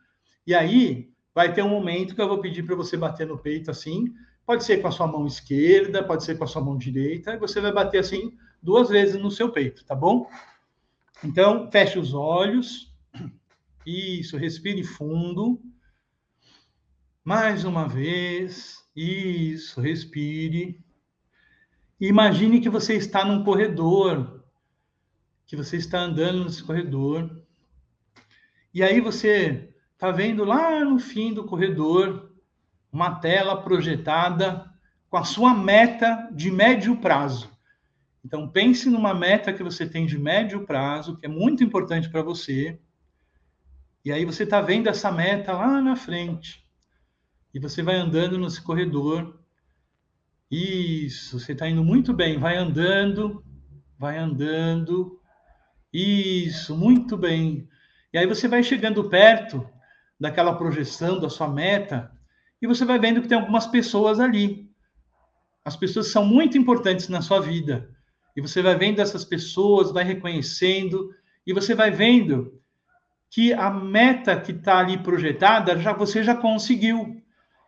e 0.47 0.55
aí 0.55 1.10
vai 1.35 1.53
ter 1.53 1.63
um 1.63 1.69
momento 1.69 2.15
que 2.15 2.21
eu 2.21 2.29
vou 2.29 2.41
pedir 2.41 2.65
para 2.65 2.75
você 2.75 2.97
bater 2.97 3.27
no 3.27 3.39
peito 3.39 3.71
assim. 3.71 4.13
Pode 4.45 4.65
ser 4.65 4.79
com 4.79 4.89
a 4.89 4.93
sua 4.93 5.07
mão 5.07 5.27
esquerda, 5.27 6.03
pode 6.03 6.25
ser 6.25 6.37
com 6.37 6.45
a 6.45 6.47
sua 6.47 6.63
mão 6.63 6.77
direita. 6.77 7.35
E 7.35 7.39
você 7.39 7.61
vai 7.61 7.73
bater 7.73 7.99
assim 7.99 8.37
duas 8.63 8.89
vezes 8.89 9.21
no 9.21 9.31
seu 9.31 9.51
peito, 9.51 9.85
tá 9.85 9.95
bom? 9.95 10.29
Então 11.23 11.71
feche 11.71 11.99
os 11.99 12.15
olhos. 12.15 12.93
Isso, 13.87 14.37
respire 14.37 14.83
fundo. 14.85 15.61
Mais 17.25 17.65
uma 17.65 17.89
vez. 17.89 18.85
Isso, 18.95 19.81
respire. 19.81 20.81
Imagine 22.01 22.61
que 22.61 22.71
você 22.71 22.95
está 22.95 23.25
num 23.25 23.45
corredor, 23.45 24.43
que 25.47 25.55
você 25.55 25.77
está 25.77 26.01
andando 26.01 26.45
nesse 26.45 26.63
corredor, 26.63 27.45
e 28.73 28.83
aí 28.83 29.01
você 29.01 29.70
está 30.01 30.11
vendo 30.11 30.45
lá 30.47 30.83
no 30.83 30.99
fim 30.99 31.35
do 31.35 31.45
corredor 31.45 32.33
uma 32.91 33.17
tela 33.17 33.61
projetada 33.61 34.65
com 35.11 35.19
a 35.19 35.25
sua 35.25 35.53
meta 35.53 36.27
de 36.33 36.51
médio 36.51 36.97
prazo. 36.97 37.51
Então 38.25 38.49
pense 38.49 38.89
numa 38.89 39.13
meta 39.13 39.53
que 39.53 39.63
você 39.63 39.87
tem 39.87 40.07
de 40.07 40.19
médio 40.19 40.65
prazo, 40.65 41.19
que 41.19 41.27
é 41.27 41.29
muito 41.29 41.63
importante 41.63 42.09
para 42.09 42.23
você. 42.23 42.81
E 44.03 44.11
aí 44.11 44.25
você 44.25 44.45
está 44.45 44.63
vendo 44.63 44.89
essa 44.89 45.13
meta 45.13 45.53
lá 45.53 45.83
na 45.83 45.95
frente. 45.95 46.67
E 47.53 47.61
você 47.61 47.83
vai 47.83 47.97
andando 47.97 48.39
nesse 48.39 48.63
corredor 48.63 49.39
isso, 50.51 51.39
você 51.39 51.53
está 51.53 51.69
indo 51.69 51.85
muito 51.85 52.15
bem. 52.15 52.39
Vai 52.39 52.57
andando, 52.57 53.45
vai 53.99 54.17
andando. 54.17 55.21
Isso, 55.93 56.75
muito 56.75 57.19
bem. 57.19 57.69
E 58.15 58.17
aí 58.17 58.27
você 58.27 58.49
vai 58.49 58.63
chegando 58.63 59.11
perto 59.11 59.69
daquela 60.21 60.55
projeção 60.55 61.19
da 61.19 61.31
sua 61.31 61.49
meta 61.49 62.13
e 62.61 62.67
você 62.67 62.85
vai 62.85 62.99
vendo 62.99 63.23
que 63.23 63.29
tem 63.29 63.39
algumas 63.39 63.67
pessoas 63.67 64.21
ali. 64.21 64.69
As 65.65 65.77
pessoas 65.77 66.09
são 66.09 66.25
muito 66.25 66.59
importantes 66.59 67.09
na 67.09 67.23
sua 67.23 67.41
vida. 67.41 67.89
E 68.37 68.41
você 68.41 68.63
vai 68.63 68.77
vendo 68.77 69.01
essas 69.01 69.25
pessoas, 69.25 69.91
vai 69.91 70.05
reconhecendo 70.05 71.11
e 71.47 71.53
você 71.53 71.75
vai 71.75 71.91
vendo 71.91 72.61
que 73.31 73.53
a 73.53 73.71
meta 73.71 74.39
que 74.39 74.53
está 74.53 74.79
ali 74.79 74.99
projetada 74.99 75.79
já 75.79 75.93
você 75.93 76.23
já 76.23 76.35
conseguiu. 76.35 77.23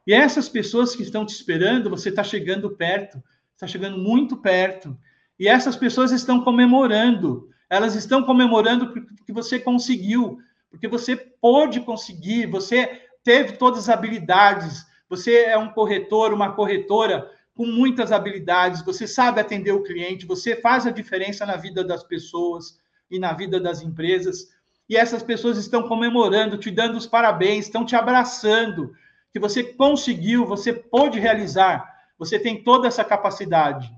E 0.06 0.12
essas 0.12 0.48
pessoas 0.48 0.94
que 0.94 1.02
estão 1.02 1.24
te 1.24 1.30
esperando, 1.30 1.88
você 1.88 2.08
está 2.08 2.22
chegando 2.22 2.76
perto, 2.76 3.22
está 3.54 3.66
chegando 3.66 3.96
muito 3.98 4.36
perto. 4.36 4.96
E 5.38 5.48
essas 5.48 5.76
pessoas 5.76 6.10
estão 6.12 6.42
comemorando. 6.42 7.48
Elas 7.70 7.94
estão 7.94 8.22
comemorando 8.24 8.92
porque 8.92 9.32
você 9.32 9.58
conseguiu, 9.58 10.38
porque 10.72 10.88
você 10.88 11.14
pôde 11.14 11.80
conseguir, 11.82 12.46
você 12.46 13.02
teve 13.22 13.52
todas 13.52 13.80
as 13.80 13.88
habilidades. 13.90 14.86
Você 15.08 15.42
é 15.42 15.56
um 15.56 15.68
corretor, 15.68 16.32
uma 16.32 16.52
corretora 16.52 17.30
com 17.54 17.66
muitas 17.66 18.10
habilidades. 18.10 18.82
Você 18.82 19.06
sabe 19.06 19.38
atender 19.38 19.72
o 19.72 19.82
cliente, 19.82 20.26
você 20.26 20.56
faz 20.56 20.86
a 20.86 20.90
diferença 20.90 21.44
na 21.44 21.56
vida 21.56 21.84
das 21.84 22.02
pessoas 22.02 22.80
e 23.10 23.18
na 23.18 23.34
vida 23.34 23.60
das 23.60 23.82
empresas. 23.82 24.48
E 24.88 24.96
essas 24.96 25.22
pessoas 25.22 25.58
estão 25.58 25.86
comemorando, 25.86 26.56
te 26.56 26.70
dando 26.70 26.96
os 26.96 27.06
parabéns, 27.06 27.66
estão 27.66 27.84
te 27.84 27.94
abraçando 27.94 28.94
que 29.30 29.38
você 29.38 29.62
conseguiu, 29.62 30.46
você 30.46 30.72
pôde 30.72 31.20
realizar, 31.20 31.86
você 32.18 32.38
tem 32.38 32.64
toda 32.64 32.88
essa 32.88 33.04
capacidade. 33.04 33.92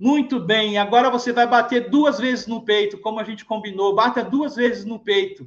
Muito 0.00 0.40
bem, 0.40 0.78
agora 0.78 1.10
você 1.10 1.30
vai 1.30 1.46
bater 1.46 1.90
duas 1.90 2.18
vezes 2.18 2.46
no 2.46 2.64
peito, 2.64 2.96
como 2.96 3.20
a 3.20 3.22
gente 3.22 3.44
combinou, 3.44 3.94
bata 3.94 4.24
duas 4.24 4.56
vezes 4.56 4.82
no 4.86 4.98
peito. 4.98 5.46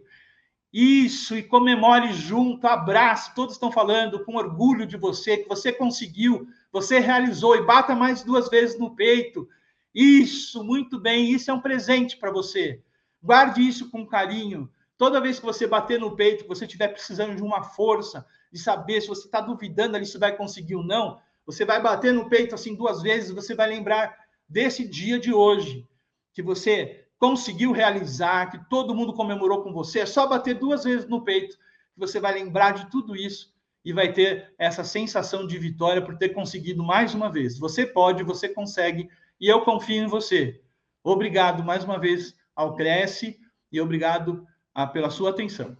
Isso, 0.71 1.35
e 1.35 1.41
comemore 1.41 2.13
junto, 2.13 2.67
abrace, 2.67 3.33
todos 3.33 3.55
estão 3.55 3.71
falando 3.71 4.23
com 4.23 4.35
orgulho 4.35 4.85
de 4.85 4.95
você, 4.95 5.37
que 5.37 5.49
você 5.49 5.73
conseguiu, 5.73 6.47
você 6.71 6.99
realizou, 6.99 7.55
e 7.55 7.65
bata 7.65 7.95
mais 7.95 8.23
duas 8.23 8.47
vezes 8.47 8.77
no 8.77 8.95
peito. 8.95 9.49
Isso, 9.91 10.63
muito 10.63 10.99
bem, 10.99 11.31
isso 11.31 11.49
é 11.49 11.53
um 11.55 11.59
presente 11.59 12.15
para 12.15 12.29
você. 12.29 12.79
Guarde 13.23 13.67
isso 13.67 13.89
com 13.89 14.05
carinho. 14.05 14.69
Toda 14.99 15.19
vez 15.19 15.39
que 15.39 15.45
você 15.47 15.65
bater 15.65 15.99
no 15.99 16.15
peito, 16.15 16.43
que 16.43 16.49
você 16.49 16.65
estiver 16.65 16.89
precisando 16.89 17.35
de 17.35 17.41
uma 17.41 17.63
força, 17.63 18.23
de 18.51 18.59
saber 18.59 19.01
se 19.01 19.07
você 19.07 19.25
está 19.25 19.41
duvidando 19.41 19.95
ali 19.95 20.05
se 20.05 20.19
vai 20.19 20.37
conseguir 20.37 20.75
ou 20.75 20.83
não, 20.83 21.19
você 21.43 21.65
vai 21.65 21.81
bater 21.81 22.13
no 22.13 22.29
peito 22.29 22.53
assim 22.53 22.75
duas 22.75 23.01
vezes, 23.01 23.31
você 23.31 23.55
vai 23.55 23.67
lembrar 23.67 24.22
desse 24.53 24.87
dia 24.87 25.19
de 25.19 25.33
hoje, 25.33 25.85
que 26.31 26.43
você 26.43 27.07
conseguiu 27.17 27.71
realizar, 27.71 28.51
que 28.51 28.69
todo 28.69 28.93
mundo 28.93 29.11
comemorou 29.11 29.63
com 29.63 29.73
você, 29.73 30.01
é 30.01 30.05
só 30.05 30.27
bater 30.27 30.59
duas 30.59 30.83
vezes 30.83 31.09
no 31.09 31.23
peito, 31.23 31.57
que 31.57 31.99
você 31.99 32.19
vai 32.19 32.35
lembrar 32.35 32.73
de 32.73 32.89
tudo 32.91 33.15
isso 33.15 33.51
e 33.83 33.91
vai 33.91 34.13
ter 34.13 34.53
essa 34.59 34.83
sensação 34.83 35.47
de 35.47 35.57
vitória 35.57 36.01
por 36.01 36.17
ter 36.17 36.29
conseguido 36.29 36.83
mais 36.83 37.15
uma 37.15 37.31
vez. 37.31 37.57
Você 37.57 37.85
pode, 37.85 38.23
você 38.23 38.47
consegue, 38.47 39.09
e 39.41 39.47
eu 39.47 39.61
confio 39.61 40.03
em 40.03 40.07
você. 40.07 40.61
Obrigado 41.03 41.63
mais 41.63 41.83
uma 41.83 41.97
vez 41.99 42.35
ao 42.55 42.75
Cresce 42.75 43.39
e 43.71 43.81
obrigado 43.81 44.47
ah, 44.73 44.85
pela 44.85 45.09
sua 45.09 45.31
atenção. 45.31 45.75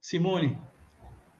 Simone, 0.00 0.58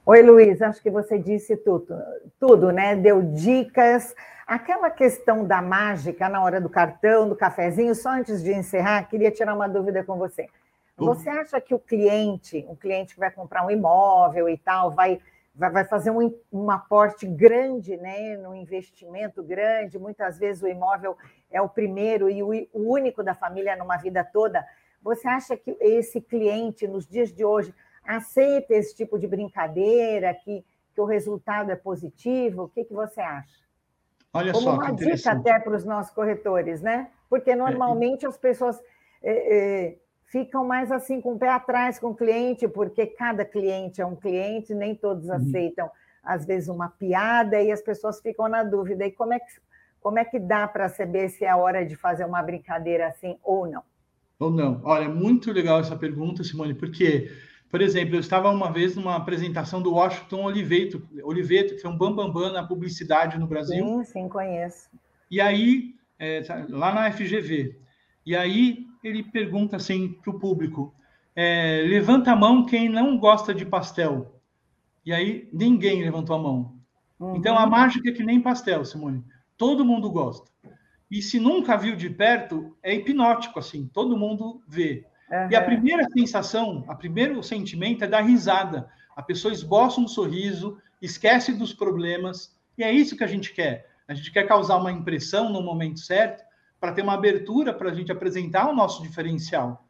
Oi, 0.03 0.23
Luiz, 0.23 0.59
acho 0.63 0.81
que 0.81 0.89
você 0.89 1.19
disse 1.19 1.55
tudo, 1.55 1.95
tudo, 2.39 2.71
né? 2.71 2.95
Deu 2.95 3.21
dicas. 3.21 4.15
Aquela 4.47 4.89
questão 4.89 5.45
da 5.45 5.61
mágica 5.61 6.27
na 6.27 6.41
hora 6.43 6.59
do 6.59 6.67
cartão, 6.67 7.29
do 7.29 7.35
cafezinho, 7.35 7.93
só 7.93 8.09
antes 8.09 8.41
de 8.41 8.51
encerrar, 8.51 9.07
queria 9.07 9.29
tirar 9.29 9.53
uma 9.53 9.69
dúvida 9.69 10.03
com 10.03 10.17
você. 10.17 10.49
Você 10.97 11.29
acha 11.29 11.61
que 11.61 11.75
o 11.75 11.79
cliente, 11.79 12.65
o 12.67 12.75
cliente 12.75 13.13
que 13.13 13.19
vai 13.19 13.29
comprar 13.29 13.63
um 13.63 13.69
imóvel 13.69 14.49
e 14.49 14.57
tal, 14.57 14.89
vai, 14.89 15.19
vai, 15.53 15.69
vai 15.69 15.85
fazer 15.85 16.09
um, 16.09 16.33
um 16.51 16.71
aporte 16.71 17.27
grande, 17.27 17.95
né? 17.95 18.37
No 18.37 18.55
investimento 18.55 19.43
grande, 19.43 19.99
muitas 19.99 20.39
vezes 20.39 20.63
o 20.63 20.67
imóvel 20.67 21.15
é 21.51 21.61
o 21.61 21.69
primeiro 21.69 22.27
e 22.27 22.41
o, 22.41 22.49
o 22.73 22.91
único 22.91 23.23
da 23.23 23.35
família 23.35 23.75
numa 23.75 23.97
vida 23.97 24.23
toda. 24.23 24.65
Você 25.03 25.27
acha 25.27 25.55
que 25.55 25.77
esse 25.79 26.19
cliente, 26.19 26.87
nos 26.87 27.07
dias 27.07 27.31
de 27.31 27.45
hoje, 27.45 27.71
aceita 28.05 28.73
esse 28.73 28.95
tipo 28.95 29.17
de 29.17 29.27
brincadeira, 29.27 30.33
que, 30.33 30.63
que 30.93 31.01
o 31.01 31.05
resultado 31.05 31.71
é 31.71 31.75
positivo? 31.75 32.63
O 32.63 32.69
que, 32.69 32.83
que 32.83 32.93
você 32.93 33.21
acha? 33.21 33.61
Olha 34.33 34.53
Como 34.53 34.63
só, 34.63 34.75
uma 34.75 34.93
dica 34.93 35.31
até 35.31 35.59
para 35.59 35.75
os 35.75 35.83
nossos 35.83 36.13
corretores, 36.13 36.81
né? 36.81 37.09
Porque 37.29 37.55
normalmente 37.55 38.25
é, 38.25 38.29
as 38.29 38.37
pessoas 38.37 38.79
é, 39.21 39.57
é, 39.57 39.97
ficam 40.25 40.65
mais 40.65 40.91
assim 40.91 41.19
com 41.19 41.33
o 41.33 41.39
pé 41.39 41.49
atrás 41.49 41.99
com 41.99 42.07
o 42.07 42.15
cliente, 42.15 42.67
porque 42.67 43.05
cada 43.05 43.43
cliente 43.43 44.01
é 44.01 44.05
um 44.05 44.15
cliente, 44.15 44.73
nem 44.73 44.95
todos 44.95 45.27
uhum. 45.27 45.35
aceitam, 45.35 45.91
às 46.23 46.45
vezes, 46.45 46.69
uma 46.69 46.89
piada, 46.89 47.61
e 47.61 47.71
as 47.71 47.81
pessoas 47.81 48.21
ficam 48.21 48.47
na 48.47 48.63
dúvida. 48.63 49.05
E 49.05 49.11
como 49.11 49.33
é 49.33 49.39
que, 49.39 49.45
como 49.99 50.17
é 50.17 50.23
que 50.23 50.39
dá 50.39 50.67
para 50.67 50.87
saber 50.87 51.29
se 51.29 51.43
é 51.43 51.53
hora 51.53 51.85
de 51.85 51.95
fazer 51.95 52.25
uma 52.25 52.41
brincadeira 52.41 53.07
assim 53.07 53.37
ou 53.43 53.67
não? 53.67 53.83
Ou 54.39 54.49
não. 54.49 54.81
Olha, 54.83 55.09
muito 55.09 55.51
legal 55.51 55.81
essa 55.81 55.95
pergunta, 55.95 56.43
Simone, 56.43 56.73
porque 56.73 57.29
por 57.71 57.81
exemplo, 57.81 58.15
eu 58.15 58.19
estava 58.19 58.51
uma 58.51 58.71
vez 58.71 58.95
numa 58.95 59.15
apresentação 59.15 59.81
do 59.81 59.93
Washington 59.93 60.43
Oliveto, 60.43 61.01
Oliveto 61.23 61.73
que 61.73 61.81
foi 61.81 61.89
um 61.89 61.97
bambambam 61.97 62.33
bam, 62.33 62.41
bam 62.41 62.53
na 62.53 62.67
publicidade 62.67 63.39
no 63.39 63.47
Brasil. 63.47 63.85
Sim, 63.85 64.03
sim, 64.03 64.29
conheço. 64.29 64.89
E 65.29 65.39
aí, 65.39 65.95
é, 66.19 66.41
tá, 66.41 66.65
lá 66.69 66.93
na 66.93 67.11
FGV, 67.11 67.79
e 68.25 68.35
aí 68.35 68.85
ele 69.03 69.23
pergunta 69.23 69.77
assim 69.77 70.09
para 70.21 70.31
o 70.31 70.39
público: 70.39 70.93
é, 71.35 71.83
levanta 71.87 72.33
a 72.33 72.35
mão 72.35 72.65
quem 72.65 72.89
não 72.89 73.17
gosta 73.17 73.53
de 73.53 73.65
pastel. 73.65 74.35
E 75.05 75.13
aí 75.13 75.49
ninguém 75.51 76.03
levantou 76.03 76.35
a 76.35 76.39
mão. 76.39 76.75
Uhum. 77.19 77.35
Então, 77.35 77.57
a 77.57 77.65
mágica 77.65 78.09
é 78.09 78.13
que 78.13 78.23
nem 78.23 78.41
pastel, 78.41 78.83
Simone. 78.83 79.23
Todo 79.57 79.85
mundo 79.85 80.09
gosta. 80.09 80.49
E 81.09 81.21
se 81.21 81.39
nunca 81.39 81.77
viu 81.77 81.95
de 81.95 82.09
perto, 82.09 82.75
é 82.81 82.93
hipnótico, 82.95 83.59
assim, 83.59 83.89
todo 83.91 84.17
mundo 84.17 84.61
vê. 84.67 85.05
Uhum. 85.31 85.47
E 85.49 85.55
a 85.55 85.63
primeira 85.63 86.03
sensação, 86.09 86.83
a 86.87 86.95
primeiro 86.95 87.41
sentimento 87.41 88.03
é 88.03 88.07
dar 88.07 88.21
risada. 88.21 88.89
A 89.15 89.21
pessoa 89.21 89.53
esboça 89.53 90.01
um 90.01 90.07
sorriso, 90.07 90.77
esquece 91.01 91.53
dos 91.53 91.73
problemas, 91.73 92.55
e 92.77 92.83
é 92.83 92.91
isso 92.91 93.15
que 93.15 93.23
a 93.23 93.27
gente 93.27 93.53
quer. 93.53 93.89
A 94.07 94.13
gente 94.13 94.31
quer 94.31 94.45
causar 94.45 94.75
uma 94.75 94.91
impressão 94.91 95.49
no 95.49 95.61
momento 95.61 95.99
certo 95.99 96.43
para 96.79 96.91
ter 96.91 97.01
uma 97.01 97.13
abertura 97.13 97.73
para 97.73 97.91
a 97.91 97.93
gente 97.93 98.11
apresentar 98.11 98.69
o 98.69 98.75
nosso 98.75 99.01
diferencial. 99.01 99.85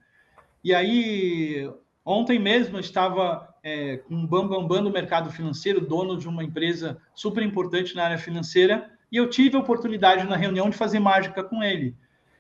E 0.64 0.76
aí, 0.76 1.68
ontem 2.06 2.38
mesmo 2.38 2.78
eu 2.78 2.82
estava 2.82 3.56
é, 3.64 3.98
com 3.98 4.14
um 4.14 4.28
bambambam 4.28 4.68
bam, 4.68 4.68
bam 4.68 4.84
do 4.84 4.92
mercado 4.92 5.32
financeiro, 5.32 5.82
dono 5.82 6.18
de 6.18 6.28
uma 6.28 6.44
empresa 6.44 7.02
super 7.16 7.42
importante 7.42 7.96
na 7.96 8.04
área 8.04 8.18
financeira, 8.18 8.92
e 9.12 9.18
eu 9.18 9.30
tive 9.30 9.58
a 9.58 9.60
oportunidade 9.60 10.24
na 10.26 10.36
reunião 10.36 10.70
de 10.70 10.78
fazer 10.78 11.00
mágica 11.00 11.44
com 11.44 11.64
ele. 11.64 11.96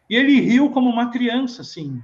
E 0.09 0.15
ele 0.15 0.39
riu 0.39 0.69
como 0.69 0.89
uma 0.89 1.09
criança, 1.09 1.61
assim. 1.61 2.01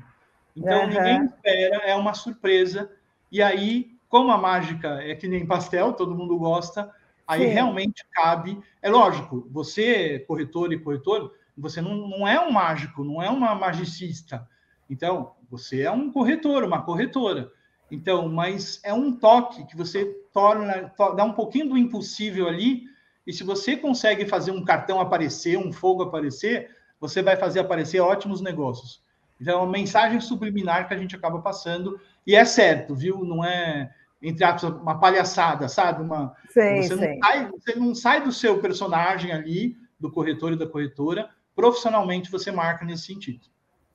Então, 0.57 0.81
uhum. 0.81 0.87
ninguém 0.87 1.25
espera, 1.25 1.75
é 1.85 1.95
uma 1.95 2.15
surpresa. 2.15 2.91
E 3.31 3.43
aí, 3.43 3.91
como 4.09 4.31
a 4.31 4.37
mágica 4.37 4.99
é 5.03 5.13
que 5.13 5.27
nem 5.27 5.45
pastel, 5.45 5.93
todo 5.93 6.15
mundo 6.15 6.35
gosta, 6.37 6.91
aí 7.27 7.41
Sim. 7.41 7.53
realmente 7.53 8.03
cabe. 8.11 8.59
É 8.81 8.89
lógico, 8.89 9.47
você, 9.51 10.19
corretor 10.27 10.73
e 10.73 10.79
corretor, 10.79 11.31
você 11.55 11.79
não, 11.79 11.95
não 11.95 12.27
é 12.27 12.39
um 12.39 12.51
mágico, 12.51 13.03
não 13.03 13.21
é 13.21 13.29
uma 13.29 13.53
magicista. 13.53 14.47
Então, 14.89 15.33
você 15.49 15.83
é 15.83 15.91
um 15.91 16.11
corretor, 16.11 16.63
uma 16.63 16.81
corretora. 16.81 17.51
Então, 17.91 18.27
mas 18.27 18.81
é 18.83 18.93
um 18.93 19.11
toque 19.11 19.63
que 19.65 19.77
você 19.77 20.05
torna, 20.33 20.91
dá 21.15 21.23
um 21.23 21.33
pouquinho 21.33 21.69
do 21.69 21.77
impossível 21.77 22.47
ali, 22.47 22.83
e 23.25 23.31
se 23.31 23.43
você 23.43 23.77
consegue 23.77 24.25
fazer 24.25 24.51
um 24.51 24.63
cartão 24.63 24.99
aparecer, 24.99 25.57
um 25.57 25.71
fogo 25.71 26.03
aparecer, 26.03 26.71
você 26.99 27.21
vai 27.21 27.35
fazer 27.35 27.59
aparecer 27.59 27.99
ótimos 27.99 28.41
negócios. 28.41 29.05
É 29.45 29.55
uma 29.55 29.67
mensagem 29.67 30.19
subliminar 30.19 30.87
que 30.87 30.93
a 30.93 30.97
gente 30.97 31.15
acaba 31.15 31.39
passando, 31.39 31.99
e 32.25 32.35
é 32.35 32.43
certo, 32.45 32.95
viu? 32.95 33.23
Não 33.23 33.43
é, 33.43 33.91
entre 34.21 34.43
aspas, 34.43 34.71
uma 34.71 34.99
palhaçada, 34.99 35.67
sabe? 35.67 36.01
Uma, 36.01 36.33
sim, 36.49 36.81
você, 36.81 36.97
sim. 36.97 37.07
Não 37.07 37.19
sai, 37.19 37.47
você 37.47 37.75
não 37.75 37.95
sai 37.95 38.23
do 38.23 38.31
seu 38.31 38.59
personagem 38.59 39.31
ali, 39.31 39.77
do 39.99 40.11
corretor 40.11 40.53
e 40.53 40.57
da 40.57 40.67
corretora, 40.67 41.29
profissionalmente 41.55 42.31
você 42.31 42.51
marca 42.51 42.85
nesse 42.85 43.05
sentido. 43.05 43.47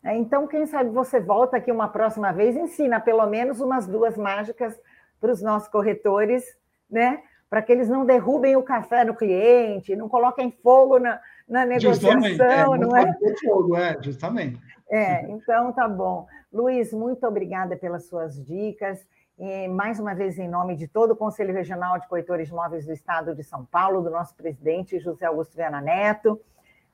É, 0.04 0.16
então, 0.16 0.48
quem 0.48 0.66
sabe 0.66 0.90
você 0.90 1.20
volta 1.20 1.56
aqui 1.56 1.70
uma 1.70 1.88
próxima 1.88 2.32
vez, 2.32 2.56
ensina 2.56 2.98
pelo 2.98 3.24
menos 3.26 3.60
umas 3.60 3.86
duas 3.86 4.16
mágicas 4.16 4.74
para 5.20 5.30
os 5.30 5.40
nossos 5.40 5.68
corretores, 5.68 6.44
né? 6.90 7.22
Para 7.48 7.62
que 7.62 7.70
eles 7.70 7.88
não 7.88 8.04
derrubem 8.04 8.56
o 8.56 8.62
café 8.62 9.04
no 9.04 9.14
cliente, 9.14 9.94
não 9.94 10.08
coloquem 10.08 10.50
fogo 10.50 10.98
na, 10.98 11.20
na 11.48 11.64
negociação, 11.64 12.24
é, 12.26 12.78
não 12.78 12.96
é? 12.96 13.14
Fogo, 13.44 13.76
é, 13.76 13.96
justamente. 14.02 14.58
É, 14.92 15.22
então 15.30 15.72
tá 15.72 15.88
bom. 15.88 16.26
Luiz, 16.52 16.92
muito 16.92 17.26
obrigada 17.26 17.74
pelas 17.78 18.04
suas 18.04 18.38
dicas. 18.44 19.00
E, 19.38 19.66
mais 19.66 19.98
uma 19.98 20.14
vez, 20.14 20.38
em 20.38 20.46
nome 20.46 20.76
de 20.76 20.86
todo 20.86 21.12
o 21.12 21.16
Conselho 21.16 21.54
Regional 21.54 21.98
de 21.98 22.06
Corretores 22.06 22.50
Móveis 22.50 22.84
do 22.84 22.92
Estado 22.92 23.34
de 23.34 23.42
São 23.42 23.64
Paulo, 23.64 24.02
do 24.02 24.10
nosso 24.10 24.34
presidente 24.34 24.98
José 24.98 25.24
Augusto 25.24 25.56
Viana 25.56 25.80
Neto, 25.80 26.38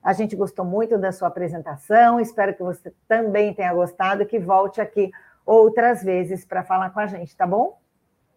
a 0.01 0.13
gente 0.13 0.37
gostou 0.37 0.65
muito 0.65 0.97
da 0.97 1.11
sua 1.11 1.27
apresentação, 1.27 2.21
espero 2.21 2.55
que 2.55 2.63
você 2.63 2.95
também 3.09 3.53
tenha 3.53 3.75
gostado 3.75 4.23
e 4.23 4.27
que 4.27 4.39
volte 4.39 4.81
aqui 4.81 5.11
outras 5.45 6.01
vezes 6.01 6.45
para 6.45 6.63
falar 6.63 6.91
com 6.91 7.01
a 7.01 7.07
gente, 7.09 7.37
tá 7.37 7.49
bom? 7.49 7.81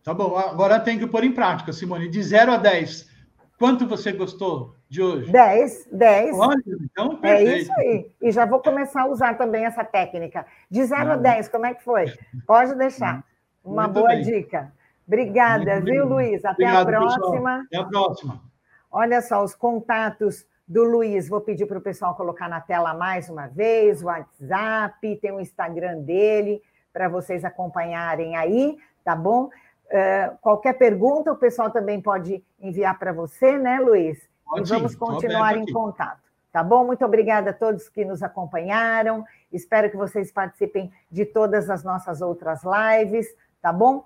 Tá 0.03 0.11
bom, 0.11 0.35
agora 0.35 0.79
tem 0.79 0.97
que 0.97 1.05
pôr 1.05 1.23
em 1.23 1.31
prática, 1.31 1.71
Simone. 1.71 2.09
De 2.09 2.23
0 2.23 2.53
a 2.53 2.57
10, 2.57 3.07
quanto 3.61 3.85
você 3.85 4.11
gostou 4.11 4.73
de 4.89 5.03
hoje? 5.03 5.31
10, 5.31 5.89
10. 5.91 6.39
Olha, 6.39 6.63
então, 6.81 7.15
perfeito. 7.17 7.51
É 7.51 7.57
isso 7.59 7.73
aí. 7.73 8.11
E 8.19 8.31
já 8.31 8.43
vou 8.43 8.59
começar 8.59 9.03
a 9.03 9.05
usar 9.05 9.37
também 9.37 9.65
essa 9.65 9.83
técnica. 9.83 10.47
De 10.67 10.83
0 10.83 11.11
a 11.11 11.15
10, 11.15 11.47
como 11.47 11.67
é 11.67 11.75
que 11.75 11.83
foi? 11.83 12.11
Pode 12.47 12.73
deixar. 12.73 13.23
Uma 13.63 13.83
Muito 13.83 13.93
boa 13.93 14.07
bem. 14.07 14.23
dica. 14.23 14.73
Obrigada, 15.05 15.75
Muito 15.75 15.85
viu, 15.85 16.07
bem. 16.07 16.13
Luiz? 16.13 16.43
Até 16.43 16.63
Obrigado, 16.63 16.81
a 16.81 16.85
próxima. 16.85 17.29
Pessoal. 17.29 17.61
Até 17.61 17.77
a 17.77 17.83
próxima. 17.85 18.41
Olha 18.91 19.21
só, 19.21 19.43
os 19.43 19.53
contatos 19.53 20.43
do 20.67 20.83
Luiz, 20.83 21.29
vou 21.29 21.39
pedir 21.39 21.67
para 21.67 21.77
o 21.77 21.81
pessoal 21.81 22.15
colocar 22.15 22.49
na 22.49 22.61
tela 22.61 22.95
mais 22.95 23.29
uma 23.29 23.45
vez, 23.45 24.01
o 24.01 24.07
WhatsApp, 24.07 25.15
tem 25.17 25.31
o 25.31 25.39
Instagram 25.39 25.99
dele, 25.99 26.63
para 26.91 27.07
vocês 27.07 27.45
acompanharem 27.45 28.35
aí, 28.35 28.77
tá 29.03 29.15
bom? 29.15 29.49
Uh, 29.91 30.37
qualquer 30.39 30.73
pergunta, 30.77 31.33
o 31.33 31.35
pessoal 31.35 31.69
também 31.69 32.01
pode 32.01 32.41
enviar 32.59 32.97
para 32.97 33.11
você, 33.11 33.57
né, 33.57 33.79
Luiz? 33.79 34.17
Pode, 34.45 34.71
e 34.71 34.75
vamos 34.75 34.95
continuar 34.95 35.57
em 35.57 35.65
contato. 35.71 36.21
Tá 36.51 36.63
bom? 36.63 36.85
Muito 36.85 37.03
obrigada 37.05 37.51
a 37.51 37.53
todos 37.53 37.89
que 37.89 38.05
nos 38.05 38.23
acompanharam. 38.23 39.25
Espero 39.51 39.89
que 39.89 39.97
vocês 39.97 40.31
participem 40.31 40.91
de 41.09 41.25
todas 41.25 41.69
as 41.69 41.83
nossas 41.83 42.21
outras 42.21 42.61
lives, 42.63 43.27
tá 43.61 43.71
bom? 43.71 44.05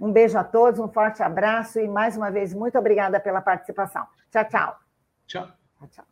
Um 0.00 0.12
beijo 0.12 0.38
a 0.38 0.44
todos, 0.44 0.80
um 0.80 0.88
forte 0.88 1.22
abraço 1.22 1.78
e 1.78 1.86
mais 1.86 2.16
uma 2.16 2.30
vez 2.30 2.54
muito 2.54 2.78
obrigada 2.78 3.20
pela 3.20 3.40
participação. 3.40 4.06
Tchau, 4.30 4.44
tchau. 4.44 4.78
Tchau. 5.26 5.48
Tchau. 5.90 6.09